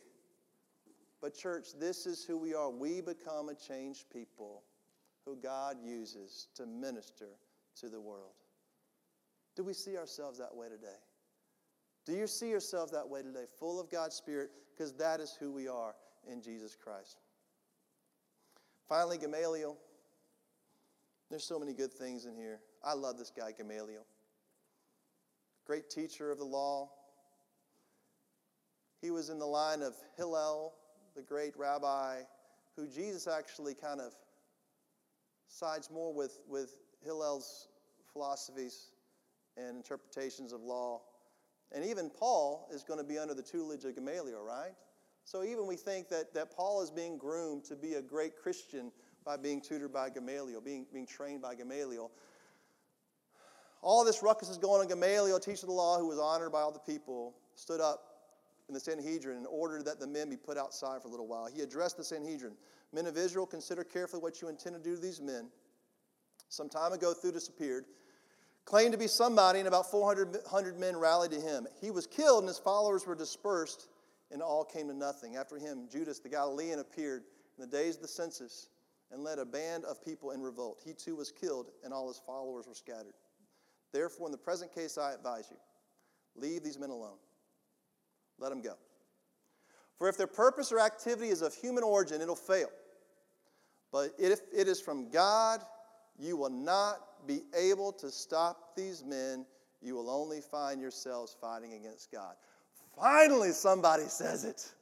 But, 1.21 1.35
church, 1.35 1.69
this 1.79 2.07
is 2.07 2.25
who 2.25 2.39
we 2.39 2.55
are. 2.55 2.71
We 2.71 3.01
become 3.01 3.49
a 3.49 3.55
changed 3.55 4.05
people 4.13 4.63
who 5.25 5.37
God 5.37 5.77
uses 5.85 6.49
to 6.55 6.65
minister 6.65 7.31
to 7.81 7.89
the 7.89 8.01
world. 8.01 8.33
Do 9.59 9.65
we 9.65 9.73
see 9.73 9.97
ourselves 9.97 10.39
that 10.39 10.55
way 10.55 10.69
today? 10.69 10.87
Do 12.07 12.13
you 12.13 12.29
see 12.29 12.49
yourselves 12.49 12.93
that 12.93 13.09
way 13.09 13.23
today, 13.23 13.43
full 13.59 13.81
of 13.81 13.91
God's 13.91 14.15
Spirit? 14.15 14.51
Because 14.71 14.93
that 14.93 15.19
is 15.19 15.37
who 15.41 15.51
we 15.51 15.67
are 15.67 15.97
in 16.31 16.41
Jesus 16.41 16.77
Christ. 16.77 17.17
Finally, 18.89 19.19
Gamaliel. 19.19 19.77
There's 21.29 21.43
so 21.43 21.59
many 21.59 21.73
good 21.73 21.93
things 21.93 22.25
in 22.25 22.37
here. 22.37 22.61
I 22.85 22.95
love 22.95 23.19
this 23.19 23.33
guy, 23.37 23.51
Gamaliel. 23.51 24.07
Great 25.67 25.91
teacher 25.91 26.31
of 26.31 26.39
the 26.39 26.45
law. 26.45 26.91
He 29.03 29.11
was 29.11 29.29
in 29.29 29.41
the 29.41 29.47
line 29.47 29.83
of 29.83 29.97
Hillel, 30.17 30.73
the 31.17 31.23
great 31.23 31.55
rabbi, 31.57 32.21
who 32.77 32.87
Jesus 32.87 33.27
actually 33.27 33.75
kind 33.75 34.01
of 34.01 34.15
sides 35.49 35.91
more 35.91 36.15
with, 36.15 36.43
with 36.49 36.77
Hillel's 37.03 37.67
philosophies 38.13 38.93
and 39.59 39.77
interpretations 39.77 40.53
of 40.53 40.63
law. 40.63 41.03
And 41.73 41.85
even 41.85 42.11
Paul 42.11 42.69
is 42.73 42.83
going 42.83 42.99
to 42.99 43.05
be 43.05 43.19
under 43.19 43.35
the 43.35 43.43
tutelage 43.43 43.85
of 43.85 43.95
Gamaliel, 43.95 44.43
right? 44.43 44.73
So 45.25 45.43
even 45.43 45.67
we 45.67 45.77
think 45.77 46.09
that, 46.09 46.33
that 46.35 46.55
Paul 46.55 46.81
is 46.83 46.91
being 46.91 47.19
groomed 47.19 47.65
to 47.65 47.77
be 47.77 47.95
a 47.95 48.03
great 48.03 48.37
Christian 48.37 48.91
by 49.25 49.37
being 49.37 49.61
tutored 49.61 49.93
by 49.93 50.09
Gamaliel, 50.09 50.61
being, 50.63 50.87
being 50.93 51.07
trained 51.07 51.43
by 51.43 51.55
Gamaliel. 51.55 52.11
All 53.83 54.05
this 54.05 54.23
ruckus 54.23 54.49
is 54.49 54.57
going 54.57 54.81
on. 54.81 54.89
Gamaliel, 54.89 55.39
teacher 55.39 55.65
of 55.65 55.69
the 55.69 55.75
law, 55.75 55.99
who 55.99 56.09
was 56.09 56.19
honored 56.19 56.53
by 56.53 56.61
all 56.61 56.73
the 56.73 56.79
people, 56.79 57.35
stood 57.55 57.81
up 57.81 58.05
in 58.69 58.75
the 58.75 58.81
Sanhedrin 58.81 59.37
and 59.37 59.47
ordered 59.47 59.85
that 59.85 60.01
the 60.01 60.07
men 60.07 60.31
be 60.31 60.37
put 60.37 60.57
outside 60.57 61.03
for 61.03 61.09
a 61.09 61.11
little 61.11 61.27
while. 61.27 61.47
He 61.47 61.61
addressed 61.61 61.97
the 61.99 62.05
Sanhedrin 62.05 62.55
Men 62.93 63.07
of 63.07 63.19
Israel, 63.19 63.47
consider 63.47 63.85
carefully 63.85 64.23
what 64.23 64.41
you 64.41 64.49
intend 64.49 64.75
to 64.77 64.83
do 64.83 64.95
to 64.95 65.01
these 65.01 65.21
men. 65.21 65.49
Some 66.49 66.69
time 66.69 66.93
ago, 66.93 67.13
Theudas 67.13 67.49
appeared, 67.49 67.85
claimed 68.69 68.93
to 68.93 68.99
be 68.99 69.07
somebody, 69.07 69.61
and 69.61 69.67
about 69.67 69.91
400 69.91 70.79
men 70.79 70.95
rallied 70.99 71.31
to 71.31 71.41
him. 71.41 71.67
He 71.81 71.91
was 71.91 72.07
killed, 72.07 72.41
and 72.41 72.49
his 72.49 72.59
followers 72.59 73.07
were 73.07 73.15
dispersed, 73.15 73.89
and 74.31 74.43
all 74.43 74.63
came 74.63 74.89
to 74.89 74.95
nothing. 74.95 75.37
After 75.37 75.57
him, 75.57 75.89
Judas 75.91 76.19
the 76.19 76.29
Galilean 76.29 76.79
appeared 76.79 77.23
in 77.57 77.63
the 77.63 77.67
days 77.67 77.97
of 77.97 78.03
the 78.03 78.09
census 78.09 78.69
and 79.11 79.25
led 79.25 79.39
a 79.39 79.47
band 79.47 79.87
of 79.87 80.05
people 80.05 80.33
in 80.33 80.43
revolt. 80.43 80.83
He 80.85 80.93
too 80.93 81.17
was 81.17 81.33
killed, 81.33 81.71
and 81.83 81.95
all 81.95 82.09
his 82.09 82.21
followers 82.27 82.67
were 82.67 82.75
scattered. 82.75 83.15
Therefore, 83.91 84.29
in 84.29 84.33
the 84.33 84.37
present 84.37 84.75
case, 84.75 84.99
I 84.99 85.15
advise 85.15 85.47
you 85.51 85.57
leave 86.37 86.63
these 86.63 86.79
men 86.79 86.91
alone, 86.91 87.17
let 88.39 88.51
them 88.51 88.61
go. 88.61 88.75
For 89.97 90.11
if 90.11 90.19
their 90.19 90.27
purpose 90.27 90.71
or 90.73 90.79
activity 90.79 91.31
is 91.31 91.41
of 91.41 91.55
human 91.55 91.83
origin, 91.83 92.21
it'll 92.21 92.37
fail. 92.37 92.69
But 93.91 94.13
if 94.19 94.41
it 94.55 94.69
is 94.69 94.79
from 94.79 95.09
God, 95.09 95.63
you 96.19 96.37
will 96.37 96.51
not 96.51 97.27
be 97.27 97.43
able 97.57 97.93
to 97.93 98.11
stop 98.11 98.75
these 98.77 99.05
men. 99.05 99.47
You 99.81 99.95
will 99.95 100.11
only 100.11 100.41
find 100.41 100.81
yourselves 100.81 101.37
fighting 101.41 101.75
against 101.75 102.11
God. 102.11 102.35
Finally, 102.97 103.53
somebody 103.53 104.05
says 104.05 104.45
it. 104.45 104.73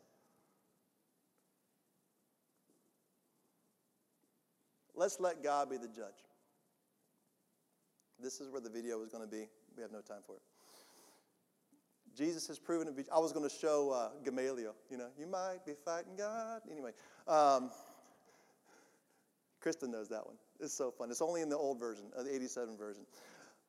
Let's 4.95 5.21
let 5.21 5.43
God 5.43 5.69
be 5.69 5.77
the 5.77 5.89
judge. 5.89 6.25
This 8.19 8.41
is 8.41 8.51
where 8.51 8.63
the 8.63 8.71
video 8.71 9.03
is 9.03 9.11
going 9.11 9.23
to 9.23 9.31
be. 9.31 9.47
We 9.77 9.83
have 9.83 9.93
no 9.93 10.01
time 10.01 10.23
for 10.27 10.37
it. 10.37 10.43
Jesus 12.17 12.47
has 12.47 12.59
proven 12.59 12.87
to 12.87 12.93
be. 12.95 13.05
I 13.15 13.19
was 13.19 13.33
going 13.33 13.47
to 13.47 13.55
show 13.55 13.91
uh, 13.91 14.09
Gamaliel. 14.25 14.75
You 14.91 14.97
know, 14.97 15.09
you 15.19 15.27
might 15.27 15.67
be 15.67 15.73
fighting 15.85 16.17
God. 16.17 16.63
Anyway, 16.71 16.93
um, 17.29 17.71
Kristen 19.61 19.91
knows 19.91 20.09
that 20.09 20.25
one. 20.25 20.37
It's 20.61 20.75
so 20.75 20.91
fun. 20.91 21.11
It's 21.11 21.23
only 21.23 21.43
in 21.43 21.49
the 21.49 21.57
old 21.57 21.79
version, 21.79 22.07
uh, 22.17 22.23
the 22.23 22.35
'87 22.35 22.77
version. 22.77 23.05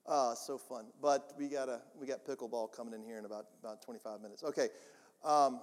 Uh, 0.05 0.33
so 0.35 0.57
fun. 0.57 0.85
But 1.01 1.33
we 1.37 1.47
got 1.47 1.69
a 1.69 1.81
we 1.99 2.07
got 2.07 2.25
pickleball 2.25 2.71
coming 2.71 2.93
in 2.93 3.03
here 3.03 3.17
in 3.17 3.25
about 3.25 3.45
about 3.59 3.81
25 3.81 4.21
minutes. 4.21 4.43
Okay. 4.43 4.69
Um, 5.23 5.59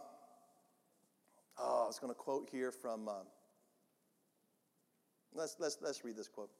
oh, 1.58 1.84
I 1.84 1.86
was 1.86 1.98
going 1.98 2.12
to 2.12 2.18
quote 2.18 2.48
here 2.50 2.70
from. 2.70 3.08
Um, 3.08 3.26
let's 5.34 5.56
let's 5.58 5.78
let's 5.80 6.04
read 6.04 6.16
this 6.16 6.28
quote. 6.28 6.50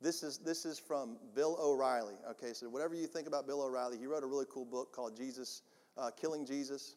This 0.00 0.22
is, 0.22 0.36
this 0.36 0.66
is 0.66 0.78
from 0.78 1.16
Bill 1.34 1.56
O'Reilly. 1.58 2.16
Okay, 2.32 2.52
so 2.52 2.68
whatever 2.68 2.94
you 2.94 3.06
think 3.06 3.26
about 3.26 3.46
Bill 3.46 3.62
O'Reilly, 3.62 3.96
he 3.96 4.06
wrote 4.06 4.22
a 4.22 4.26
really 4.26 4.44
cool 4.50 4.66
book 4.66 4.92
called 4.92 5.16
Jesus, 5.16 5.62
uh, 5.96 6.10
Killing 6.10 6.44
Jesus. 6.44 6.96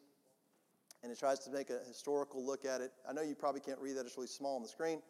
And 1.02 1.10
it 1.10 1.18
tries 1.18 1.38
to 1.40 1.50
make 1.50 1.70
a 1.70 1.78
historical 1.86 2.44
look 2.44 2.64
at 2.64 2.80
it. 2.80 2.92
I 3.08 3.12
know 3.12 3.22
you 3.22 3.34
probably 3.34 3.60
can't 3.60 3.78
read 3.78 3.96
that, 3.96 4.04
it's 4.04 4.16
really 4.16 4.28
small 4.28 4.56
on 4.56 4.62
the 4.62 4.68
screen. 4.68 5.00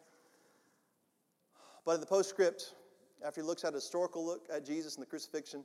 But 1.89 1.95
in 1.95 2.01
the 2.01 2.05
postscript, 2.05 2.75
after 3.25 3.41
he 3.41 3.47
looks 3.47 3.63
at 3.63 3.71
a 3.71 3.77
historical 3.77 4.23
look 4.23 4.45
at 4.53 4.63
Jesus 4.63 4.93
and 4.93 5.01
the 5.01 5.07
crucifixion, 5.09 5.63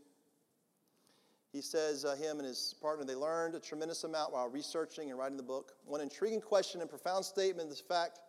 he 1.52 1.60
says 1.60 2.06
uh, 2.06 2.14
him 2.14 2.38
and 2.38 2.48
his 2.48 2.74
partner 2.80 3.04
they 3.04 3.14
learned 3.14 3.54
a 3.54 3.60
tremendous 3.60 4.04
amount 4.04 4.32
while 4.32 4.48
researching 4.48 5.10
and 5.10 5.18
writing 5.18 5.36
the 5.36 5.42
book 5.42 5.72
one 5.84 6.00
intriguing 6.00 6.40
question 6.40 6.80
and 6.80 6.88
profound 6.88 7.26
statement 7.26 7.70
is 7.70 7.78
fact 7.78 8.20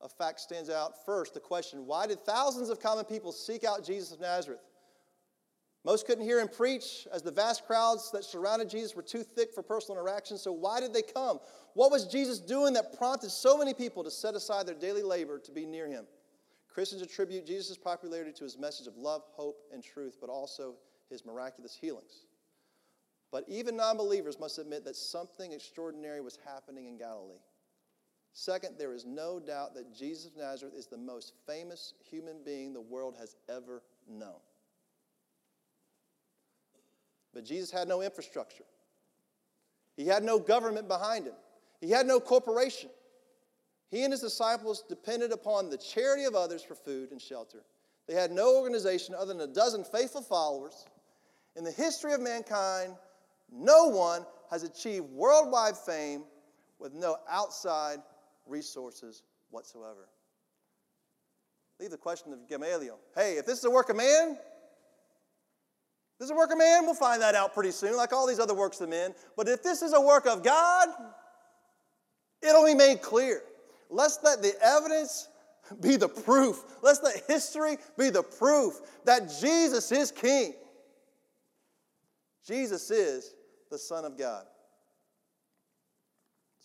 a 0.00 0.08
fact 0.08 0.40
stands 0.40 0.68
out. 0.70 1.06
First, 1.06 1.34
the 1.34 1.38
question 1.38 1.86
why 1.86 2.08
did 2.08 2.18
thousands 2.18 2.68
of 2.68 2.80
common 2.80 3.04
people 3.04 3.30
seek 3.30 3.62
out 3.62 3.84
Jesus 3.84 4.10
of 4.10 4.18
Nazareth? 4.18 4.64
Most 5.84 6.08
couldn't 6.08 6.24
hear 6.24 6.40
him 6.40 6.48
preach 6.48 7.06
as 7.12 7.22
the 7.22 7.30
vast 7.30 7.64
crowds 7.64 8.10
that 8.10 8.24
surrounded 8.24 8.68
Jesus 8.68 8.96
were 8.96 9.02
too 9.02 9.22
thick 9.22 9.54
for 9.54 9.62
personal 9.62 10.00
interaction. 10.00 10.36
So, 10.36 10.50
why 10.50 10.80
did 10.80 10.92
they 10.92 11.02
come? 11.02 11.38
What 11.74 11.92
was 11.92 12.08
Jesus 12.08 12.40
doing 12.40 12.72
that 12.72 12.98
prompted 12.98 13.30
so 13.30 13.56
many 13.56 13.72
people 13.72 14.02
to 14.02 14.10
set 14.10 14.34
aside 14.34 14.66
their 14.66 14.74
daily 14.74 15.04
labor 15.04 15.38
to 15.38 15.52
be 15.52 15.64
near 15.64 15.86
him? 15.86 16.06
Christians 16.72 17.02
attribute 17.02 17.46
Jesus' 17.46 17.76
popularity 17.76 18.32
to 18.32 18.44
his 18.44 18.56
message 18.56 18.86
of 18.86 18.96
love, 18.96 19.22
hope, 19.32 19.62
and 19.72 19.82
truth, 19.82 20.16
but 20.20 20.30
also 20.30 20.74
his 21.08 21.24
miraculous 21.24 21.76
healings. 21.78 22.26
But 23.32 23.44
even 23.48 23.76
non 23.76 23.96
believers 23.96 24.38
must 24.38 24.58
admit 24.58 24.84
that 24.84 24.96
something 24.96 25.52
extraordinary 25.52 26.20
was 26.20 26.38
happening 26.44 26.86
in 26.86 26.96
Galilee. 26.96 27.42
Second, 28.32 28.76
there 28.78 28.94
is 28.94 29.04
no 29.04 29.40
doubt 29.40 29.74
that 29.74 29.94
Jesus 29.94 30.26
of 30.26 30.36
Nazareth 30.36 30.74
is 30.76 30.86
the 30.86 30.96
most 30.96 31.32
famous 31.46 31.94
human 32.08 32.36
being 32.44 32.72
the 32.72 32.80
world 32.80 33.16
has 33.18 33.34
ever 33.48 33.82
known. 34.08 34.38
But 37.34 37.44
Jesus 37.44 37.70
had 37.70 37.88
no 37.88 38.02
infrastructure. 38.02 38.64
He 39.96 40.06
had 40.06 40.22
no 40.22 40.38
government 40.38 40.88
behind 40.88 41.26
him. 41.26 41.34
He 41.80 41.90
had 41.90 42.06
no 42.06 42.20
corporation. 42.20 42.90
He 43.90 44.04
and 44.04 44.12
his 44.12 44.20
disciples 44.20 44.84
depended 44.88 45.32
upon 45.32 45.68
the 45.68 45.76
charity 45.76 46.24
of 46.24 46.34
others 46.34 46.62
for 46.62 46.74
food 46.74 47.10
and 47.10 47.20
shelter. 47.20 47.64
They 48.06 48.14
had 48.14 48.30
no 48.30 48.56
organization 48.56 49.14
other 49.14 49.34
than 49.34 49.40
a 49.40 49.52
dozen 49.52 49.84
faithful 49.84 50.22
followers. 50.22 50.86
In 51.56 51.64
the 51.64 51.72
history 51.72 52.12
of 52.12 52.20
mankind, 52.20 52.94
no 53.52 53.86
one 53.86 54.24
has 54.50 54.62
achieved 54.62 55.06
worldwide 55.10 55.76
fame 55.76 56.24
with 56.78 56.94
no 56.94 57.16
outside 57.28 57.98
resources 58.46 59.22
whatsoever. 59.50 60.08
Leave 61.80 61.90
the 61.90 61.96
question 61.96 62.32
of 62.32 62.48
Gamaliel. 62.48 62.98
Hey, 63.14 63.38
if 63.38 63.46
this 63.46 63.58
is 63.58 63.64
a 63.64 63.70
work 63.70 63.90
of 63.90 63.96
man, 63.96 64.36
this 66.18 66.26
is 66.26 66.30
a 66.30 66.34
work 66.34 66.52
of 66.52 66.58
man, 66.58 66.84
we'll 66.84 66.94
find 66.94 67.22
that 67.22 67.34
out 67.34 67.54
pretty 67.54 67.70
soon, 67.70 67.96
like 67.96 68.12
all 68.12 68.26
these 68.26 68.38
other 68.38 68.54
works 68.54 68.80
of 68.80 68.88
men. 68.88 69.14
But 69.36 69.48
if 69.48 69.62
this 69.62 69.82
is 69.82 69.94
a 69.94 70.00
work 70.00 70.26
of 70.26 70.42
God, 70.42 70.88
it'll 72.42 72.66
be 72.66 72.74
made 72.74 73.00
clear. 73.00 73.42
Let's 73.90 74.18
let 74.22 74.42
the 74.42 74.52
evidence 74.62 75.28
be 75.80 75.96
the 75.96 76.08
proof. 76.08 76.62
Let's 76.82 77.02
let 77.02 77.24
history 77.26 77.76
be 77.98 78.10
the 78.10 78.22
proof 78.22 78.80
that 79.04 79.32
Jesus 79.40 79.92
is 79.92 80.10
King. 80.10 80.54
Jesus 82.46 82.90
is 82.90 83.34
the 83.70 83.78
Son 83.78 84.04
of 84.04 84.18
God. 84.18 84.44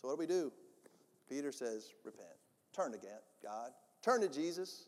So, 0.01 0.07
what 0.07 0.15
do 0.15 0.19
we 0.19 0.27
do? 0.27 0.51
Peter 1.29 1.51
says, 1.51 1.93
Repent. 2.03 2.27
Turn 2.75 2.91
to 2.91 2.97
God. 3.43 3.71
Turn 4.01 4.21
to 4.21 4.29
Jesus. 4.29 4.87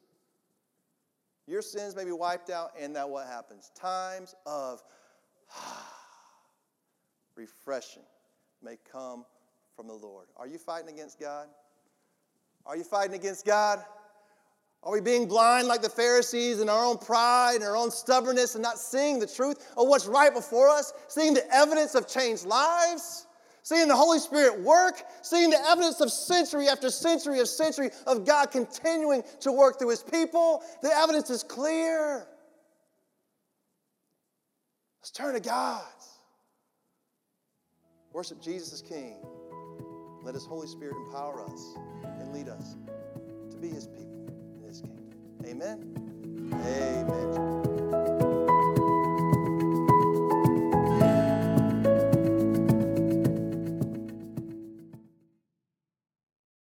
Your 1.47 1.61
sins 1.61 1.95
may 1.95 2.03
be 2.03 2.11
wiped 2.11 2.49
out, 2.49 2.71
and 2.79 2.95
that 2.95 3.09
what 3.09 3.27
happens? 3.27 3.71
Times 3.73 4.35
of 4.45 4.83
refreshing 7.35 8.03
may 8.61 8.77
come 8.91 9.25
from 9.75 9.87
the 9.87 9.93
Lord. 9.93 10.27
Are 10.35 10.47
you 10.47 10.57
fighting 10.57 10.89
against 10.89 11.19
God? 11.19 11.47
Are 12.67 12.75
you 12.75 12.83
fighting 12.83 13.15
against 13.15 13.45
God? 13.45 13.83
Are 14.83 14.91
we 14.91 15.01
being 15.01 15.27
blind 15.27 15.67
like 15.67 15.81
the 15.81 15.89
Pharisees 15.89 16.59
in 16.61 16.69
our 16.69 16.85
own 16.85 16.97
pride 16.97 17.55
and 17.55 17.63
our 17.63 17.75
own 17.75 17.91
stubbornness 17.91 18.55
and 18.55 18.61
not 18.61 18.77
seeing 18.77 19.19
the 19.19 19.27
truth 19.27 19.73
of 19.77 19.87
what's 19.87 20.05
right 20.05 20.33
before 20.33 20.69
us? 20.69 20.93
Seeing 21.07 21.33
the 21.33 21.45
evidence 21.53 21.95
of 21.95 22.07
changed 22.07 22.45
lives? 22.45 23.23
seeing 23.67 23.89
the 23.89 23.95
Holy 23.97 24.17
Spirit 24.17 24.61
work, 24.61 25.03
seeing 25.21 25.49
the 25.49 25.59
evidence 25.67 25.99
of 25.99 26.09
century 26.09 26.69
after 26.69 26.89
century 26.89 27.41
of 27.41 27.49
century 27.49 27.89
of 28.05 28.25
God 28.25 28.49
continuing 28.49 29.21
to 29.41 29.51
work 29.51 29.77
through 29.77 29.89
his 29.89 30.01
people. 30.01 30.63
The 30.81 30.89
evidence 30.89 31.29
is 31.29 31.43
clear. 31.43 32.25
Let's 35.01 35.11
turn 35.11 35.33
to 35.33 35.41
God. 35.41 35.83
Worship 38.13 38.41
Jesus 38.41 38.71
as 38.71 38.81
King. 38.81 39.17
Let 40.23 40.33
His 40.33 40.45
Holy 40.45 40.67
Spirit 40.67 40.95
empower 41.05 41.41
us 41.41 41.75
and 42.27 42.35
lead 42.35 42.49
us 42.49 42.75
to 43.51 43.57
be 43.57 43.69
his 43.69 43.87
people 43.87 44.27
in 44.57 44.63
his 44.67 44.81
kingdom. 44.81 45.05
Amen. 45.45 46.53
Amen. 46.53 47.76